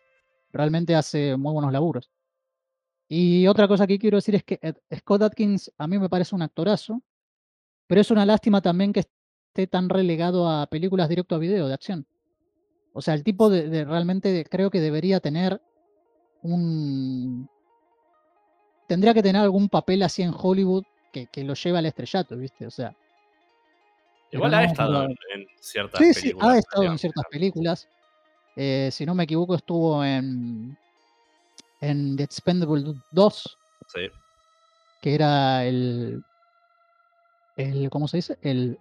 [0.54, 2.10] realmente hace muy buenos laburos.
[3.10, 4.58] Y otra cosa que quiero decir es que
[4.96, 7.02] Scott Atkins a mí me parece un actorazo,
[7.86, 11.74] pero es una lástima también que esté tan relegado a películas directo a video de
[11.74, 12.06] acción.
[12.94, 15.60] O sea, el tipo de, de realmente creo que debería tener
[16.42, 17.48] un...
[18.86, 22.66] Tendría que tener algún papel así en Hollywood que, que lo lleve al estrellato, ¿viste?
[22.66, 22.94] O sea,
[24.32, 26.48] Igual ha estado en, en ciertas Sí, sí, películas.
[26.54, 27.88] ha estado en ciertas películas.
[28.56, 30.76] Eh, si no me equivoco, estuvo en,
[31.80, 33.58] en The Expendable 2,
[33.88, 34.00] Sí.
[35.02, 36.22] que era el,
[37.56, 37.90] el.
[37.90, 38.38] ¿Cómo se dice?
[38.42, 38.78] El.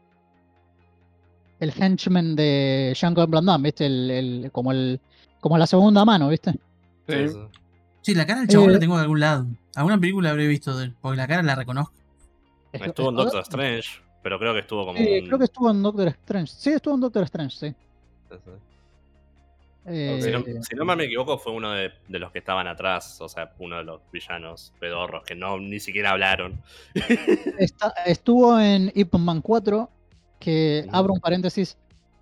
[1.60, 3.86] El henchman de Jean-Claude Van Damme, ¿viste?
[3.86, 5.00] El, el- como, el,
[5.42, 6.54] como la segunda mano, ¿viste?
[8.02, 9.46] Sí, la cara del chabón Eh, la tengo de algún lado.
[9.76, 11.94] Alguna película habré visto de él, porque la cara la reconozco.
[12.72, 13.90] Estuvo en Doctor Strange,
[14.24, 15.26] pero creo que estuvo como Sí, un...
[15.28, 16.54] creo que estuvo en Doctor Strange.
[16.56, 17.76] Sí, estuvo en Doctor Strange, sí.
[18.30, 18.52] sí, sí.
[19.86, 23.20] Eh, Si no, si no me equivoco, fue uno de, de los que estaban atrás,
[23.22, 26.62] o sea, uno de los villanos pedorros que no ni siquiera hablaron.
[27.58, 29.90] Está- estuvo en Ip Man 4,
[30.40, 31.78] que abro un paréntesis.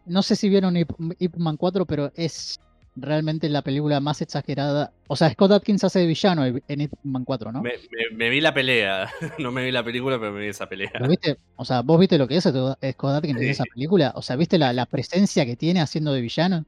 [0.06, 2.60] No sé si vieron Ip, Ip Man 4, pero es
[3.00, 4.92] realmente la película más exagerada.
[5.08, 7.62] O sea, Scott Atkins hace de villano en en Ip Man 4, ¿no?
[7.62, 9.10] Me, me- me vi la pelea,
[9.40, 10.92] no me vi la película, pero me vi esa pelea.
[11.00, 11.38] ¿Lo viste?
[11.56, 12.78] O sea, ¿vos viste lo que es Scott
[13.16, 14.12] Atkins en esa película?
[14.16, 16.66] O sea, ¿viste la, la presencia que tiene haciendo de villano?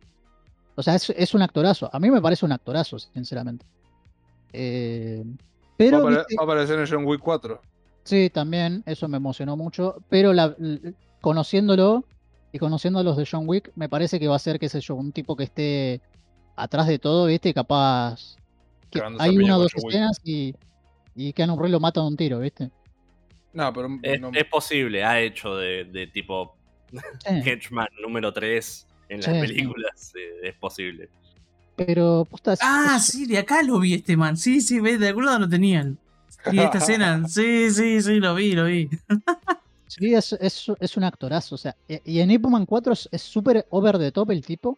[0.75, 1.89] O sea, es, es un actorazo.
[1.91, 3.65] A mí me parece un actorazo, sinceramente.
[4.53, 7.61] Eh, Va, a pero, viste, va a aparecer en John Wick 4.
[8.03, 10.55] Sí, también, eso me emocionó mucho, pero la-
[11.21, 12.03] conociéndolo
[12.51, 14.81] y conociendo a los de John Wick, me parece que va a ser, qué sé
[14.81, 16.01] yo, un tipo que esté
[16.61, 17.53] atrás de todo, ¿viste?
[17.53, 18.35] Capaz
[18.89, 20.53] que hay una o dos escenas y,
[21.15, 22.69] y Keanu Reeves lo mata de un tiro, ¿viste?
[23.53, 26.55] No, pero Es, no- es posible, ha hecho de, de tipo
[26.91, 27.01] Sí,
[27.49, 29.39] Henchman número 3 en las Sí, sí.
[29.39, 31.09] películas, eh, es posible.
[31.75, 32.27] pero,
[32.61, 34.35] Ah, es- sí, de acá lo vi este man.
[34.37, 35.97] Sí, sí, de algún lado lo tenían.
[36.51, 38.89] Y esta escena, sí, sí, sí, lo vi, lo vi.
[39.87, 43.07] sí, es, es- es un actorazo, o sea, e- y en Ip Man 4 es
[43.11, 44.77] es súper over the top el tipo,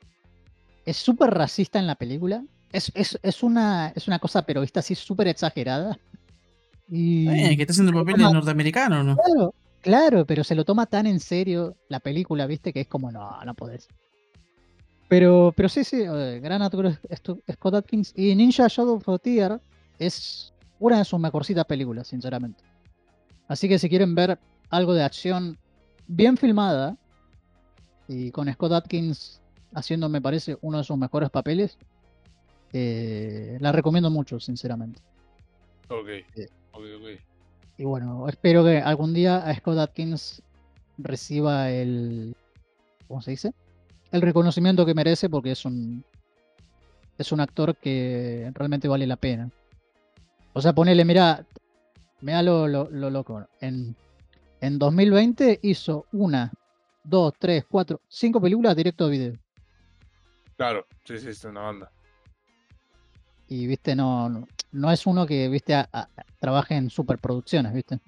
[0.86, 4.80] es súper racista en la película, es, es, es, una, es una cosa, pero vista
[4.80, 5.98] así súper exagerada.
[6.90, 7.28] Y...
[7.28, 8.28] Bien, que está haciendo el papel Toma.
[8.28, 9.16] de norteamericano, ¿no?
[9.16, 12.74] Claro, claro, pero se lo toma tan en serio la película, ¿viste?
[12.74, 13.88] Que es como, no, no podés.
[15.08, 16.98] Pero, pero sí, sí, eh, gran actor
[17.52, 18.14] Scott Atkins.
[18.16, 19.60] Y Ninja Shadow Frontier
[20.00, 22.64] es una de sus mejorcitas películas, sinceramente.
[23.50, 24.40] Así que si quieren ver
[24.70, 25.58] algo de acción
[26.08, 26.96] bien filmada
[28.08, 29.41] y con Scott Atkins
[29.74, 31.78] haciendo, me parece, uno de sus mejores papeles,
[32.74, 35.02] eh, la recomiendo mucho, sinceramente.
[35.90, 36.08] Ok.
[36.36, 36.46] Sí.
[36.74, 37.22] Ok, ok.
[37.78, 40.42] Y bueno, espero que algún día a Scott Atkins
[40.98, 42.36] reciba el.
[43.08, 43.54] ¿Cómo se dice?
[44.12, 46.04] El reconocimiento que merece porque es un.
[47.18, 49.50] Es un actor que realmente vale la pena.
[50.54, 51.46] O sea, ponele, mira.
[52.22, 53.48] Mira lo, lo, lo loco.
[53.62, 53.96] En,
[54.62, 56.54] en 2020 hizo una,
[57.04, 59.34] dos, tres, cuatro, cinco películas directo a video.
[60.62, 61.92] Claro, sí, sí, es una banda.
[63.48, 66.08] y viste, no, no, no es uno que, viste, a- a-
[66.40, 68.00] trabaje en superproducciones, viste.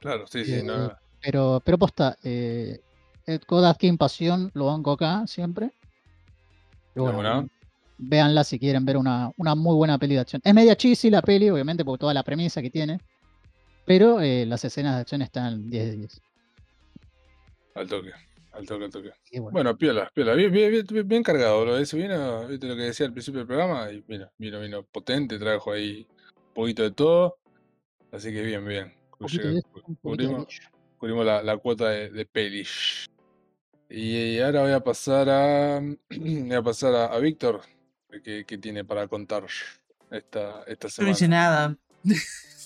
[0.00, 0.54] Claro, sí, sí.
[0.54, 2.80] Eh, No, Pero, pero posta, eh,
[3.46, 5.72] Kodak King Pasión lo banco acá siempre.
[6.96, 7.18] Y bueno,
[7.98, 10.40] véanla si quieren ver una, una muy buena peli de acción.
[10.42, 12.98] Es media cheesy la peli, obviamente, por toda la premisa que tiene.
[13.84, 16.22] Pero eh, las escenas de acción están 10 de 10.
[17.74, 18.10] al toque.
[18.52, 19.12] Al toque, al toque.
[19.32, 20.34] Bueno, Bueno, piola, piola.
[20.34, 21.64] Bien, bien, bien, bien- cargado.
[21.64, 23.90] Lo de eso vino, viste lo que decía al principio del programa.
[23.92, 26.06] Y mira, vino, vino potente, trajo ahí
[26.48, 27.38] un poquito de todo.
[28.12, 28.92] Así que bien, bien.
[29.20, 29.60] Llega-
[30.02, 30.60] cubrimos,
[30.98, 33.06] cubrimos la, la cuota de, de pelis.
[33.88, 35.80] Y, ahora voy a pasar a.
[36.10, 37.60] voy a pasar a, a Víctor,
[38.24, 39.44] que, que tiene para contar
[40.10, 41.28] esta, esta Yo no semana.
[41.28, 41.76] nada.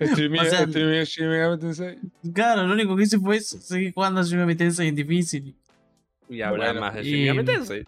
[0.00, 1.98] Streamé, O sea, Shin Megami Tensei.
[2.34, 5.56] Claro, lo único que hice fue seguir jugando a Shin Megami Tensei en difícil.
[6.28, 7.86] Y hablar Bueno, más de Shin Megami Tensei.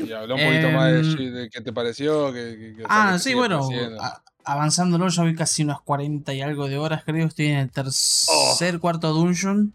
[0.00, 2.32] Y habla un poquito más de, de qué te pareció.
[2.32, 3.68] Que, que- que- o sea, Ah, sí, bueno,
[4.00, 7.26] a- avanzándolo, ya voy casi unas 40 y algo de horas, creo.
[7.26, 9.72] Estoy en el tercer, cuarto dungeon.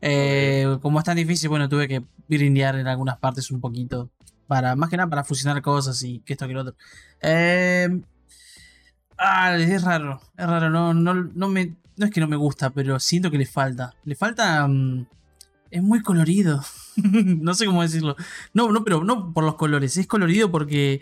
[0.00, 4.10] Eh, Como es tan difícil, bueno, tuve que grindear en algunas partes un poquito.
[4.46, 6.74] Para, más que nada para fusionar cosas y que esto que lo otro.
[7.20, 7.88] Eh,
[9.18, 11.74] ah, es raro, es raro, no, no, no me.
[11.96, 13.94] No es que no me gusta, pero siento que le falta.
[14.04, 14.66] Le falta.
[14.68, 15.06] mm,
[15.70, 16.62] es muy colorido.
[16.96, 18.14] no sé cómo decirlo.
[18.54, 19.96] No, no, pero no por los colores.
[19.96, 21.00] Es colorido porque.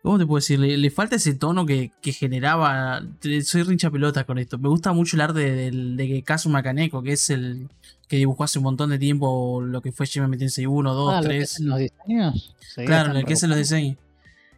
[0.00, 0.60] ¿Cómo te puedo decir?
[0.60, 3.02] Le, le falta ese tono que, que generaba.
[3.42, 4.56] Soy rincha pelota con esto.
[4.56, 7.68] Me gusta mucho el arte del- de, de Kazuma Kaneko, que es el
[8.06, 11.22] que dibujó hace un montón de tiempo lo que fue Tensei 1, 2, Ah, lo
[11.22, 11.42] que 3.
[11.52, 12.54] hacen los diseños.
[12.86, 13.96] Claro, el que hace los diseños.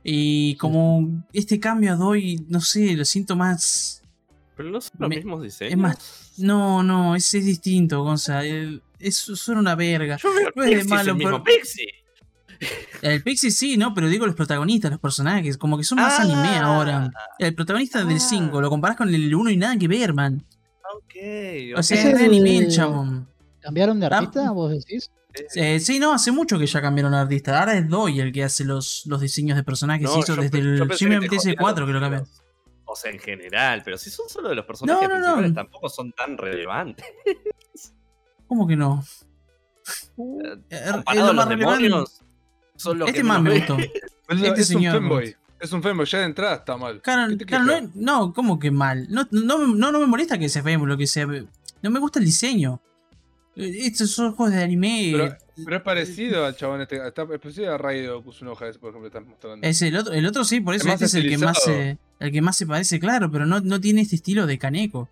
[0.02, 4.02] Y como este cambio doy, no sé, lo siento más.
[4.56, 5.78] Pero no son los Me- mismos diseños.
[5.78, 8.44] más- No, no, es, es distinto, Gonza.
[8.44, 10.16] el- Es, son una verga.
[10.18, 11.88] Yo veo No es de Pixie, es malo, el mismo pero- Pixie.
[13.00, 13.94] El Pixie sí, ¿no?
[13.94, 16.22] Pero digo los protagonistas, los personajes, como que son más Ah.
[16.22, 17.10] anime ahora.
[17.38, 18.20] El protagonista del Ah.
[18.20, 20.44] 5, lo comparás con el 1 y nada que ver, man.
[20.94, 21.14] Ok.
[21.78, 23.26] O sea, es es de anime el chabón.
[23.60, 24.18] ¿Cambiaron de Ah.
[24.18, 25.10] artista, vos decís?
[25.54, 27.58] Eh, sí, no, hace mucho que ya cambiaron de artista.
[27.60, 30.02] Ahora es Doi el que hace los, los diseños de personajes.
[30.04, 31.86] No, Se hizo yo desde yo el pensé Shin que Megami te Tensei jodían 4
[31.86, 32.28] que lo videos.
[32.84, 35.20] O sea, en general, pero si son solo de los personajes no, no.
[35.20, 37.04] principales, tampoco son tan relevantes.
[38.48, 39.04] ¿Cómo que no?
[40.18, 41.82] Eh, Eh, es lo a los más relevante.
[41.84, 42.20] demonios,
[42.76, 43.76] son los Este que más me gustó.
[43.78, 43.92] ve.
[44.28, 45.36] Es, Este es señor, un fanboy.
[45.60, 46.06] Es un fanboy.
[46.06, 47.00] Ya de entrada está mal.
[47.02, 49.06] Claro, ¿Qué te claro, no, no, ¿cómo que mal?
[49.08, 51.26] No, no, me- no, no me molesta que sea feo, lo que sea.
[51.26, 52.80] No me gusta el diseño.
[53.56, 55.10] Eh, Estos son juegos de anime.
[55.12, 56.96] Pero, pero es parecido al chabón este.
[57.06, 59.66] Está, es parecido a Raido Kusunoha, ese, por ejemplo, estás mostrando.
[59.66, 61.62] Es el otro, el otro sí, por Es eso más este es el que más
[61.62, 65.08] se, el que más se parece, claro, pero no, no tiene este estilo de Kaneko.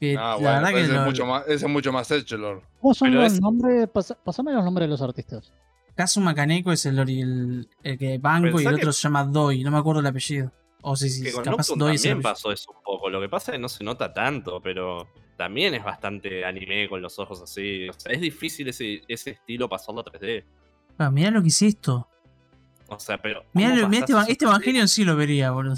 [0.00, 1.92] Que Ah, la bueno, verdad pero que ese, lo- es mucho más, ese es mucho
[1.92, 2.62] más Edgelord.
[2.80, 3.88] ¿Cómo son Pero los es- nombres?
[3.88, 5.52] Pasa- Pasame los nombres de los artistas.
[5.96, 9.64] Kazuma Kaneko es el, el, el que banco y el que- otro se llama Doi,
[9.64, 10.52] no me acuerdo el apellido.
[10.82, 13.10] O sí, sí, Que con capaz Nocturne Doi es el también pasó eso un poco.
[13.10, 15.08] Lo que pasa es que no se nota tanto, pero
[15.38, 17.88] también es bastante anime con los ojos así.
[17.88, 20.44] O sea, es difícil ese, ese estilo pasarlo a 3D.
[20.98, 22.06] Ah, mirá lo que es esto.
[22.88, 23.44] O sea, pero.
[23.54, 24.50] Mirá, ¿cómo lo- mirá este, este a 3D?
[24.50, 25.76] Evangelion sí lo vería, boludo.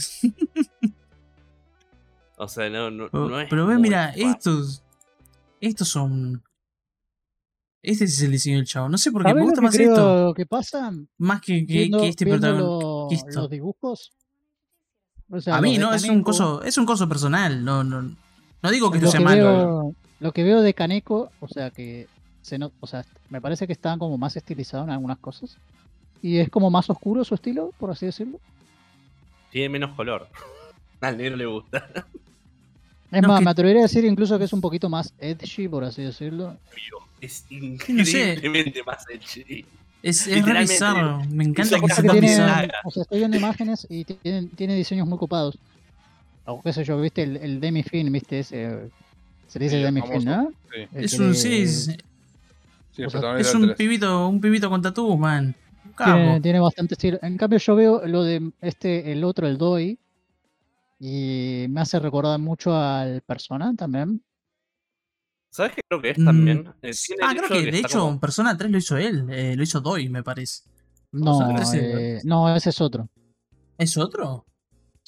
[2.36, 4.82] O sea, no, no, Pero, no es pero ve, mira, estos.
[5.60, 6.42] Estos son.
[7.82, 8.88] Este es el diseño del chavo.
[8.88, 10.34] No sé por qué me ¿Sabés gusta lo más esto.
[10.34, 10.92] que pasa?
[11.18, 13.30] Más que, que, Viendo, que este protagonista.
[13.34, 14.12] lo- los dibujos.
[15.30, 17.62] O sea, A mí, no, es un coso, es un coso personal.
[17.64, 18.16] No, no,
[18.62, 19.44] no digo que esto sea que malo.
[19.44, 22.06] veo, lo que veo de Kaneko, o sea que
[22.42, 25.56] se no- o sea, me parece que está como más estilizado en algunas cosas.
[26.22, 28.38] Y es como más oscuro su estilo, por así decirlo.
[29.50, 30.28] Tiene menos color.
[31.00, 31.88] Al negro le gusta.
[33.10, 35.66] Es No, más, que- me atrevería a decir incluso que es un poquito más edgy,
[35.68, 36.56] por así decirlo.
[37.20, 38.32] Es no sé.
[38.34, 39.64] increíblemente más edgy.
[40.02, 41.22] Es, es re Literalmente, bizarro.
[41.30, 42.68] Me encanta que cosas sea que tan que bizarro.
[42.84, 45.58] o sea, estoy viendo imágenes y tiene, tiene diseños muy copados.
[46.46, 48.90] O qué sé yo, viste el, el Demi-Fin, viste ese.
[49.46, 50.24] Se le dice Sí, Demi-Fin.
[50.24, 50.50] ¿no?
[50.72, 51.96] Sí, Es un, sí, es,
[52.92, 55.54] sí, O sea, es un pibito, un pibito con tatú, man.
[56.02, 57.18] Tiene, tiene bastante estilo.
[57.22, 59.98] En cambio, yo veo lo de este, el otro, el Doi,
[60.98, 64.22] y me hace recordar mucho al Persona también.
[65.50, 66.68] ¿Sabes qué creo que es Mm, también?
[66.82, 66.92] Eh,
[67.22, 69.80] ah, creo que que de hecho como- Persona 3 lo hizo él, eh, lo hizo
[69.80, 70.62] Doi, me parece.
[71.12, 73.08] No, sea, ese- eh, no, ese es otro.
[73.76, 74.44] ¿Es otro?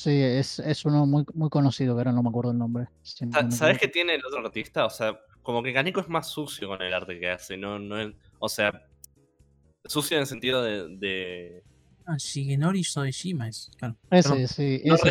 [0.02, 2.88] Sí, es, es uno muy, muy conocido, pero no me acuerdo el nombre.
[3.02, 4.84] si no ¿Sabes qué tiene el otro artista?
[4.84, 8.00] O sea, como que Kaneko es más sucio con el arte que hace, no, no
[8.00, 8.84] es- o sea,
[9.84, 11.62] sucio en el sentido de, de-
[12.04, 13.70] Ah, Shigenori Soejima es.
[13.78, 13.96] Claro.
[14.10, 14.48] Ese, Perdón.
[14.48, 15.10] sí, no ese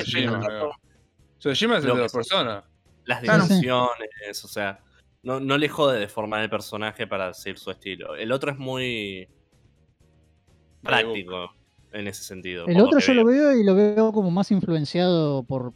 [1.40, 2.18] Tsushima es de que la sí.
[2.18, 2.64] persona.
[3.06, 4.84] las dimensiones, o sea,
[5.24, 8.16] no, no le jode deformar el personaje para seguir su estilo.
[8.18, 9.30] El otro es muy
[10.84, 11.54] práctico.
[11.92, 12.68] En ese sentido.
[12.68, 13.56] El otro yo lo veo.
[13.56, 15.74] y lo veo como más influenciado por,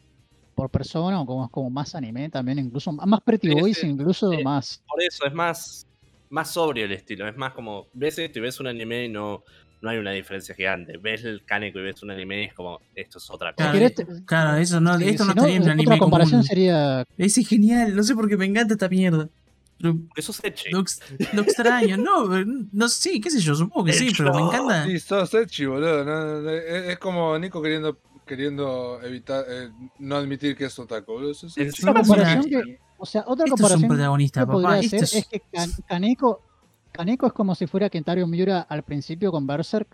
[0.55, 4.31] por persona, o como, como más anime también, incluso más Pretty Sí, Boys, sí, incluso
[4.31, 4.43] sí.
[4.43, 4.81] más.
[4.87, 5.87] Por eso es más,
[6.29, 7.27] más sobrio el estilo.
[7.27, 9.43] Es más como, ves esto y ves un anime y no,
[9.81, 10.97] no hay una diferencia gigante.
[10.97, 13.71] Ves el Kaneko y ves un anime y es como, esto es otra cosa.
[13.71, 13.93] Claro,
[14.25, 16.47] Claro, eso no, si- esto si no estaría en un otra anime comparación común.
[16.47, 19.29] sería Ese es genial, no sé por qué me encanta esta mierda.
[19.77, 20.71] Pero Eso es Echi.
[20.71, 20.83] lo,
[21.33, 22.27] lo extraño, no,
[22.71, 24.85] no sé, qué sé yo, supongo que sí, pero me encanta.
[24.85, 26.05] Sí, sos Echi, boludo.
[26.05, 29.69] no, no, es, es como Nico queriendo queriendo evitar eh,
[29.99, 31.11] no admitir que es otaku.
[31.13, 34.75] boludo, otra Mira, comparación que, o sea, otra Esto es un comparación protagonista, que papá.
[34.77, 35.13] hacer es...
[35.13, 36.41] es que Kan- Kaneko,
[36.91, 39.87] Kaneko es como si fuera Kentaro Miura al principio con Berserk,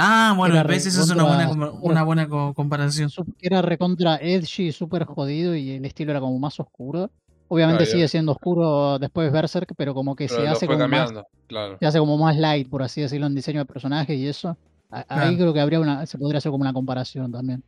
[0.00, 1.50] Ah, bueno, era ves, esa es una buena,
[1.80, 3.10] una buena co- comparación.
[3.40, 7.10] era recontra edgy, súper jodido y el estilo era como más oscuro.
[7.48, 8.08] Obviamente Claro, sigue ya.
[8.08, 11.12] siendo oscuro después Berserk, pero como que Pero se hace como más,
[11.46, 11.76] claro.
[11.80, 14.56] se hace como más light, por así decirlo, en diseño de personajes y eso.
[14.90, 15.36] A- Ahí Claro.
[15.36, 17.62] creo que habría una, se podría hacer como una comparación también.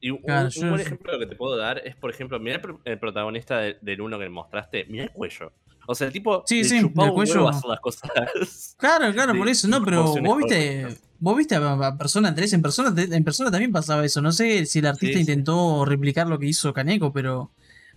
[0.00, 2.56] Y un, Claro, un yo- buen ejemplo que te puedo dar es, por ejemplo, mira
[2.56, 5.52] el, pro- el protagonista de- del uno que mostraste, mira el cuello.
[5.86, 8.10] O sea, el tipo Sí, sí, chupaba el un cuello- hacer las cosas.
[8.78, 10.88] Claro, claro, por eso, no, pero vos viste,
[11.18, 14.20] vos viste a, a Persona 3, en persona, en persona también pasaba eso.
[14.20, 15.30] No sé si el artista Sí, sí.
[15.32, 17.50] intentó replicar lo que hizo Kaneko, pero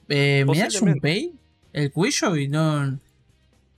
[0.09, 1.33] eh, me das un pay,
[1.73, 2.99] el cuello y no.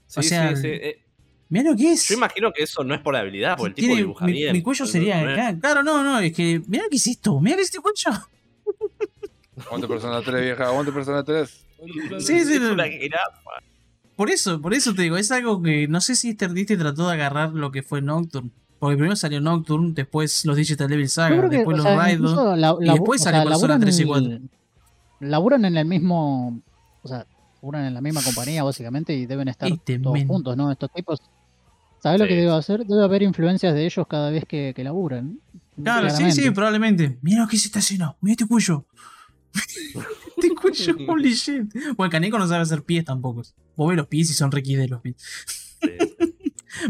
[0.06, 0.68] Sí, O sea, sí, sí.
[0.68, 1.02] eh,
[1.50, 2.06] Mira lo que es.
[2.08, 4.52] yo imagino que eso no es por habilidad, porque el tipo Tiene- dibuja mi, bien.
[4.52, 5.22] mi cuello sería.
[5.52, 5.60] no.
[5.60, 6.60] Claro, no, no, es que.
[6.66, 8.10] Mira qué es esto, mira este cuello.
[9.66, 10.66] Aguante Persona 3, vieja.
[10.66, 11.64] Aguante Persona 3.
[12.18, 12.76] Sí, sí, no.
[14.16, 17.06] Por eso, por eso te digo, es algo que no sé si este artista trató
[17.06, 18.50] de agarrar lo que fue Nocturne.
[18.80, 22.14] Porque primero salió Nocturne, después los Digital Devil Yo Saga, que, después los sea, Raid.
[22.14, 24.38] incluso la- y la- después salió sea, Persona laburan 3 y en 4.
[25.20, 26.60] Laburan en el mismo,
[27.02, 27.26] o sea,
[27.56, 30.28] laburan en la misma compañía básicamente y deben estar Este todos men.
[30.28, 30.70] juntos, ¿no?
[30.70, 31.20] Estos tipos.
[32.00, 32.86] ¿Sabes lo que debe hacer?
[32.86, 35.40] Debe haber influencias de ellos cada vez que, que laburan.
[35.82, 37.18] Claro, sí, sí, probablemente.
[37.22, 38.16] Mira lo que se está haciendo.
[38.20, 38.84] Mira este cuello.
[40.36, 41.72] este cuello, holy shit.
[41.96, 43.42] Bueno, Caneco no sabe hacer pies tampoco.
[43.76, 45.16] Vos ves los pies y son requis los pies.
[45.80, 46.07] Sí.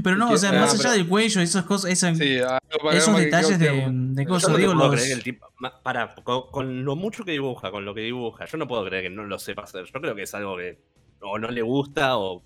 [0.03, 2.39] Pero no, o sea, Ah, más allá del cuello, esas cosas, esas, Sí,
[2.83, 4.57] para esos detalles que- de, de Yo cosas.
[4.57, 4.95] Digo, puedo los.
[4.97, 5.47] creer que el tipo.
[5.59, 8.85] ma- Pará, con, con lo mucho que dibuja, con lo que dibuja, yo no puedo
[8.85, 9.85] creer que no lo sepa hacer.
[9.93, 10.79] Yo creo que es algo que
[11.21, 12.43] o no le gusta o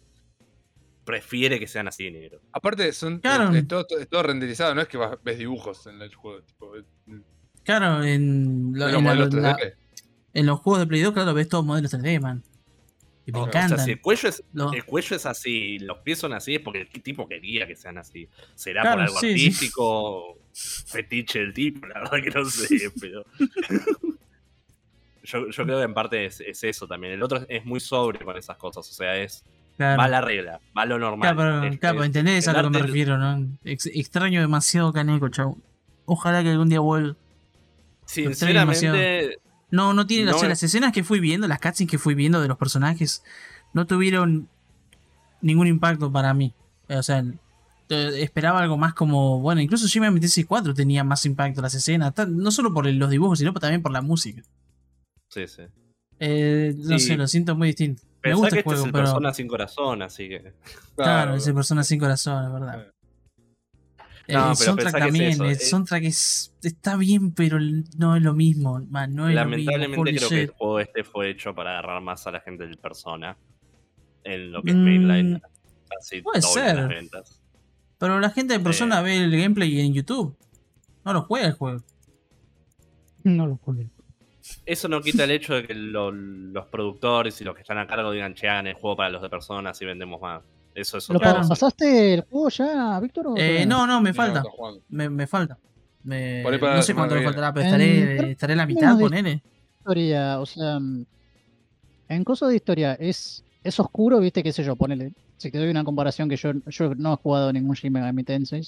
[1.05, 2.41] prefiere que sean así negro.
[2.53, 3.51] Aparte, son, Claro.
[3.51, 6.43] es, es todo, es todo renderizado, no es que vas- ves dibujos en el juego.
[6.43, 6.85] Tipo, es-
[7.65, 9.75] Claro, en, lo- en los la- modelos la- 3D.
[10.35, 12.43] en los juegos de Play 2, claro, ves todos modelos 3D, man.
[13.25, 13.75] Y me O- encantan.
[13.75, 16.57] O sea, si el cuello es, Los- el cuello es así los pies son así,
[16.57, 18.29] es porque el tipo quería que sean así.
[18.55, 19.47] ¿Será Claro, por algo sí, sí.
[19.47, 20.39] artístico?
[20.87, 23.25] Fetiche del tipo, la verdad que no sé, pero.
[25.25, 27.13] yo, yo creo que en parte es, es eso también.
[27.15, 29.45] El otro es muy sobre con esas cosas, o sea, es.
[29.77, 29.99] claro.
[29.99, 31.35] Va a la regla, va a lo normal.
[31.35, 33.47] Claro, claro, entendés a el lo que me refiero, ¿no?
[33.65, 35.57] Ex- extraño demasiado Caneco, chau.
[36.07, 37.15] Ojalá que algún día vuelva.
[38.05, 39.39] Sinceramente,
[39.73, 40.31] No, no tiene.
[40.31, 42.57] o sea, es- las escenas que fui viendo, las cutscenes que fui viendo de los
[42.59, 43.25] personajes,
[43.73, 44.49] no tuvieron
[45.41, 46.55] ningún impacto para mí.
[46.89, 47.25] O sea,
[47.89, 49.41] eh, esperaba algo más como.
[49.41, 52.13] Bueno, incluso Megami Tensei 4 tenía más impacto las escenas.
[52.29, 54.43] No solo por los dibujos, sino también por la música.
[55.29, 55.63] sí, sí.
[56.25, 57.07] Eh, no Sí.
[57.09, 58.03] sé, lo siento muy distinto.
[58.23, 59.05] Me Pensá gusta que el este es el pero.
[59.05, 60.53] persona sin corazón, así que.
[60.95, 62.87] Claro, ese persona sin corazón, es verdad.
[64.29, 64.33] Eh.
[64.33, 65.55] El, No, el pero soundtrack que es también, eso, el eh.
[65.57, 67.59] soundtrack es, está bien, pero
[67.99, 69.73] no es lo mismo, man, no es lo mismo.
[69.73, 72.79] Lamentablemente creo que el juego este fue hecho para agarrar más a la gente del
[72.79, 73.37] persona.
[74.25, 75.43] En lo que es Mm, mainline.
[75.99, 76.77] Así puede ser.
[76.77, 77.41] las ventas.
[77.99, 80.37] Pero la gente de persona ve el gameplay en YouTube.
[81.05, 81.83] No lo juega el juego.
[83.25, 83.89] No lo jugué.
[84.67, 87.87] Eso no quita el hecho de que lo- los productores y los que están a
[87.87, 90.43] cargo digan, che, hagan el juego para los de personas y vendemos más.
[90.75, 93.27] Eso es ¿Lo otra pasaste el juego ya, Víctor?
[93.29, 94.39] o Eh, no, no, me falta.
[94.41, 94.51] está.
[94.89, 95.59] Me, me falta.
[96.05, 99.43] Me- para no sé cuánto me faltará, pero En- estaré, estaré en la mitad, ponele.
[99.79, 101.05] historia, o sea, mm,
[102.09, 105.13] en cosas de historia, es, es oscuro, viste, qué sé yo, ponele.
[105.37, 108.63] Si te doy una comparación que yo, yo no he jugado ningún Shin Megami Tensei.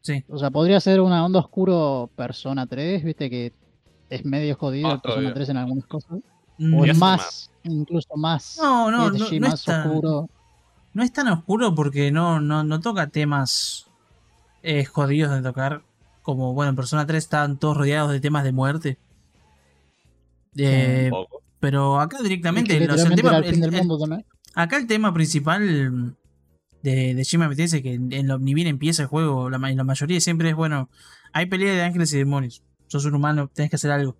[0.00, 0.24] Sí.
[0.28, 3.52] O sea, podría ser una onda oscuro Persona 3, viste, que
[4.10, 5.34] es medio jodido el Persona todavía.
[5.34, 6.18] 3 en algunas cosas.
[6.58, 10.28] Mm, O es está más, incluso más No, no, no, más es tan- oscuro.
[10.94, 13.86] No es tan oscuro porque no, no, no toca temas
[14.62, 15.82] eh, jodidos de tocar.
[16.22, 18.98] Como, bueno, en Persona 3 estaban todos rodeados de temas de muerte.
[20.56, 21.42] Eh, Un poco.
[21.60, 23.86] pero acá directamente, que o sea, el literalmente tema- era el fin el- del el-
[23.86, 24.26] mundo también.
[24.54, 26.14] acá el tema principal
[26.82, 29.76] de, de Shin Megami Tensei, que en lo, ni bien empieza el juego, la, en
[29.76, 30.90] la mayoría siempre es, bueno,
[31.32, 32.62] hay pelea de ángeles y demonios.
[32.88, 34.16] Sos un humano, tenés que hacer algo.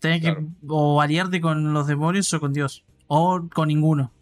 [0.00, 0.40] Tenés Claro.
[0.40, 2.84] que o aliarte con los demonios o con Dios.
[3.08, 4.12] O con ninguno.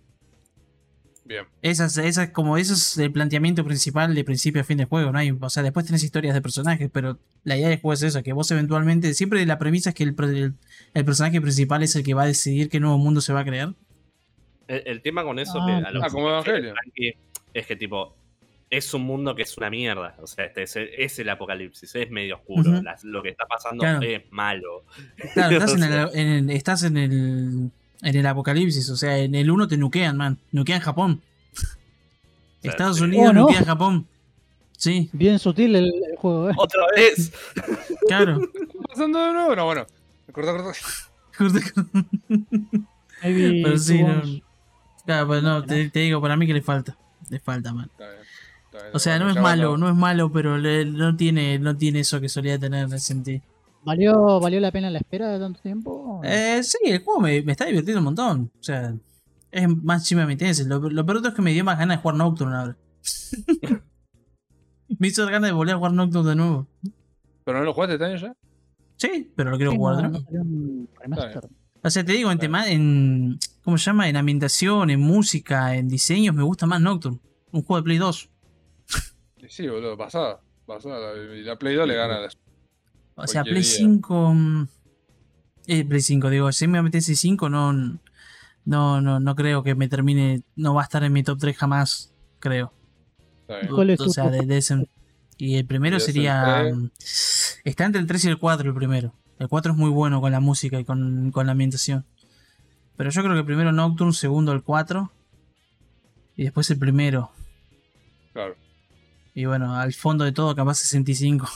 [1.24, 1.44] Bien.
[1.62, 4.86] Esa es, esa es como eso es el planteamiento principal de principio a fin de
[4.86, 5.18] juego, ¿no?
[5.18, 8.22] Hay, o sea, después tenés historias de personajes, pero la idea del juego es eso,
[8.24, 10.54] que vos eventualmente, siempre la premisa es que el, el-
[10.94, 13.44] el personaje principal es el que va a decidir qué nuevo mundo se va a
[13.44, 13.72] crear.
[14.66, 16.40] El, el tema con eso Ah, que a lo ah, que como
[17.54, 18.16] es que tipo
[18.70, 20.16] es un mundo que es una mierda.
[20.22, 22.80] O sea, este es, el, es el apocalipsis, es medio oscuro.
[22.82, 24.00] Las- lo que está pasando Claro.
[24.02, 24.84] es malo.
[25.34, 27.70] Claro, estás, en O sea, el, en el- estás en el
[28.02, 30.38] en el apocalipsis, o sea, en el 1 te nuquean, man.
[30.50, 31.20] Nuquean Japón.
[32.62, 33.00] Estados.
[33.00, 33.48] Unidos Oh, no.
[33.64, 34.06] Japón.
[34.76, 36.54] Sí, Bien sutil el, el juego, ¿eh?
[36.56, 37.32] Otra vez.
[38.08, 38.40] claro.
[38.88, 39.54] ¿Pasando de nuevo?
[39.56, 39.86] No, bueno.
[40.32, 40.78] Corta, corta.
[43.22, 44.22] Maybe Pero sí, no.
[45.06, 46.96] Claro, pero no, te, te digo, para mí que le falta.
[47.30, 47.88] Le falta, man.
[47.92, 48.20] Está bien,
[48.66, 51.76] está bien, O sea, no es malo, no es malo, pero le- no tiene, no
[51.76, 53.40] tiene eso que solía tener sentido.
[53.84, 56.20] ¿Valió, ¿Valió la pena la espera de tanto tiempo?
[56.24, 58.50] Eh, sí, el juego me, me está divirtiendo un montón.
[58.58, 58.94] O sea,
[59.50, 60.64] es más chima me interesa.
[60.64, 62.76] Lo, lo peor es que me dio más ganas de jugar Nocturne ahora.
[64.98, 66.66] me hizo ganas de volver a jugar Nocturne de nuevo.
[67.44, 68.36] ¿Pero no lo jugaste este año ya?
[68.96, 70.86] Sí, pero lo quiero Sí, jugar de no.
[71.84, 73.38] O sea, te digo, en tema, en.
[73.64, 74.08] ¿Cómo se llama?
[74.08, 77.18] En ambientación, en música, en diseños, me gusta más Nocturne.
[77.50, 78.30] Un juego de Play 2.
[79.38, 80.40] Y Sí, boludo, pasada.
[80.66, 81.12] Pasada.
[81.34, 82.28] Y la Play 2 le gana a la
[83.14, 83.64] O sea, Play día.
[83.64, 84.34] 5.
[84.34, 84.68] mm,
[85.66, 87.72] Eh, Play 5, digo, si me apetece 5, no,
[88.64, 90.42] no, no, no creo que me termine.
[90.56, 92.72] No va a estar en mi top 3 jamás, creo.
[93.70, 94.88] ¿Cuál es O sea, de, de ese-
[95.38, 96.64] Y el primero el sería.
[96.74, 96.90] mm,
[97.64, 99.14] Está entre el 3 y el 4 el primero.
[99.38, 102.04] El 4 es muy bueno con la música y con, con la ambientación.
[102.96, 105.12] Pero yo creo que primero Nocturne, segundo el 4.
[106.36, 107.30] Y después el primero.
[108.32, 108.54] Claro.
[109.34, 111.48] Y bueno, al fondo de todo, capaz 65.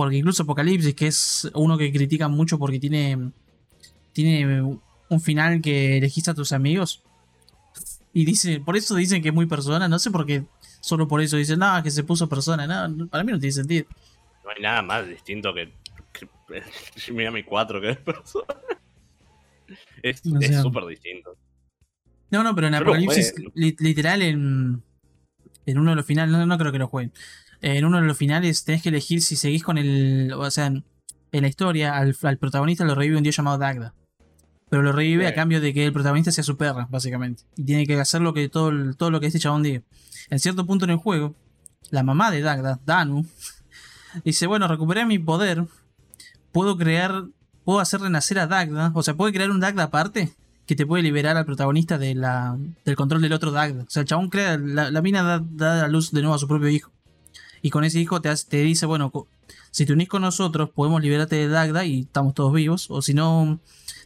[0.00, 3.32] Porque incluso Apocalipsis, que es uno que critican mucho porque tiene.
[4.14, 7.02] Tiene un final que elegís a tus amigos.
[8.14, 9.88] Y dice, por eso dicen que es muy persona.
[9.88, 10.44] No sé por qué.
[10.80, 12.66] Solo por eso dicen, no, que se puso persona.
[12.88, 13.84] No, para mí no tiene sentido.
[14.42, 15.70] No hay nada más distinto que,
[16.14, 16.26] que
[16.96, 18.46] Shin Megami 4 que es persona.
[20.02, 21.36] Es O es sea, súper distinto.
[22.30, 24.82] No, no, pero en Apocalipsis, li- literal, en,
[25.66, 27.12] en uno de los finales, no, no creo que lo jueguen.
[27.62, 30.32] En uno de los finales tenés que elegir si seguís con el.
[30.32, 30.84] O sea, en,
[31.32, 33.94] la historia, al, al protagonista lo revive un dios llamado Dagda.
[34.70, 37.42] Pero lo revive a cambio de que el protagonista sea su perra, básicamente.
[37.56, 39.82] Y tiene que hacer lo que todo, todo lo que este chabón diga.
[40.30, 41.34] En cierto punto en el juego,
[41.90, 43.26] la mamá de Dagda, Danu,
[44.24, 45.66] dice: Bueno, recuperé mi poder.
[46.52, 47.24] Puedo crear.
[47.64, 48.92] Puedo hacer renacer a Dagda.
[48.94, 50.32] O sea, puede crear un Dagda aparte
[50.66, 53.82] que te puede liberar al protagonista de la, del control del otro Dagda.
[53.82, 56.38] O sea, el chabón crea, la, la mina da, da a luz de nuevo a
[56.38, 56.92] su propio hijo.
[57.62, 59.12] Y con ese hijo te, hace- te dice, bueno,
[59.70, 62.86] si te unís con nosotros, podemos liberarte de Dagda y estamos todos vivos.
[62.90, 63.58] O si no,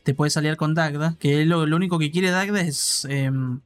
[0.02, 3.60] te puedes aliar con Dagda, que lo, lo único que quiere Dagda es em,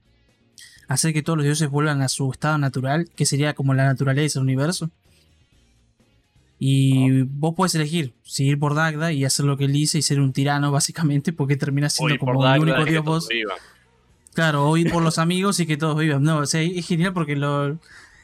[0.88, 4.38] hacer que todos los dioses vuelvan a su estado natural, que sería como la naturaleza
[4.38, 4.90] del universo.
[6.60, 10.02] Y vos puedes elegir si ir por Dagda y hacer lo que él dice y
[10.02, 13.28] ser un tirano, básicamente, porque termina siendo como el único dios vos.
[13.28, 13.56] vivan.
[14.34, 16.22] Claro, o ir por los amigos y que todos vivan.
[16.22, 17.78] No, o sea, es genial porque lo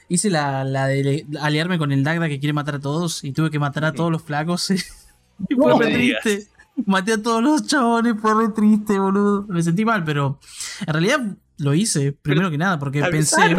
[0.09, 3.51] hice la, la de aliarme con el Dagda que quiere matar a todos y tuve
[3.51, 4.71] que matar a todos los flacos.
[5.49, 6.23] y fue No re me digas.
[6.23, 6.49] triste.
[6.87, 9.47] Maté a todos los chabones, fue re triste, boludo.
[9.49, 10.41] Me sentí mal, pero
[10.87, 11.21] en realidad
[11.59, 13.55] lo hice, primero que nada, porque pensé.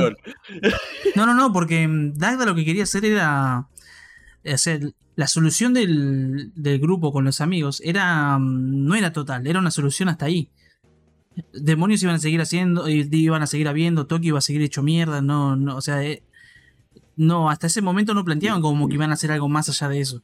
[1.15, 3.67] No, no, no, porque Dagda lo que quería hacer era.
[4.45, 8.38] Hacer la solución del, del grupo con los amigos era.
[8.38, 10.49] mm, No era total, era una solución hasta ahí.
[11.53, 14.84] Demonios iban a seguir haciendo, y iban a seguir habiendo, Tokio iba a seguir hecho
[14.84, 16.23] mierda, no, no, o sea, eh,
[17.18, 20.00] no, hasta ese momento no planteaban como que iban a hacer algo más allá de
[20.02, 20.22] eso.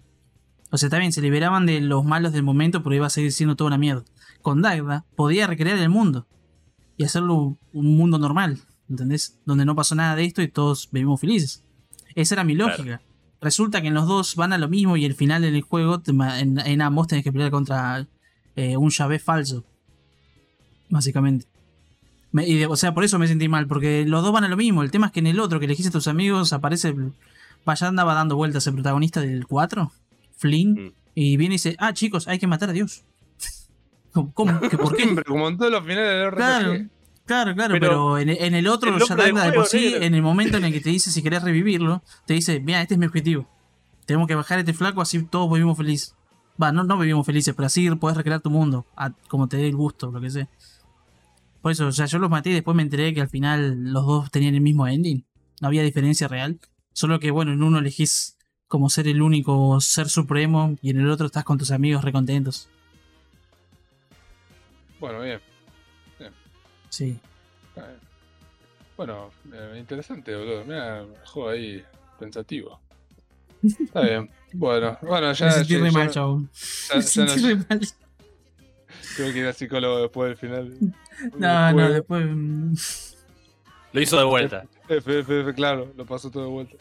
[0.71, 3.55] O sea, también se liberaban de los malos del momento, pero iba a seguir siendo
[3.55, 4.03] toda una mierda.
[4.41, 6.27] Con Dagda podía recrear el mundo
[6.97, 8.59] y hacerlo un- un mundo normal,
[8.89, 9.39] ¿entendés?
[9.45, 11.63] Donde no pasó nada de esto y todos vivimos felices.
[12.15, 12.71] Esa era mi Claro.
[12.77, 13.01] lógica.
[13.41, 16.01] Resulta que en los dos van a lo mismo y el final en el juego,
[16.07, 18.07] en, en ambos tenés que pelear contra
[18.55, 19.63] eh, un llave falso.
[20.89, 21.47] Básicamente.
[22.31, 24.47] Me- y de- o sea, por eso me sentí mal, porque los dos van a
[24.47, 24.83] lo mismo.
[24.83, 26.95] El tema es que en el otro que elegiste a tus amigos aparece.
[27.65, 29.91] Vaya andaba dando vueltas el protagonista del 4,
[30.37, 30.91] Flynn, Mm.
[31.15, 33.03] y viene y dice: Ah, chicos, hay que matar a Dios.
[34.13, 34.31] ¿Cómo?
[34.33, 34.59] cómo?
[34.61, 35.03] ¿Que ¿Por qué?
[35.03, 36.37] Siempre, como en todos los finales RPG.
[36.37, 36.73] Claro,
[37.25, 40.01] claro, claro, pero, Pero en, en el otro el ya de por sí, negro.
[40.03, 42.95] en el momento en el que te dice si querés revivirlo, te dice, mira, este
[42.95, 43.47] es mi objetivo.
[44.05, 46.15] Tenemos que bajar este flaco así todos vivimos felices.
[46.61, 49.67] Va, no, no vivimos felices, pero así podés recrear tu mundo, a- como te dé
[49.67, 50.49] el gusto, lo que sea.
[51.61, 54.05] Por eso, o sea, yo los maté y después me enteré que al final los
[54.05, 55.23] dos tenían el mismo ending.
[55.61, 56.59] No había diferencia real.
[56.93, 61.09] Solo que, bueno, en uno elegís como ser el único ser supremo y en el
[61.09, 62.67] otro estás con tus amigos recontentos.
[64.99, 65.39] Bueno, bien.
[66.89, 67.17] Sí.
[67.75, 67.85] bien.
[68.97, 70.63] Bueno, eh, interesante, boludo.
[70.65, 71.83] Mira, juego ahí
[72.19, 72.79] pensativo.
[73.63, 74.29] Está bien.
[74.53, 75.45] Bueno, bueno, ya.
[75.45, 76.49] Me sentí ya- re ya mal, chabón.
[76.93, 77.79] Me sentí re mal.
[79.15, 80.77] Tuve que ir al psicólogo después del final.
[81.37, 82.73] No, no, Después- mm,
[83.93, 84.65] Lo hizo de vuelta.
[84.87, 86.75] F, F, F, claro, lo pasó todo de vuelta.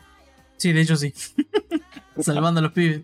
[0.56, 1.12] Sí, de hecho sí.
[2.18, 3.02] Salvando a los pibes.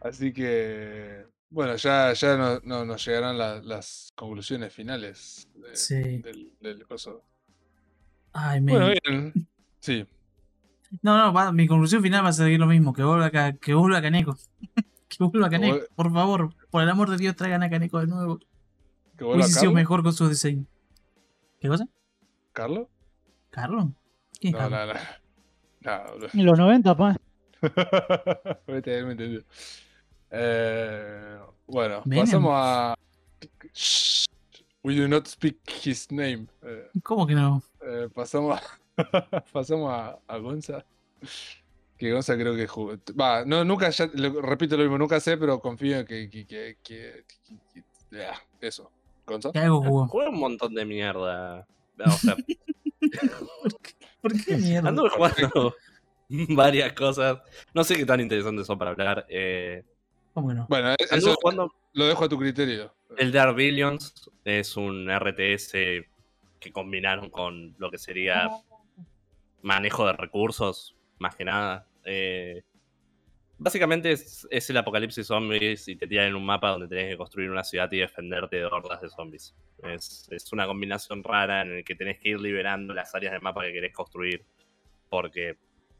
[0.00, 5.94] Así que, bueno, ya, ya no, no- nos llegarán la- las conclusiones finales de- Sí.
[6.18, 7.22] del, del coso.
[8.32, 8.72] Ay, me.
[8.72, 9.48] Bueno, bien.
[9.80, 10.06] Sí,
[11.02, 14.02] No, no, va- mi conclusión final va a ser lo mismo, que vuelva, que vuelva
[14.02, 14.36] Caneco.
[15.18, 18.06] Que vuelva Caneco, vuel- por favor, por el amor de Dios, traigan a Caneco de
[18.06, 18.38] nuevo.
[19.16, 20.64] que vuelva Hubiese sido mejor con su diseño.
[21.60, 21.86] ¿Qué cosa?
[22.52, 22.88] ¿Carlos?
[23.50, 23.86] ¿Carlos?
[24.40, 24.96] ¿Quién es No, Carlos?
[25.80, 26.26] no, no.
[26.32, 27.16] En los 90, pues.
[28.66, 29.42] Vete, me entendió.
[30.30, 32.94] Eh, bueno, pasamos a.
[33.74, 34.26] Shh,
[34.84, 36.48] We do not speak his name.
[36.62, 37.62] Eh, ¿Cómo que no?
[37.82, 38.58] eh, pasamos
[38.96, 40.84] a, pasamos a, a Gonza.
[42.02, 42.96] Que Gonza creo que jugó.
[43.18, 46.28] Va, no, nunca, ya, lo- repito lo mismo, nunca sé, pero confío en que.
[46.28, 48.90] que, que, que- que- que- ya, eso.
[49.24, 49.50] Gonza.
[50.08, 51.64] Juega un montón de mierda.
[52.04, 52.34] O sea,
[53.62, 54.88] ¿Por qué, ¿Por qué mierda?
[54.88, 55.76] anduve jugando
[56.28, 57.38] varias cosas.
[57.72, 59.24] No sé qué tan interesantes son para hablar.
[59.28, 59.84] Eh,
[60.34, 60.66] ¿Cómo que no?
[60.68, 62.92] Bueno, e- eso jugando lo dejo a tu criterio.
[63.16, 65.72] El Dark Billions es un RTS
[66.58, 68.50] que combinaron con lo que sería
[69.62, 71.86] manejo de recursos, más que nada.
[72.04, 72.62] Eh,
[73.58, 77.16] básicamente es, es el apocalipsis zombies y te tiran en un mapa donde tenés que
[77.16, 79.54] construir una ciudad y defenderte de hordas de zombies.
[79.82, 83.42] Es, es una combinación rara en el que tenés que ir liberando las áreas del
[83.42, 84.44] mapa que querés construir
[85.08, 85.56] porque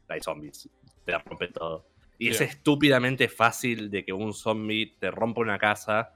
[0.07, 0.69] hay zombies,
[1.05, 1.85] te la rompen todo.
[2.17, 6.13] Y es estúpidamente fácil de que un zombie te rompa una casa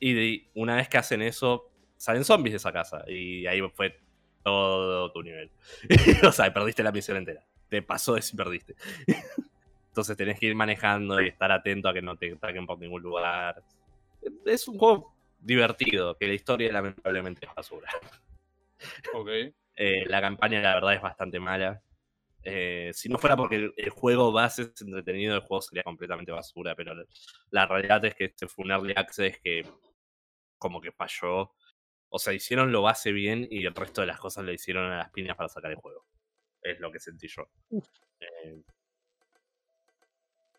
[0.00, 3.04] y de- una vez que hacen eso, salen zombies de esa casa.
[3.08, 3.98] Y ahí fue
[4.42, 5.50] todo tu nivel.
[6.26, 7.44] o sea, perdiste la misión entera.
[7.68, 8.74] Te pasó de si perdiste.
[9.88, 13.02] Entonces tenés que ir manejando y estar atento a que no te ataquen por ningún
[13.02, 13.62] lugar.
[14.44, 17.88] Es un juego divertido, que la historia lamentablemente es basura.
[19.14, 19.28] Ok.
[19.76, 21.82] Eh, la campaña, la verdad, es bastante mala.
[22.44, 26.30] Eh, si no fuera porque el, el juego base es entretenido, el juego sería completamente
[26.30, 26.76] basura.
[26.76, 27.04] Pero la,
[27.50, 29.66] la realidad es que este fue un early access que,
[30.58, 31.52] como que falló.
[32.08, 34.98] O sea, hicieron lo base bien y el resto de las cosas lo hicieron a
[34.98, 36.06] las piñas para sacar el juego.
[36.64, 37.48] Es lo que sentí yo.
[38.18, 38.60] Eh,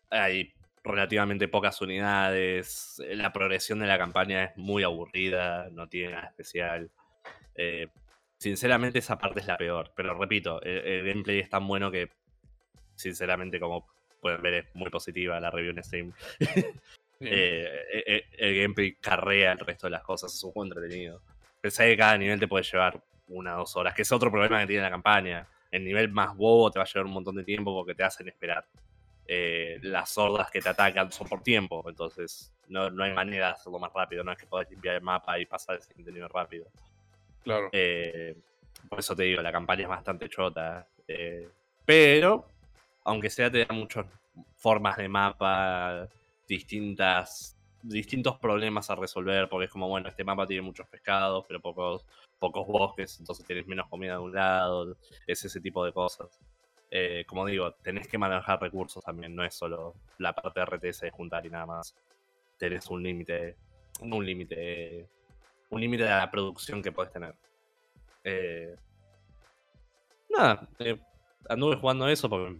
[0.08, 3.02] hay relativamente pocas unidades.
[3.10, 6.90] La progresión de la campaña es muy aburrida, no tiene nada especial.
[7.54, 7.88] Eh,
[8.38, 9.92] sinceramente esa parte es la peor.
[9.94, 12.08] Pero repito, el, el gameplay es tan bueno que,
[12.94, 13.86] sinceramente, como
[14.20, 16.12] pueden ver, es muy positiva la review en Steam.
[17.18, 21.22] Eh, eh, el gameplay carrea el resto de las cosas, es un juego entretenido.
[21.62, 24.60] Pensá que cada nivel te puede llevar una o dos horas, que es otro problema
[24.60, 25.48] que tiene la campaña.
[25.76, 28.28] El nivel más bobo te va a llevar un montón de tiempo porque te hacen
[28.28, 28.66] esperar.
[29.28, 33.52] Eh, las hordas que te atacan son por tiempo, entonces no, no hay manera de
[33.54, 36.28] hacerlo más rápido, no es que podés limpiar el mapa y pasar el siguiente nivel
[36.30, 36.66] rápido.
[37.42, 37.68] claro.
[37.72, 38.36] Eh,
[38.88, 40.86] por eso te digo, la campaña es bastante chota.
[41.08, 41.48] eh,
[41.84, 42.46] pero,
[43.04, 44.06] aunque sea, te da muchas
[44.56, 46.08] formas de mapa,
[46.48, 47.55] distintas,
[47.88, 52.06] distintos problemas a resolver, porque es como, bueno, este mapa tiene muchos pescados, pero pocos,
[52.38, 54.96] pocos bosques, entonces tienes menos comida de un lado,
[55.26, 56.38] es ese tipo de cosas.
[56.90, 61.00] Eh, como digo, tenés que manejar recursos también, no es solo la parte de RTS
[61.02, 61.96] de juntar y nada más.
[62.58, 63.56] Tenés un límite,
[64.00, 65.08] un límite,
[65.70, 67.34] un límite de la producción que puedes tener.
[68.24, 68.76] Eh,
[70.30, 70.98] nada, eh,
[71.48, 72.56] anduve jugando eso porque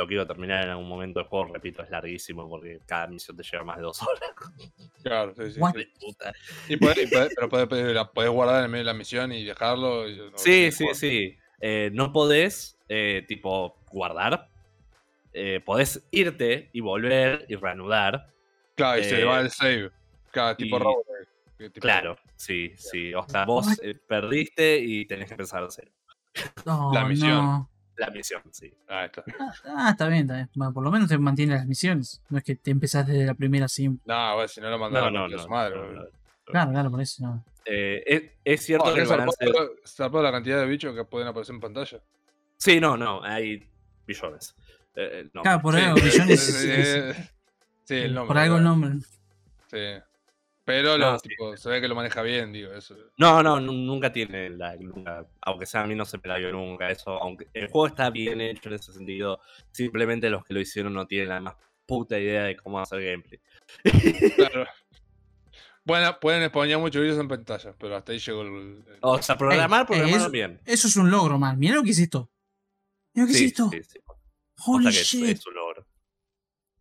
[0.00, 1.20] lo quiero terminar en algún momento.
[1.20, 4.30] El juego, repito, es larguísimo porque cada misión te lleva más de dos horas.
[5.02, 5.60] Claro, sí, sí.
[5.60, 5.72] What?
[5.72, 5.78] sí.
[5.78, 6.32] De puta.
[6.68, 8.94] Y podés, y podés- pero podés, podés- la podés guardar en el medio de la
[8.98, 10.08] misión y dejarlo.
[10.08, 10.96] y no- Sí, sí, jugar.
[10.96, 11.36] sí.
[11.60, 14.48] Eh, no podés, eh, tipo, guardar.
[15.32, 18.32] Eh, podés irte y volver y reanudar.
[18.74, 19.90] Claro, y se Eh, va el save.
[20.32, 20.78] Cada tipo
[21.58, 23.12] y- tipo- Claro, sí, sí.
[23.14, 25.92] O sea, vos eh, perdiste y tenés que empezar a hacer
[26.64, 27.28] No, La misión.
[27.44, 27.70] no.
[28.00, 28.72] La misión, sí.
[28.88, 29.22] Ah, está.
[29.38, 30.50] Ah, ah, está bien, está bien.
[30.54, 32.22] Bueno, por lo menos te mantiene las misiones.
[32.30, 34.02] No es que te empezás desde la primera siempre.
[34.06, 35.38] No, bueno, si no lo No, mandaron no, a no.
[35.38, 35.76] su madre.
[35.76, 36.02] no, no.
[36.46, 37.44] Claro, claro, por eso no.
[37.66, 39.36] Eh, es, es cierto Oh, que balance...
[39.46, 42.00] zarpado- zarpado la cantidad de bichos que pueden aparecer en pantalla.
[42.56, 43.68] Sí, no, no, hay
[44.06, 44.54] billones.
[44.96, 45.42] Eh, no.
[45.42, 46.40] Claro, por algo, millones.
[46.42, 47.30] sí, es- es-
[47.90, 48.28] el nombre.
[48.28, 48.90] por algo el nombre.
[49.70, 50.02] Sí.
[50.64, 51.28] Pero No, lo, sí.
[51.30, 52.94] tipo, se ve que lo maneja bien, digo, eso.
[53.16, 56.36] No, no, nu- nunca tiene la nunca, aunque sea a mí no se me la
[56.38, 59.40] vio nunca eso, aunque el juego está bien hecho en ese sentido,
[59.72, 61.56] simplemente los que lo hicieron no tienen la más
[61.86, 63.40] puta idea de cómo hacer gameplay.
[64.36, 64.66] Claro.
[65.84, 68.48] pueden, pueden poner muchos vídeos en pantalla, pero hasta ahí llegó el.
[68.86, 70.60] el- O sea, programar, eh, programar es- bien.
[70.66, 71.58] Eso es un logro, man.
[71.58, 72.30] Mira lo que es esto.
[73.14, 73.70] Mira lo que Sí, es esto.
[73.72, 73.98] sí, sí.
[74.66, 75.24] Holy Posta que es, shit.
[75.38, 75.86] es un logro.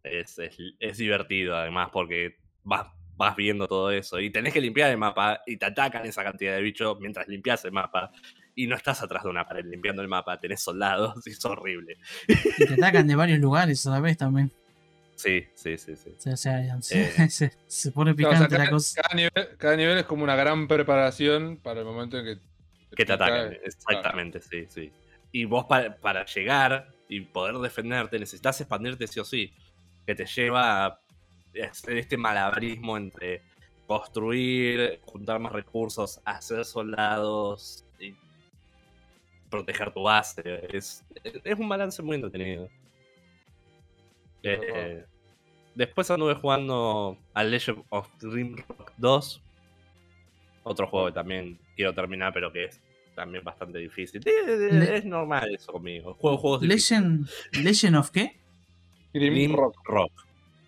[0.03, 2.87] Es, es, es divertido, además, porque vas,
[3.19, 4.19] vas viendo todo eso.
[4.19, 7.63] Y tenés que limpiar el mapa y te atacan esa cantidad de bichos mientras limpias
[7.65, 8.11] el mapa.
[8.55, 11.97] Y no estás atrás de una pared limpiando el mapa, tenés soldados y es horrible.
[12.27, 14.51] Y te atacan de varios lugares a la vez también.
[15.15, 16.15] Sí, sí, sí, sí.
[16.17, 17.29] O sea, o sea, Eh.
[17.29, 19.01] se, se pone Claro, o sea, picante la cada, cosa.
[19.01, 22.41] cada nivel, cada nivel es como una gran preparación para el momento en que.
[22.95, 24.91] Que te atacan, eh, exactamente, sí, sí.
[25.33, 29.53] Y vos para, para llegar y poder defenderte necesitas expandirte sí o sí.
[30.05, 30.99] Que te lleva a
[31.69, 33.41] hacer este malabarismo entre
[33.87, 38.13] construir, juntar más recursos, hacer soldados y
[39.49, 40.41] proteger tu base.
[40.75, 41.03] Es,
[41.43, 42.69] es un balance muy entretenido.
[44.43, 45.03] Eh,
[45.75, 49.41] después anduve jugando a Legend of Grimrock 2.
[50.63, 52.79] Otro juego que también quiero terminar, pero que es
[53.15, 54.21] también bastante difícil.
[54.25, 56.13] Eh, Le- Es normal eso conmigo.
[56.13, 56.91] Juego juegos difíciles.
[57.53, 58.39] Legend, Legend of qué?
[59.13, 60.11] Grim Grim Rock, Rock.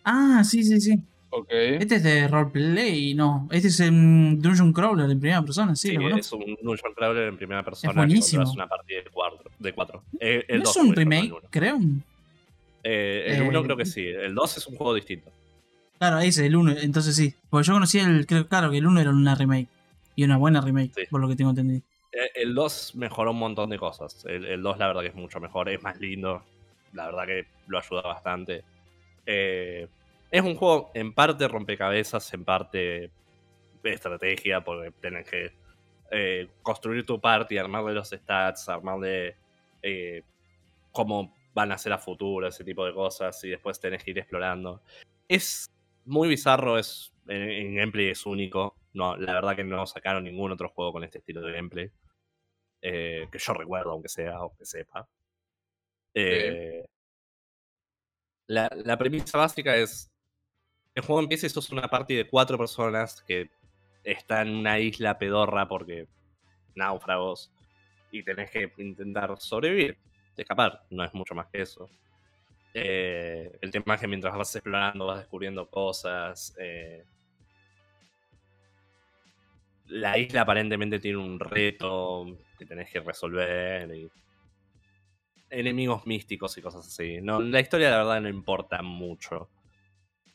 [0.03, 0.99] Ah, sí, sí, sí.
[1.29, 1.47] ok.
[1.51, 3.47] Este es de roleplay, no.
[3.51, 6.19] Este es un Dungeon Crawler en primera persona, sí, Sí, lo conozco.
[6.39, 7.93] es un Dungeon Crawler en primera persona.
[7.93, 8.43] que buenísimo.
[8.43, 9.51] controlas una partida de cuatro.
[9.59, 10.03] De cuatro.
[10.19, 11.41] Eh, el ¿No es un no remake, uno.
[11.49, 11.79] creo?
[12.83, 14.05] Eh, el Eh, 1 creo que sí.
[14.05, 15.29] El 2 es un juego distinto.
[15.99, 17.33] Claro, ese, el 1, entonces sí.
[17.49, 19.67] Porque yo conocí el, creo, claro, que el 1 era una remake.
[20.15, 21.01] Y una buena remake, Sí.
[21.09, 21.81] por lo que tengo entendido.
[22.11, 24.25] Eh, El 2 mejoró un montón de cosas.
[24.27, 26.43] El, el 2 la verdad que es mucho mejor, es más lindo.
[26.93, 28.63] La verdad que lo ayuda bastante.
[29.25, 29.87] Eh,
[30.29, 33.11] es un juego en parte rompecabezas, en parte
[33.83, 35.53] estrategia, porque tenés que
[36.11, 39.35] eh, construir tu party, armarle los stats, armarle
[39.81, 40.23] eh,
[40.91, 44.19] cómo van a ser a futuro, ese tipo de cosas, y después tenés que ir
[44.19, 44.81] explorando.
[45.27, 45.69] Es
[46.05, 48.75] muy bizarro, es, en, en gameplay es único.
[48.93, 51.91] No, la verdad que no sacaron ningún otro juego con este estilo de gameplay.
[52.81, 55.07] Eh, que yo recuerdo, aunque sea, o que sepa.
[56.13, 56.85] Eh,
[58.51, 60.11] la, premisa básica es.
[60.93, 63.49] El juego empieza y sos una party de cuatro personas que
[64.03, 66.07] está en una isla pedorra porque
[66.75, 67.51] náufragos.
[68.11, 69.97] Y tenés que intentar sobrevivir,
[70.35, 70.83] escapar.
[70.89, 71.89] No es mucho más que eso.
[72.73, 76.53] Eh, el tema es que mientras vas explorando, vas descubriendo cosas.
[76.59, 77.05] eh,
[79.87, 83.93] la isla aparentemente tiene un reto que tenés que resolver.
[83.95, 84.11] Y
[85.51, 87.19] enemigos místicos y cosas así.
[87.21, 89.49] No, la historia, la verdad, no importa mucho.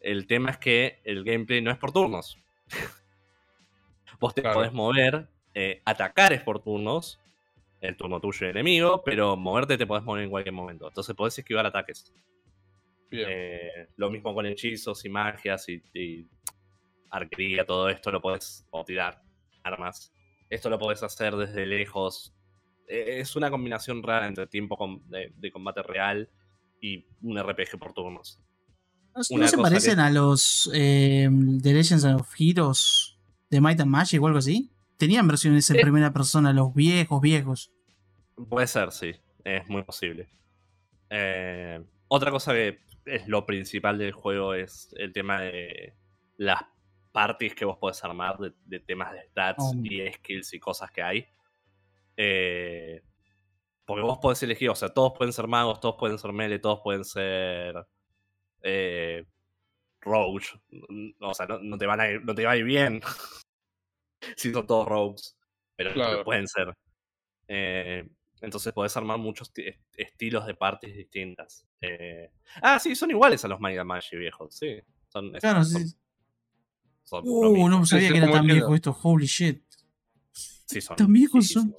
[0.00, 2.38] El tema es que el gameplay no es por turnos.
[4.20, 4.56] Vos te Claro.
[4.60, 7.20] podés mover, eh, atacar es por turnos,
[7.80, 10.88] el turno tuyo y el enemigo, pero moverte te podés mover en cualquier momento.
[10.88, 12.12] Entonces podés esquivar ataques.
[13.10, 13.28] Bien.
[13.30, 16.26] Eh, lo mismo con hechizos y magias y, y
[17.10, 19.22] arquería, todo esto lo podés o tirar
[19.62, 20.12] armas.
[20.48, 22.35] Esto lo podés hacer desde lejos.
[22.88, 26.28] Eh, es una combinación rara entre tiempo com- de, de combate real
[26.80, 28.40] y un RPG por turnos.
[29.14, 31.28] ¿No, se que- parecen a los eh,
[31.62, 33.18] The Legends of Heroes
[33.50, 34.70] de Might and Magic o algo así?
[34.98, 35.82] Tenían versiones en Eh.
[35.82, 37.70] primera persona, los viejos, viejos.
[38.48, 39.14] Puede ser, sí.
[39.44, 40.28] Es muy posible.
[41.10, 45.94] Eh, otra cosa que es lo principal del juego es el tema de
[46.36, 46.62] las
[47.12, 49.74] parties que vos podés armar de, de temas de stats Oh.
[49.82, 51.26] y skills y cosas que hay.
[52.16, 53.02] Eh,
[53.84, 56.80] porque vos podés elegir, o sea, todos pueden ser magos, todos pueden ser melee, todos
[56.82, 57.86] pueden ser
[58.62, 59.24] eh,
[60.00, 60.52] rogues.
[61.20, 63.00] O sea, no, no te van a ir, no te va a ir bien
[64.36, 65.36] si son todos rogues,
[65.76, 66.24] pero Claro.
[66.24, 66.74] pueden ser.
[67.48, 68.08] Eh,
[68.40, 71.66] entonces podés armar muchos ti- est- estilos de parties distintas.
[71.80, 72.30] Eh,
[72.62, 74.80] ah, sí, son iguales a los Might and Magic viejos, sí.
[75.08, 75.96] Son, Claro, son- sí.
[77.04, 78.96] son Uh, no sabía sí, que era tan viejo esto.
[79.02, 79.62] Holy shit.
[80.32, 81.76] Sí, son tan viejos son.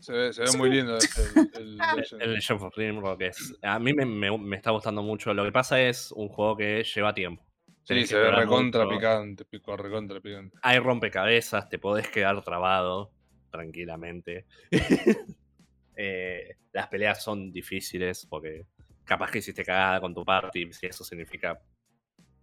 [0.00, 0.58] Se ve, se ve Sí.
[0.58, 0.96] muy lindo
[1.36, 2.22] el, el Legend.
[2.22, 3.54] El Legend of Grimrock es.
[3.62, 5.32] A mí me, me- me está gustando mucho.
[5.34, 7.44] Lo que pasa es un juego que lleva tiempo.
[7.84, 8.96] Sí, se ve recontra mucho.
[8.98, 10.56] picante, pico recontra picante.
[10.62, 13.12] Hay rompecabezas, te podés quedar trabado
[13.50, 14.46] tranquilamente.
[16.02, 18.64] Eh, las peleas son difíciles porque
[19.04, 21.60] capaz que hiciste cagada con tu party, si eso significa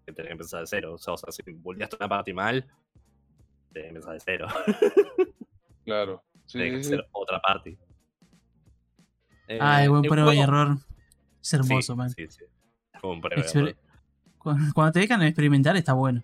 [0.06, 0.94] que tenés que empezar de cero.
[0.94, 2.68] O sea, o sea, si volvías una party mal,
[3.74, 4.48] tenés que empezar de cero.
[5.86, 6.22] Claro.
[6.48, 7.78] Sí, tenés que sí, hacer otra party.
[9.48, 10.78] Eh, Ay, buen el prueba y error.
[11.41, 12.10] Es hermoso, sí, man.
[12.10, 12.44] Sí, sí.
[12.99, 13.76] Fue un prueba y Exper- error.
[14.38, 16.24] Cu- Cuando te dejan experimentar está bueno.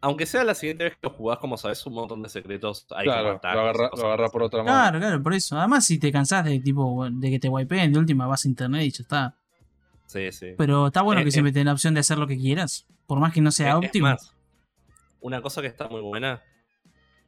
[0.00, 3.04] Aunque sea la siguiente vez que lo jugás, como sabes un montón de secretos, hay
[3.06, 4.72] Claro, lo ataques y agarra, lo agarra por otra mano.
[4.76, 5.58] Claro, claro, por eso.
[5.58, 8.82] Además, si te cansás de tipo de que te wipeen, de última vas a internet
[8.84, 9.34] y ya está.
[10.06, 10.54] Sí, sí.
[10.56, 11.32] Pero está bueno Eh, que eh.
[11.32, 12.86] siempre tenés la opción de hacer lo que quieras.
[13.06, 14.06] Por más que no sea es óptimo.
[14.08, 14.34] más,
[15.20, 16.42] una cosa que está muy buena.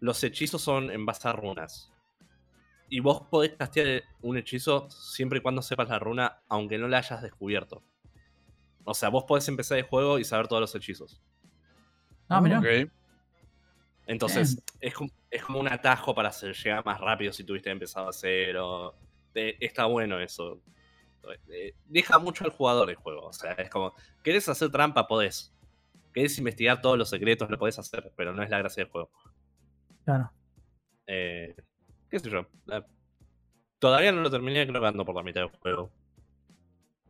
[0.00, 1.92] Los hechizos son en base a runas.
[2.88, 6.98] Y vos podés castear un hechizo siempre y cuando sepas la runa, aunque no la
[6.98, 7.84] hayas descubierto.
[8.84, 11.22] O sea, vos podés empezar el juego y saber todos los hechizos.
[12.28, 12.58] Ah, mirá.
[12.58, 12.90] Ok.
[14.06, 18.08] Entonces, es como, es como un atajo para hacer, llegar más rápido si tuviste empezado
[18.08, 18.96] a cero.
[19.34, 20.60] Eh, está bueno eso.
[21.48, 23.26] Eh, Deja mucho al jugador el juego.
[23.26, 23.94] O sea, es como,
[24.24, 25.06] ¿querés hacer trampa?
[25.06, 25.54] Podés.
[26.12, 27.48] ¿Querés investigar todos los secretos?
[27.50, 29.10] Lo podés hacer, pero no es la gracia del juego.
[30.10, 30.30] Claro.
[31.06, 31.54] Eh,
[32.10, 32.40] ¿Qué sé yo?
[32.72, 32.82] Eh,
[33.78, 35.90] todavía no lo terminé, creo que ando por la mitad del juego.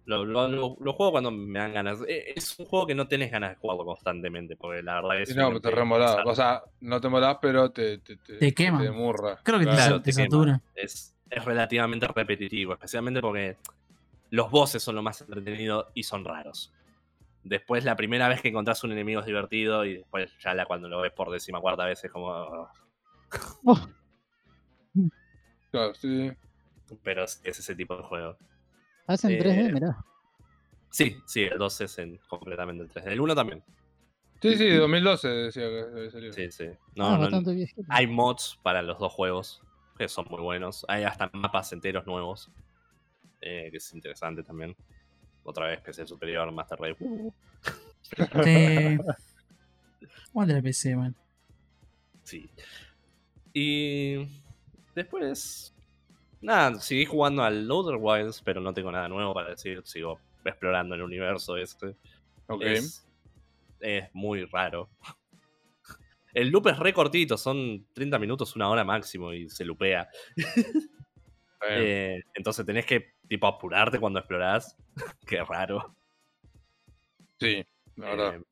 [0.06, 1.98] Lo, lo- lo- lo juego cuando me dan ganas.
[2.08, 5.28] Eh, Es un juego que no tenés ganas de jugarlo constantemente, porque la verdad es
[5.28, 6.16] Sí, no, te remolás.
[6.24, 8.82] o sea, no te molás, pero te, te, te, Te quema.
[8.82, 9.38] Te murra.
[9.42, 10.02] Creo que te, Claro.
[10.02, 10.60] te satura.
[10.74, 13.56] es, es relativamente repetitivo, especialmente porque
[14.30, 16.72] los bosses son lo más entretenido y son raros.
[17.44, 20.88] Después, la primera vez que encontrás un enemigo es divertido y después ya la, cuando
[20.88, 22.68] lo ves por décima cuarta vez es como...
[23.32, 23.56] "Ah".
[23.64, 23.88] Oh,
[25.70, 26.32] Claro, sí.
[27.04, 28.36] Pero es, es ese tipo de juego.
[29.06, 29.96] hacen Eh, 3D, mirá.
[30.90, 33.12] Sí, sí, el 2 es en, completamente el 3D.
[33.12, 33.62] El 1 también.
[34.42, 36.32] Sí, sí, 2012 decía que había salido.
[36.32, 36.64] Sí, sí.
[36.66, 37.42] ah, No, no,
[37.88, 39.62] hay mods para los dos juegos
[39.96, 40.84] que son muy buenos.
[40.88, 42.50] Hay hasta mapas enteros nuevos.
[43.42, 44.74] eh, que es interesante también.
[45.44, 46.96] Otra vez PC Superior, Master Race.
[47.00, 47.32] uh.
[50.32, 51.14] ¿Cuál de la PC, man?
[52.24, 52.50] Sí.
[53.52, 54.26] Y
[54.94, 55.74] después.
[56.40, 59.82] Nada, seguí jugando al Outer Wilds, pero no tengo nada nuevo para decir.
[59.84, 61.94] Sigo explorando el universo este.
[62.46, 62.62] Ok.
[62.62, 63.06] Es,
[63.80, 64.88] es muy raro.
[66.32, 70.08] El loop es re cortito, son 30 minutos, una hora máximo y se lupea.
[71.68, 74.78] Eh, entonces tenés que tipo apurarte cuando explorás.
[75.26, 75.94] Qué raro.
[77.38, 77.62] sí,
[77.96, 78.34] la verdad.
[78.36, 78.42] Eh,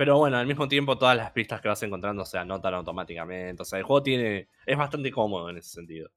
[0.00, 3.60] pero bueno, al mismo tiempo todas las pistas que vas encontrando se anotan automáticamente.
[3.60, 4.48] O sea, el juego tiene.
[4.64, 6.08] es bastante cómodo en ese sentido.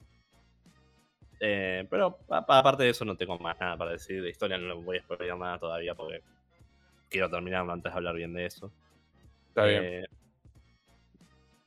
[1.42, 4.24] Eh, pero aparte de eso no tengo más nada para decir.
[4.24, 6.22] De historia no voy a spoiler nada todavía porque
[7.10, 8.72] quiero terminarlo antes de hablar bien de eso.
[9.50, 9.84] está bien.
[9.84, 10.06] Eh,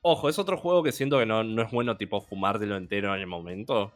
[0.01, 3.21] ojo, es otro juego que siento que no, no es bueno tipo fumártelo entero en
[3.21, 3.93] el momento.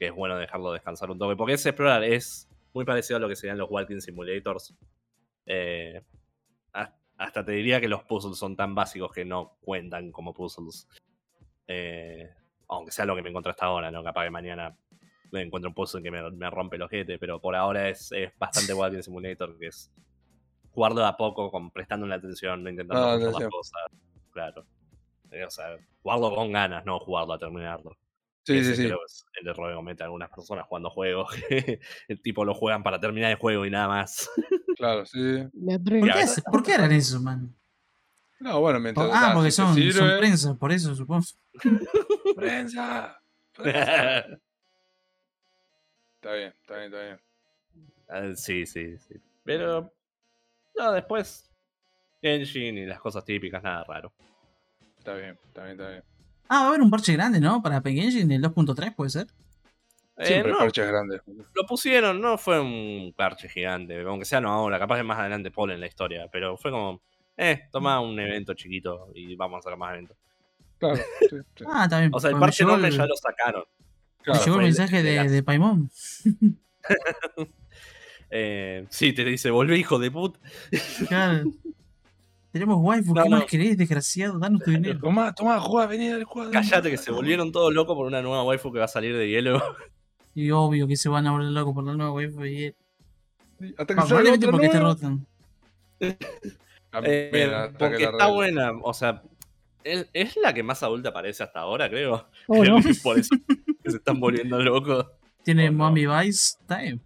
[0.00, 1.36] Que es bueno dejarlo descansar un toque.
[1.36, 4.74] Porque es explorar, es muy parecido a lo que serían los Walking Simulators.
[5.46, 6.02] Eh,
[7.18, 10.88] hasta te diría que los puzzles son tan básicos que no cuentan como puzzles.
[11.66, 12.28] Eh,
[12.68, 14.02] aunque sea lo que me encontré hasta ahora, ¿no?
[14.02, 14.76] Capaz que mañana
[15.30, 18.32] me encuentro un puzzle que me, me rompe el ojete, pero por ahora es, es
[18.38, 19.92] bastante Walking Simulator, que es
[20.70, 23.82] jugarlo de a poco, con, prestando la atención, no intentando Ah, hacer las cosas.
[24.30, 24.66] Claro.
[25.30, 27.96] Eh, O sea, jugarlo con ganas, no jugarlo a terminarlo.
[28.44, 28.86] Sí, sí, sí.
[28.86, 31.32] es el error que cometen algunas personas jugando juegos.
[31.48, 34.30] que el tipo lo juegan para terminar el juego y nada más.
[34.76, 35.18] Claro, sí.
[35.54, 37.54] ¿Por qué, hace- por qué harán eso, man?
[38.40, 39.08] No, bueno, mientras.
[39.12, 41.24] ah, porque son, son prensa, por eso supongo.
[42.34, 43.20] ¡Prensa!
[43.56, 44.18] ¡Prensa!
[46.16, 47.20] Está bien, está bien, está bien.
[48.08, 49.14] Ah, sí, sí, sí.
[49.44, 49.92] Pero.
[50.76, 51.48] No, después.
[52.20, 54.12] Engine y las cosas típicas, nada raro.
[54.98, 56.02] Está bien, está bien, está bien.
[56.48, 57.62] Ah, va a haber un parche grande, ¿no?
[57.62, 59.26] Para Pen Engine, el 2.3, puede ser.
[60.16, 61.22] Eh, Siempre no, parches grandes.
[61.26, 65.50] lo pusieron, no fue un parche gigante, aunque sea no ahora, capaz que más adelante
[65.50, 67.02] ponen la historia, pero fue como,
[67.36, 70.16] eh, toma un evento chiquito y vamos a sacar más eventos.
[70.78, 70.96] Claro,
[71.30, 71.64] sí, sí.
[71.66, 72.10] Ah, bien.
[72.12, 73.64] O sea, el parche enorme el- ya lo sacaron.
[73.78, 75.90] me Claro, llegó el mensaje de, de Paimon.
[78.36, 80.40] Eh, sí, te dice, volvé hijo de puta.
[81.08, 81.44] Claro.
[82.54, 83.36] Tenemos waifu, No, ¿qué no.
[83.38, 84.38] más querés, desgraciado?
[84.38, 85.00] Danos tu dinero.
[85.00, 86.52] Tomá, tomá, juega, vení al cuadro.
[86.52, 89.28] Cállate que se volvieron todos locos por una nueva waifu que va a salir de
[89.28, 89.60] hielo.
[90.36, 92.44] Y obvio que se van a volver locos por la nueva waifu.
[92.44, 92.72] Y...
[93.76, 95.26] Hasta que Ah, probablemente porque te rotan.
[96.00, 96.16] Eh,
[97.32, 99.22] que porque está buena, o sea,
[99.82, 102.28] es, es la que más adulta parece hasta ahora, creo.
[102.46, 102.78] Oh, no.
[103.02, 103.34] por eso
[103.82, 105.06] que se están volviendo locos.
[105.42, 105.78] Tiene Oh, no.
[105.78, 107.00] Mommy Vice Time.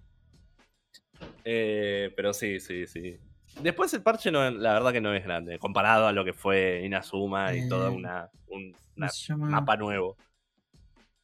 [1.45, 3.19] Eh, pero sí, sí, sí.
[3.63, 6.83] Después el parche, no, la verdad que no es grande, comparado a lo que fue
[6.85, 9.47] Inazuma y toda Eh, una, un ¿Cómo una llama?
[9.49, 10.17] mapa nuevo.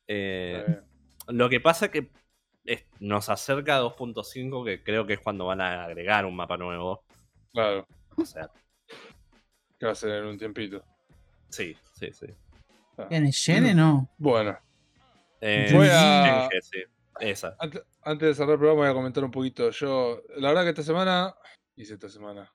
[0.08, 0.80] Eh.
[1.28, 2.10] Lo que pasa que
[2.64, 6.56] es- nos acerca a 2.5, que creo que es cuando van a agregar un mapa
[6.56, 7.04] nuevo.
[7.52, 7.86] Claro,
[8.16, 8.50] O sea,
[9.78, 10.82] que va a ser en un tiempito.
[11.48, 12.26] sí, sí, sí.
[12.98, 13.06] Ah.
[13.10, 14.08] ¿En el no?
[14.18, 14.58] Bueno,
[15.40, 16.82] Eh, Voy a- sí,
[17.20, 17.54] esa.
[18.02, 19.68] antes de cerrar el programa voy a comentar un poquito.
[19.70, 21.34] Yo, la verdad que esta semana,
[21.76, 22.52] hice esta semana.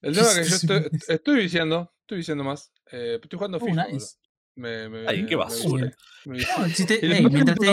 [0.00, 2.70] El tema es que yo estoy, estoy viciando, estoy viciando más.
[2.92, 3.86] Eh, estoy jugando Oh, FIFA.
[3.88, 4.16] nice.
[4.56, 5.92] Me, me- Ay, qué basura.
[6.26, 7.66] me- No, si te- Y ey, lo- mientras, te,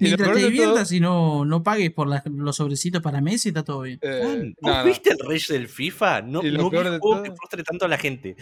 [0.00, 3.82] Mientras te todo- diviertas y no, no pagues por los sobrecitos para Messi, está todo
[3.82, 3.98] bien.
[4.02, 4.84] eh, no, ¿Vos no.
[4.84, 6.22] viste el Rage del FIFA?
[6.22, 8.36] No, Y lo no peor de que frustre tanto a la gente.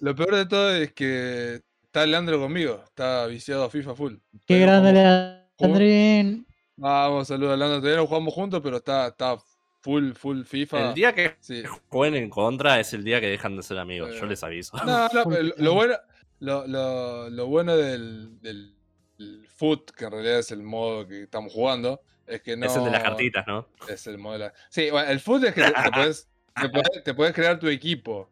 [0.00, 2.82] Lo peor de todo es que está Leandro conmigo.
[2.84, 4.14] Está viciado a FIFA full.
[4.44, 6.46] Qué grande, Leandrín.
[6.76, 7.78] Vamos, saludos a Leandro.
[7.78, 9.36] Todavía no jugamos juntos, pero está, está
[9.82, 10.88] full, full FIFA.
[10.88, 11.62] El día que Sí.
[11.88, 14.14] jueguen en contra es el día que dejan de ser amigos.
[14.18, 14.76] Yo Eh, les aviso.
[14.78, 15.94] No, no, lo, lo bueno,
[16.40, 18.74] lo, lo- lo bueno del, del,
[19.18, 22.66] del foot, que en realidad es el modo que estamos jugando, es que no.
[22.66, 23.68] Es el de las cartitas, ¿no?
[23.88, 26.28] Es el modo de la- Sí, bueno, el foot es que te, te puedes,
[26.60, 28.30] te, puedes, te puedes crear tu equipo.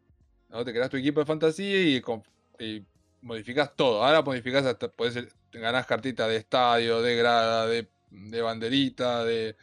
[0.49, 0.65] ¿no?
[0.65, 2.03] Te creas tu equipo de fantasía y,
[2.59, 2.85] y
[3.21, 4.03] modificas todo.
[4.03, 9.55] Ahora modificas hasta, puedes, ganás cartitas de estadio, de grada, de, de banderita, de,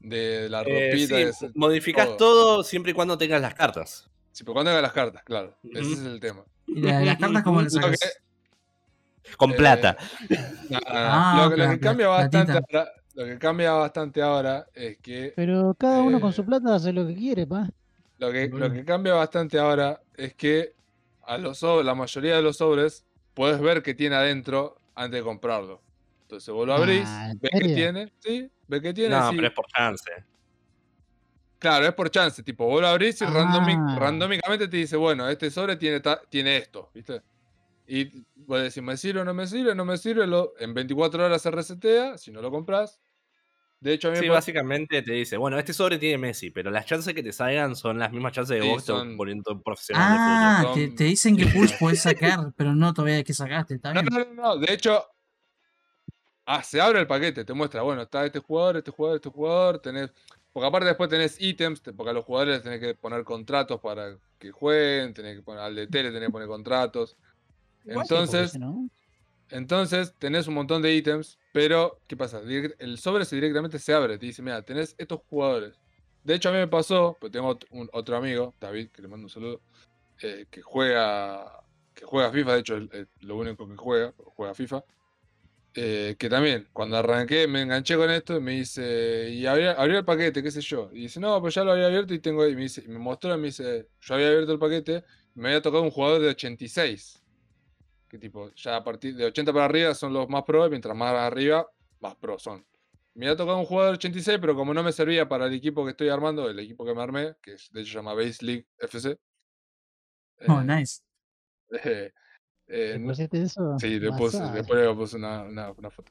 [0.00, 1.16] de la Eh, ropita.
[1.32, 2.16] sí, de modificas todo.
[2.16, 2.64] todo.
[2.64, 4.08] siempre y cuando tengas las cartas.
[4.32, 5.56] Sí, pero cuando hagas las cartas, claro.
[5.62, 6.44] Ese es el tema.
[6.66, 8.22] Y la- las cartas, ¿cómo las Lo que- sacas?
[9.36, 9.96] Con Eh, plata.
[10.86, 15.74] Ah, lo, que- lo cambia bastante ahora, lo que cambia bastante ahora es que Pero
[15.78, 17.68] cada uno con Eh, su plata hace lo que quiere, pa.
[18.18, 20.74] lo que, lo que cambia bastante ahora es que
[21.22, 23.04] a los sobres, la mayoría de los sobres
[23.34, 25.80] puedes ver qué tiene adentro antes de comprarlo.
[26.22, 28.50] Entonces vos lo abrís, Ah, ¿en ves qué tiene, sí,
[28.80, 29.36] qué tiene, No, sí.
[29.36, 30.10] pero es por chance.
[31.58, 33.96] Claro, es por chance, tipo, vos lo abrís y Ah.
[33.98, 37.22] randómicamente te dice, bueno, este sobre tiene, ta- tiene esto, ¿viste?
[37.86, 39.74] Y vos decís, ¿me sirve o no me sirve?
[39.74, 43.00] No me sirve, lo, en 24 horas se resetea, si no lo compras.
[43.80, 46.70] De hecho, a mí Sí, me básicamente te dice, bueno, este sobre tiene Messi, pero
[46.70, 50.18] las chances que te salgan son las mismas chances de Sí, vos son- poniendo profesional
[50.18, 50.20] Ah,
[50.60, 53.74] fútbol, te, son- te dicen que Pulse puedes sacar, pero no todavía de qué sacaste,
[53.74, 54.12] está No, bien.
[54.14, 55.02] no, no, no, de hecho,
[56.52, 59.78] ah, se abre el paquete, te muestra, bueno, está este jugador, este jugador, este jugador,
[59.80, 60.10] tenés,
[60.52, 63.80] porque aparte después tenés ítems, te- porque a los jugadores les tenés que poner contratos
[63.80, 67.16] para que jueguen, tenés que poner al de tele, tenés que poner contratos.
[67.84, 68.52] Entonces,
[69.50, 72.40] entonces tenés un montón de ítems, pero ¿qué pasa?
[72.78, 75.78] El sobre se directamente se abre, te dice, mira, tenés estos jugadores.
[76.22, 79.26] De hecho, a mí me pasó, pues tengo un- otro amigo, David, que le mando
[79.26, 79.60] un saludo,
[80.22, 81.56] eh, que juega
[81.94, 84.84] que juega FIFA, de hecho es lo único que juega, juega FIFA.
[85.74, 90.04] Eh, que también, cuando arranqué, me enganché con esto y me dice, y abrí el
[90.04, 90.90] paquete, qué sé yo.
[90.92, 92.52] Y dice, no, pues ya lo había abierto y tengo ahí.
[92.52, 95.48] Y me, dice, y me mostró y me dice, yo había abierto el paquete me
[95.48, 97.22] había tocado un jugador de 86.
[98.08, 100.96] Que tipo, ya a partir de 80 para arriba son los más pro, y mientras
[100.96, 101.66] más arriba,
[102.00, 102.66] más pro son.
[103.14, 105.84] Me había tocado un jugador de 86, pero como no me servía para el equipo
[105.84, 108.66] que estoy armando, el equipo que me armé, que de hecho se llama Base League
[108.78, 109.18] FC.
[110.48, 111.02] Oh, eh, nice.
[111.84, 112.12] eh,
[112.70, 113.76] eh, ¿Le no- pusiste eso?
[113.78, 116.10] Sí, después, le puse una, una- una foto.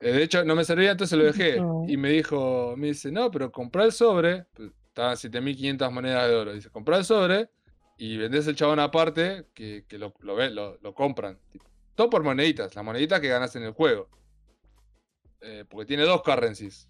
[0.00, 1.58] Eh, de hecho, no me servía, entonces lo dejé.
[1.60, 1.84] No.
[1.86, 4.46] Y me dijo, me dice, no, pero comprá el sobre.
[4.54, 6.52] pues, Estaban 7500 monedas de oro.
[6.52, 7.48] Dice, comprá el sobre
[7.96, 11.38] y vendés el chabón aparte que, que lo, lo, ve- lo, lo compran.
[11.94, 14.08] todo por moneditas, las moneditas que ganas en el juego.
[15.42, 16.88] Eh, porque tiene dos currencies.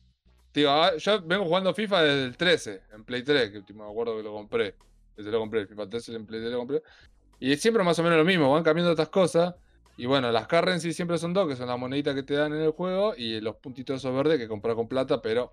[0.54, 4.16] Digo, ah, yo vengo jugando FIFA desde el 13, en Play 3, que me acuerdo
[4.16, 4.74] que lo compré.
[5.16, 6.82] Desde lo compré, el FIFA 13 en Play 3 lo compré.
[7.40, 9.54] Y es siempre más o menos lo mismo, van cambiando estas cosas.
[9.96, 12.60] Y bueno, las currencies siempre son dos, que son las moneditas que te dan en
[12.62, 15.52] el juego y los puntitos esos verdes que comprar con plata, pero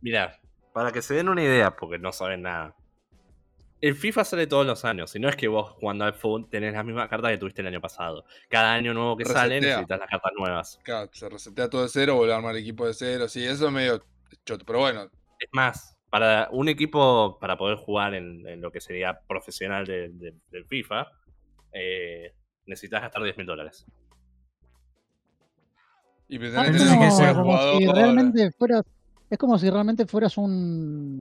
[0.00, 0.38] Mirá,
[0.72, 2.74] para que se den una idea, porque no saben nada.
[3.80, 6.72] El FIFA sale todos los años, si no es que vos jugando al fútbol tenés
[6.72, 8.24] las mismas cartas que tuviste el año pasado.
[8.48, 9.76] Cada año nuevo que sale Resetea.
[9.76, 10.78] necesitas las cartas nuevas.
[10.82, 13.28] claro, se resetea todo de cero, vuelve a armar equipo de cero.
[13.28, 14.02] Sí, eso es medio
[14.46, 18.80] choto, pero bueno, Es más, para un equipo, para poder jugar en, en lo que
[18.80, 21.06] sería profesional de- de- del FIFA,
[21.74, 22.32] eh,
[22.66, 23.84] necesitas gastar 10 mil dólares.
[26.28, 27.80] y Ah, que es como, jugador.
[27.80, 28.82] si realmente fueras,
[29.30, 31.18] es como si realmente fueras un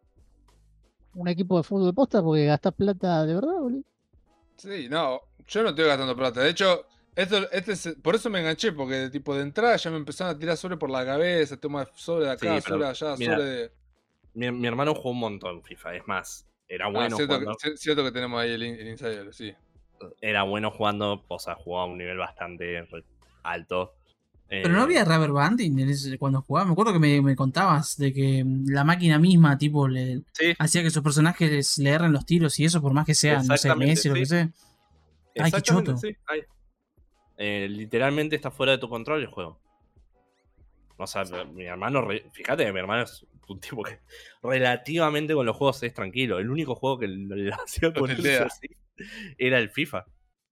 [1.16, 3.84] un equipo de fútbol posta porque gastas plata de verdad, boludo.
[4.58, 6.42] Sí, no, yo no estoy gastando plata.
[6.42, 6.86] De hecho,
[7.16, 10.36] esto, este es- por eso me enganché, porque de tipo de entrada ya me empezaron
[10.36, 13.36] a tirar sobre por la cabeza, toma sobre de acá, Sí, sobre de allá, mira,
[13.38, 13.72] sobre de.
[14.34, 17.58] Mi, mi hermano jugó un montón FIFA, es más, era Ah, bueno cierto, jugando.
[17.62, 19.54] que, ci- cierto que tenemos ahí el, el insider, sí.
[20.22, 22.88] Era bueno jugando, o sea, jugaba a un nivel bastante
[23.44, 23.94] alto.
[24.50, 26.66] Pero no Eh, había rubber banding en ese- cuando jugaba.
[26.68, 30.54] Me acuerdo que me, me contabas de que mm, la máquina misma, tipo, le Sí,
[30.60, 33.58] hacía que sus personajes le erren los tiros y eso, por más que sea, no
[33.58, 34.30] sé, Messi o lo que sí.
[34.30, 34.50] sea.
[35.40, 35.98] Ay, qué choto.
[35.98, 36.16] sí.
[37.38, 39.60] Eh, literalmente está fuera de tu control el juego.
[40.98, 44.00] O sea, mi hermano, re- fíjate que mi hermano es un tipo que
[44.44, 46.38] relativamente con los juegos es tranquilo.
[46.38, 48.44] El único juego que le le hacía tildea.
[48.44, 48.68] así
[49.38, 50.06] era el FIFA.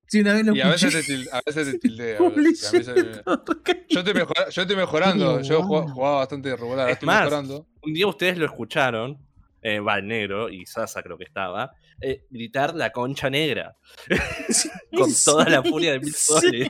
[0.08, 1.08] Sí, una vez lo Y a veces escuché.
[1.08, 2.18] te, til- a veces te tildea.
[2.18, 5.42] Yo estoy, mejora- yo estoy mejorando.
[5.42, 7.68] Yo jugaba, jugaba bastante regular, Es estoy más, mejorando.
[7.82, 9.18] Un día ustedes lo escucharon
[9.62, 13.76] eh, va el negro y Sasa creo que estaba, eh, gritar la concha negra
[14.98, 16.70] con toda la furia de mil soles.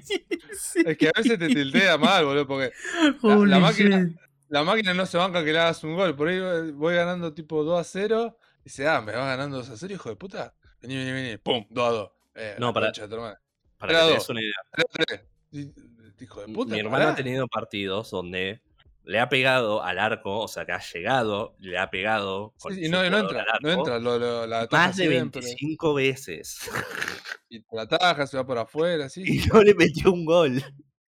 [0.85, 2.72] Es que a veces te tiltea mal, boludo, porque
[3.23, 4.10] la máquina-
[4.49, 6.15] la máquina no se banca que le hagas un gol.
[6.15, 8.38] Por ahí voy- voy ganando tipo 2 a 0.
[8.60, 10.53] Y dice, ah, me vas ganando 2 a 0, hijo de puta.
[10.82, 11.38] Vení, vení, vení.
[11.38, 12.10] Pum, 2 a 2.
[12.36, 13.08] Eh, No, para- concha.
[13.78, 14.53] Para que te des una idea.
[14.72, 15.22] 3 a 3.
[16.22, 16.74] Hijo de puta.
[16.74, 18.62] Mi hermano ha tenido partidos donde
[19.03, 22.53] le ha pegado al arco, o sea, que ha llegado, le ha pegado.
[22.58, 23.99] Sí, con sí, y no, no entra, al no arco entra.
[23.99, 26.70] Lo, lo- la ataja Más de siempre, 25 veces.
[27.49, 29.24] Y te la ataja, se va por afuera, sí.
[29.45, 30.64] y no le metió un gol.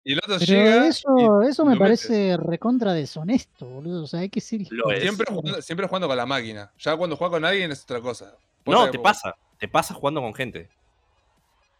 [0.06, 0.88] Y el otro Pero llega.
[0.88, 1.08] eso,
[1.44, 4.02] y eso me parece recontra deshonesto, boludo.
[4.02, 4.62] O sea, hay que ser.
[5.00, 6.72] Siempre jugando, siempre jugando con la máquina.
[6.78, 8.36] Ya cuando juega con alguien es otra cosa.
[8.66, 9.34] No, te pasa.
[9.58, 10.68] Te pasa jugando con gente.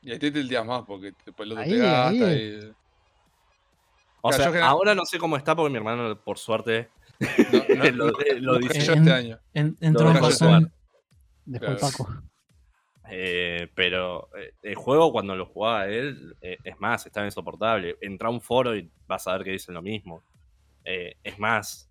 [0.03, 2.35] Y ahí te tildeas más porque después el otro te Ahí, ahí gasta.
[2.35, 2.75] Y...
[4.21, 6.89] O Claro, sea, general- ahora no sé cómo está porque mi hermano, por suerte,
[7.21, 7.29] No,
[7.93, 8.79] no, lo, lo dice.
[8.79, 9.39] este año.
[9.53, 10.73] En- entró en dejó de razón.
[11.45, 11.93] Dejó el Claro.
[11.97, 12.23] Paco.
[13.11, 17.97] Eh, pero eh, el juego cuando lo jugaba él, eh, es más, estaba insoportable.
[18.01, 20.23] Entra a un foro y vas a ver que dicen lo mismo.
[20.85, 21.91] Eh, es más,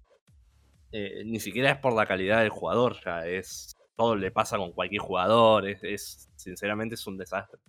[0.91, 4.71] eh, ni siquiera es por la calidad del jugador, ya es todo le pasa con
[4.73, 7.59] cualquier jugador, es, es- sinceramente es un desastre.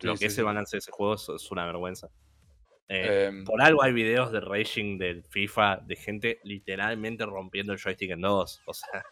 [0.00, 2.08] Sí, lo que sí, es el balance de ese juego es, es una vergüenza.
[2.88, 7.80] Eh, Em, por algo hay videos de raging del FIFA de gente literalmente rompiendo el
[7.80, 8.60] joystick en dos.
[8.66, 9.02] O sea,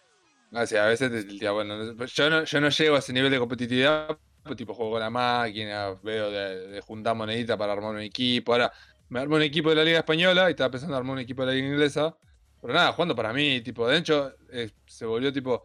[0.52, 1.48] Ah, sí, a veces te.
[1.50, 4.18] Bueno, no- yo no, yo no llego a ese nivel de competitividad.
[4.42, 8.52] pues, tipo, juego con la máquina, veo de, de juntar monedita para armar un equipo.
[8.52, 8.70] Ahora,
[9.08, 11.42] me armo un equipo de la Liga Española y estaba pensando en armar un equipo
[11.42, 12.14] de la Liga Inglesa.
[12.60, 15.64] Pero nada, jugando para mí, tipo, de hecho, eh, se volvió tipo,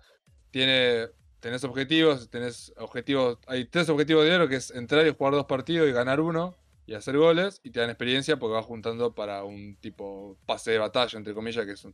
[0.52, 1.08] tiene,
[1.40, 5.88] tenés objetivos, tenés objetivos, hay tres objetivos oro que es entrar y jugar dos partidos
[5.88, 6.56] y ganar uno
[6.86, 10.80] y hacer goles y te dan experiencia porque vas juntando para un tipo pase de
[10.80, 11.94] batalla, entre comillas, que es un,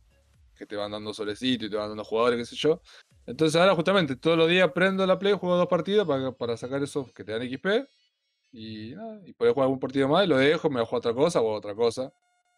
[0.56, 2.80] que te van dando solecito y te van dando jugadores, qué sé yo.
[3.26, 6.82] Entonces ahora justamente todos los días prendo la play, juego dos partidos para, para sacar
[6.82, 7.88] esos que te dan XP
[8.52, 11.40] y nada, y poder jugar algún partido más y lo dejo, me jugar otra cosa
[11.40, 12.12] o otra cosa.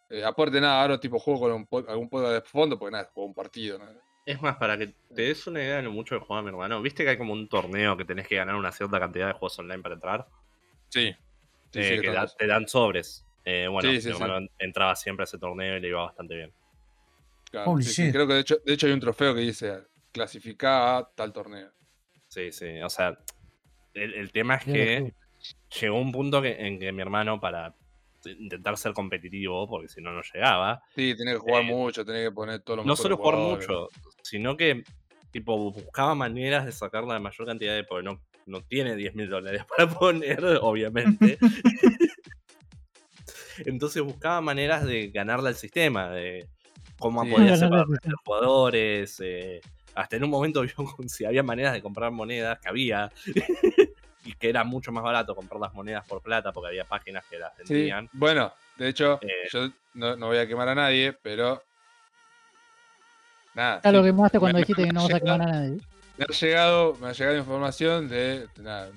[0.09, 3.27] Eh, aparte nada, ahora tipo juego con un algún podcast de fondo porque nada, juego
[3.27, 3.77] un partido.
[3.77, 3.85] ¿no?
[4.31, 6.81] Es más, para que te des una idea de lo mucho que juega mi hermano,
[6.81, 9.57] ¿viste que hay como un torneo que tenés que ganar una cierta cantidad de juegos
[9.59, 10.27] online para entrar?
[10.89, 11.15] Sí.
[11.71, 13.25] Sí, Eh, sí, que da- te dan sobres.
[13.45, 16.53] Eh, bueno, Sí, mi hermano entraba siempre a ese torneo y le iba bastante bien.
[17.51, 18.13] Claro, Holy sí, sí, shit.
[18.13, 21.71] Creo que de hecho, de hecho hay un trofeo que dice clasifica a tal torneo.
[22.27, 23.17] Sí, sí, o sea,
[23.93, 25.13] el, el tema es que
[25.81, 27.75] llegó un punto que- en que mi hermano, para
[28.25, 32.27] intentar ser competitivo, porque si no, no llegaba, Sí, tenés que jugar Eh, mucho, tenés
[32.29, 33.89] que poner todo lo no solo jugar mucho,
[34.21, 34.83] sino que
[35.31, 39.29] tipo buscaba maneras de sacar la mayor cantidad de porque no, no tiene 10 mil
[39.29, 41.37] dólares para poner, obviamente.
[43.65, 46.47] Entonces buscaba maneras de ganarle al sistema, de
[46.97, 47.31] cómo Sí.
[47.31, 48.15] podía hacer para sistema.
[48.25, 49.19] jugadores.
[49.23, 49.61] eh,
[49.95, 50.73] hasta en un momento vio
[51.07, 53.11] si había maneras de comprar monedas, que había.
[54.25, 57.39] Y que era mucho más barato comprar las monedas por plata porque había páginas que
[57.39, 58.09] las Sí, vendían.
[58.13, 61.63] bueno, de hecho, Eh, yo no, no voy a quemar a nadie, pero.
[63.53, 63.81] Nada.
[63.83, 65.77] Ya lo sí, quemaste cuando me- dijiste que no vas a quemar a nadie.
[66.17, 68.89] Me ha llegado, me ha llegado información de nada,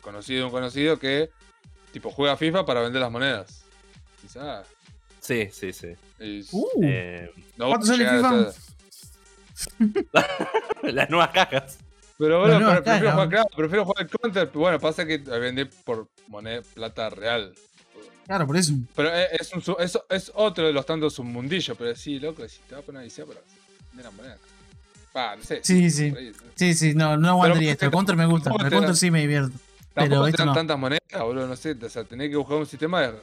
[0.00, 1.30] conocido de un conocido que
[1.92, 3.64] tipo juega FIFA para vender las monedas.
[4.20, 4.64] Quizá.
[5.20, 5.92] Sí, sí, sí.
[6.52, 8.60] Uh, Eh, no ¿Cuánto voy a sale llegar a FIFA?
[10.92, 11.78] las nuevas cajas.
[12.20, 14.48] Pero bueno, pre- prefiero jugar, claro, prefiero jugar el counter.
[14.48, 17.54] pero Bueno, pasa que vende por moneda plata real.
[18.26, 18.74] claro, por eso.
[18.94, 21.76] Pero es, es un es, es otro de los tantos submundillos.
[21.78, 23.40] Pero sí, loco, si te vas a poner a decir para
[23.88, 24.38] vender las monedas.
[25.16, 25.60] Va, no sé.
[25.64, 26.12] Sí, sí.
[26.16, 26.50] ahí, ¿no?
[26.54, 27.86] Sí, sí, no, no aguantaría esto.
[27.86, 28.50] El counter me gusta.
[28.50, 29.56] El te counter sí me divierto.
[29.94, 30.52] Tampoco Pero te dan no.
[30.54, 31.76] tantas monedas, boludo, no sé.
[31.82, 33.14] O sea, tenés que buscar un sistema de,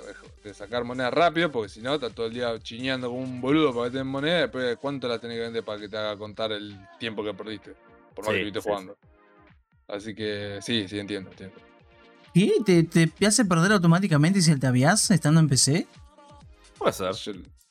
[0.44, 3.74] de sacar monedas rápido, porque si no, estás todo el día chiñando como un boludo
[3.74, 4.42] para que te den monedas.
[4.42, 7.74] Después, ¿cuánto las tenés que vender para que te haga contar el tiempo que perdiste?
[8.18, 8.98] Por más Sí, que estuviste sí, jugando.
[9.88, 11.56] Así que sí, sí, entiendo, entiendo.
[12.34, 12.52] ¿Qué?
[12.66, 15.88] ¿Te, ¿Te hace perder automáticamente si te avias estando en PC?
[16.78, 17.14] Puede ser.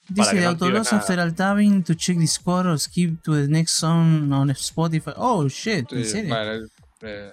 [0.09, 3.48] Dice de no autoloss after alt tabbing to check the score or skip to the
[3.48, 5.12] next song on Spotify.
[5.16, 6.35] Oh shit, ¿en sí, serio?
[6.35, 6.66] bueno,
[7.02, 7.32] eh,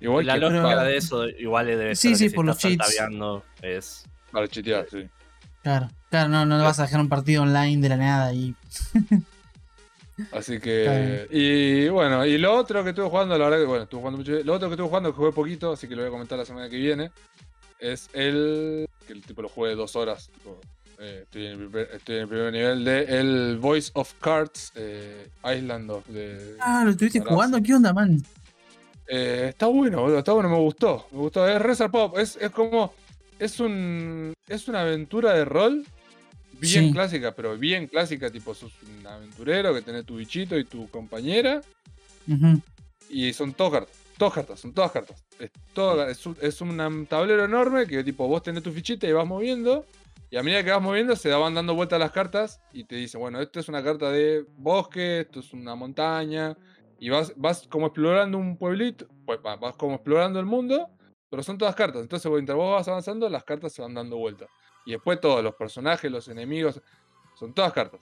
[0.00, 2.44] igual la que lógica pero- de eso igual debe Sí, ser sí, que si por
[2.44, 2.94] los cheats.
[3.62, 5.08] es para chitear, sí.
[5.62, 8.54] Claro, claro, no, no vas a dejar un partido online de la nada y.
[10.32, 11.28] Así que.
[11.30, 14.32] Y bueno, y lo otro que estuve jugando, la verdad que bueno, estuve jugando mucho.
[14.44, 16.44] Lo otro que estuve jugando, que jugué poquito, así que lo voy a comentar la
[16.44, 17.10] semana que viene.
[17.78, 18.88] Es el.
[19.06, 20.30] Que el tipo lo jugué dos horas.
[20.30, 20.58] tipo,
[20.98, 24.72] eh, estoy, en el primer, estoy en el primer nivel de el Voice of Cards
[24.74, 26.56] eh, Island of de.
[26.60, 28.22] Ah, lo estuviste jugando, ¿qué onda, man?
[29.06, 31.06] Eh, está bueno, boludo, está bueno, me gustó.
[31.12, 31.46] Me gustó.
[31.46, 32.94] Es Reza Pop, es, es como.
[33.38, 34.32] Es un.
[34.48, 35.84] Es una aventura de rol
[36.60, 36.92] bien Sí.
[36.92, 41.60] clásica, pero bien clásica, tipo sos un aventurero que tenés tu bichito y tu compañera.
[43.08, 43.96] Y son todas cartas.
[44.18, 45.24] Todas cartas, son todas cartas.
[45.38, 49.12] Es, todo- es, un, es un tablero enorme que tipo vos tenés tu fichita y
[49.12, 49.84] vas moviendo.
[50.30, 53.20] Y a medida que vas moviendo se van dando vueltas las cartas y te dicen,
[53.20, 56.56] bueno, esto es una carta de bosque, esto es una montaña.
[56.98, 60.88] Y vas, vas como explorando un pueblito, pues, va- vas como explorando el mundo,
[61.30, 62.00] pero son todas cartas.
[62.02, 64.48] Entonces mientras vos vas avanzando, las cartas se van dando vueltas.
[64.86, 66.80] Y después todos los personajes, los enemigos,
[67.38, 68.00] son todas cartas.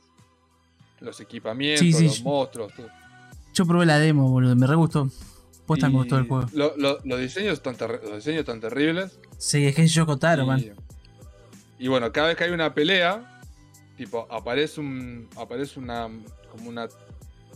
[1.01, 2.89] Los equipamientos, Sí, sí, los yo- monstruos, todo.
[3.52, 4.55] Yo probé la demo, boludo.
[4.55, 5.09] Me re gustó.
[5.66, 6.47] Posta me gustó el Y juego.
[6.52, 9.19] lo- lo- los, diseños los están terribles.
[9.39, 10.61] Sí, es que es Yoko Taro, man.
[10.61, 13.40] y, y bueno, cada vez que hay una pelea,
[13.97, 15.28] tipo, aparece un.
[15.36, 16.09] aparece una.
[16.52, 16.86] como una.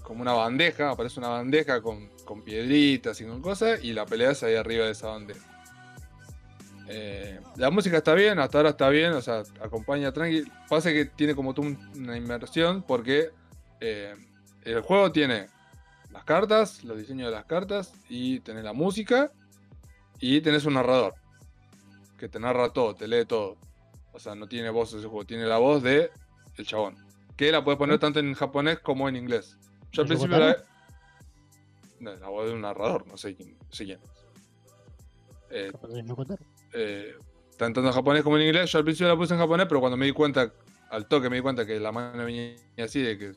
[0.02, 4.30] como una bandeja, aparece una bandeja con, con piedritas y con cosas, y la pelea
[4.30, 5.57] es ahí arriba de esa bandeja.
[6.90, 10.44] Eh, la música está bien, hasta ahora está bien, o sea, acompaña tranqui.
[10.68, 13.30] Pasa que tiene como tú un- una inmersión porque
[13.80, 14.14] eh,
[14.62, 15.48] el juego tiene
[16.10, 19.30] las cartas, los diseños de las cartas, y tenés la música,
[20.18, 21.14] y tenés un narrador
[22.18, 23.56] que te narra todo, te lee todo.
[24.12, 26.10] O sea, no tiene voz ese juego, tiene la voz de
[26.56, 26.96] el chabón.
[27.36, 29.56] Que la puedes poner tanto en japonés como en inglés.
[29.92, 30.56] Yo al ¿De principio la...
[32.00, 34.10] No, la voz de un narrador, no sé quién, no sé quién es.
[35.50, 35.70] Eh,
[36.72, 37.14] Eh,
[37.56, 38.70] tanto en japonés como en inglés.
[38.70, 40.52] Yo al principio la puse en japonés, pero cuando me di cuenta,
[40.90, 43.32] al toque me di cuenta que la mano venía así, de que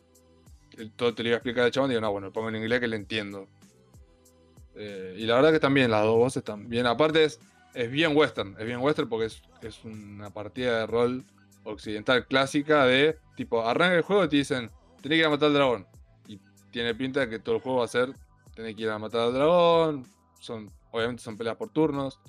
[0.78, 2.56] el- todo te lo iba a explicar el chabón, digo, no, bueno, lo pongo en
[2.58, 3.48] inglés que le entiendo.
[4.76, 6.86] Eh, y la verdad que también las dos voces están bien.
[6.86, 7.40] Aparte es,
[7.74, 11.26] es bien western, es bien western porque es, es una partida de rol
[11.64, 14.72] occidental clásica de tipo, arranca el juego y te dicen,
[15.02, 15.88] tenés que ir a matar al dragón.
[16.28, 16.40] Y
[16.72, 18.14] tiene pinta de que todo el juego va a ser,
[18.56, 20.06] tenés que ir a matar al dragón.
[20.40, 22.20] Son, obviamente son peleas por turnos.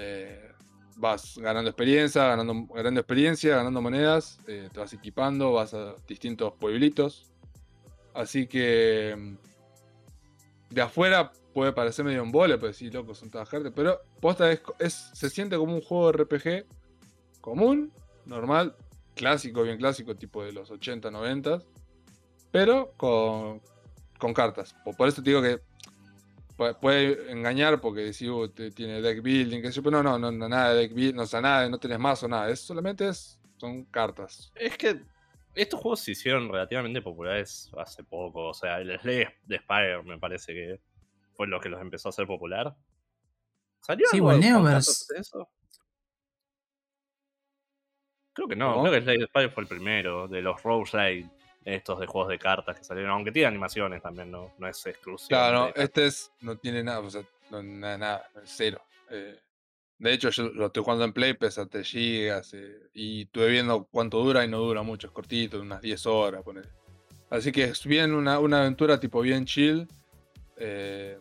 [0.00, 0.52] Eh,
[0.96, 2.66] vas ganando experiencia, ganando,
[3.00, 7.30] experiencia, ganando monedas, eh, te vas equipando, vas a distintos pueblitos.
[8.14, 13.48] Así que mm, de afuera puede parecer medio un vole, pues sí, loco, son todas
[13.48, 16.66] cartas, pero posta es, es- se siente como un juego RPG
[17.40, 17.92] común,
[18.26, 18.76] normal,
[19.14, 21.60] clásico, bien clásico, tipo de los 80, 90,
[22.50, 23.60] pero con,
[24.18, 24.74] con cartas.
[24.96, 25.60] Por eso te digo que
[26.58, 28.26] puede, puede engañar porque si
[28.74, 31.40] tiene deck building, que pero no, no, no, nada de deck building, no, o sea,
[31.40, 34.52] nada, no tenés más o nada, es solamente es, son cartas.
[34.56, 35.00] Es que
[35.54, 38.48] estos juegos se hicieron relativamente populares hace poco.
[38.48, 40.80] O sea, el Slay de Spire me parece que
[41.34, 42.76] fue lo que los empezó a hacer popular.
[43.80, 45.16] ¿Salió Sí, algo el Neoverse.
[45.16, 45.48] eso?
[48.32, 48.82] Creo que no, ¿Cómo?
[48.84, 51.28] creo que Slay the Spire fue el primero de los roguelike,
[51.74, 55.28] estos de juegos de cartas que salieron, aunque tiene animaciones también, no, no es exclusivo.
[55.28, 58.80] Claro, no, este es, no tiene nada, o sea, no, nada, nada, cero.
[59.10, 59.38] Eh,
[59.98, 63.84] de hecho, yo lo estoy jugando en Play, pesa 3 gigas, eh, y estuve viendo
[63.90, 66.68] cuánto dura y no dura mucho, es cortito, unas 10 horas, ponele.
[67.30, 69.86] Así que es bien una, una aventura tipo bien chill.
[70.56, 71.18] eh,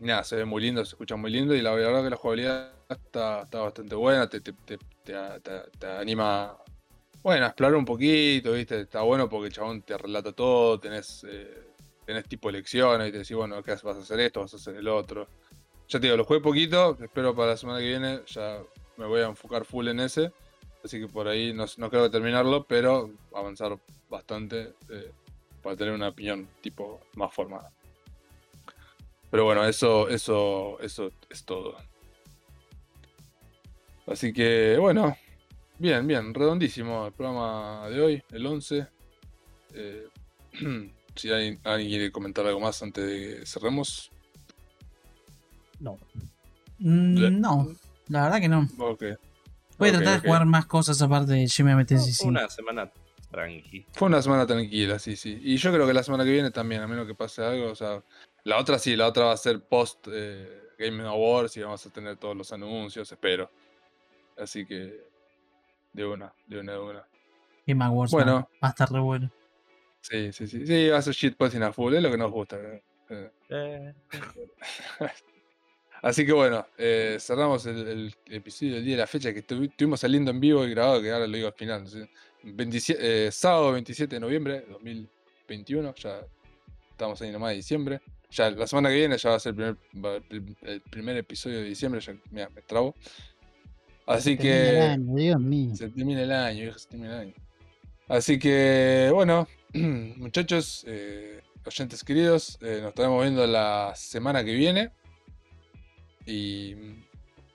[0.00, 2.72] nada, se ve muy lindo, se escucha muy lindo, y la verdad que la jugabilidad
[2.88, 6.56] está, está bastante buena, te, te, te, te- te- te anima
[7.22, 8.80] bueno, explorar un poquito, ¿viste?
[8.80, 11.68] Está bueno porque el chabón te relata todo, tenés, eh,
[12.28, 14.88] tipo lecciones y te decís, bueno, ¿qué vas a hacer esto, vas a hacer el
[14.88, 15.28] otro.
[15.88, 18.58] Ya te digo, lo jugué poquito, espero para la semana que viene ya
[18.96, 20.32] me voy a enfocar full en ese.
[20.84, 23.78] Así que por ahí no, no creo terminarlo, pero avanzar
[24.10, 25.12] bastante eh,
[25.62, 27.70] para tener una opinión tipo más formada.
[29.30, 31.76] Pero bueno, eso, eso, eso es todo.
[34.06, 35.16] Así que bueno,
[35.82, 38.86] Bien, bien, redondísimo el programa de hoy, el 11.
[39.74, 40.06] Eh,
[41.16, 44.08] si alguien, alguien quiere comentar algo más antes de que cerremos.
[45.80, 45.98] No.
[46.78, 47.74] Mm, No,
[48.06, 48.68] la verdad que no.
[48.78, 49.02] Ok.
[49.76, 52.28] Voy a tratar de jugar más cosas aparte de Megami Tensei Fue 5.
[52.28, 52.92] una semana
[53.32, 53.84] tranqui.
[53.90, 55.36] Fue una semana tranquila, sí, sí.
[55.42, 57.72] Y yo creo que la semana que viene también, a menos que pase algo.
[57.72, 58.00] O sea,
[58.44, 61.90] la otra sí, la otra va a ser post eh, Game Awards y vamos a
[61.90, 63.50] tener todos los anuncios, espero.
[64.38, 65.10] Así que,
[65.92, 67.06] de una, de una, de una.
[67.66, 68.34] Game Awards Bueno.
[68.34, 69.30] va, va a estar re bueno.
[70.00, 70.66] Sí, sí, sí.
[70.66, 72.58] Sí, va a ser shitposting a full, es lo que nos gusta.
[73.10, 73.94] eh.
[76.02, 79.70] Así que bueno, eh, cerramos el, el episodio del día de la fecha que estuvi-
[79.70, 81.86] estuvimos saliendo en vivo y grabado, que ahora lo digo al final.
[81.86, 82.00] ¿sí?
[82.42, 86.20] 27 eh, sábado 27 de noviembre de 2021, ya
[86.90, 88.00] estamos ahí nomás de diciembre.
[88.30, 89.76] Ya la semana que viene ya va a ser el
[90.90, 92.96] primer, el, episodio de diciembre, ya me trabo.
[94.06, 95.76] Así Termina el que año, Dios mío.
[95.76, 97.34] se termina el año, viejo, se termina el año.
[98.08, 104.90] Así que, bueno, muchachos, eh, oyentes queridos, eh, nos estaremos viendo la semana que viene.
[106.26, 106.74] Y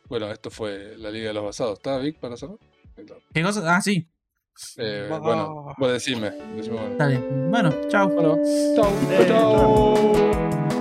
[0.09, 1.77] bueno, esto fue la Liga de los Basados.
[1.79, 2.57] ¿Está Vic para cerrar?
[3.33, 3.75] ¿Qué cosa?
[3.77, 4.07] Ah, sí.
[4.77, 6.31] Eh, bueno, vos decime.
[6.55, 6.95] decime bueno.
[6.97, 7.17] Dale.
[7.49, 8.09] Bueno, chao.
[8.09, 8.37] Bueno,
[8.75, 10.76] chau, Eh, chau.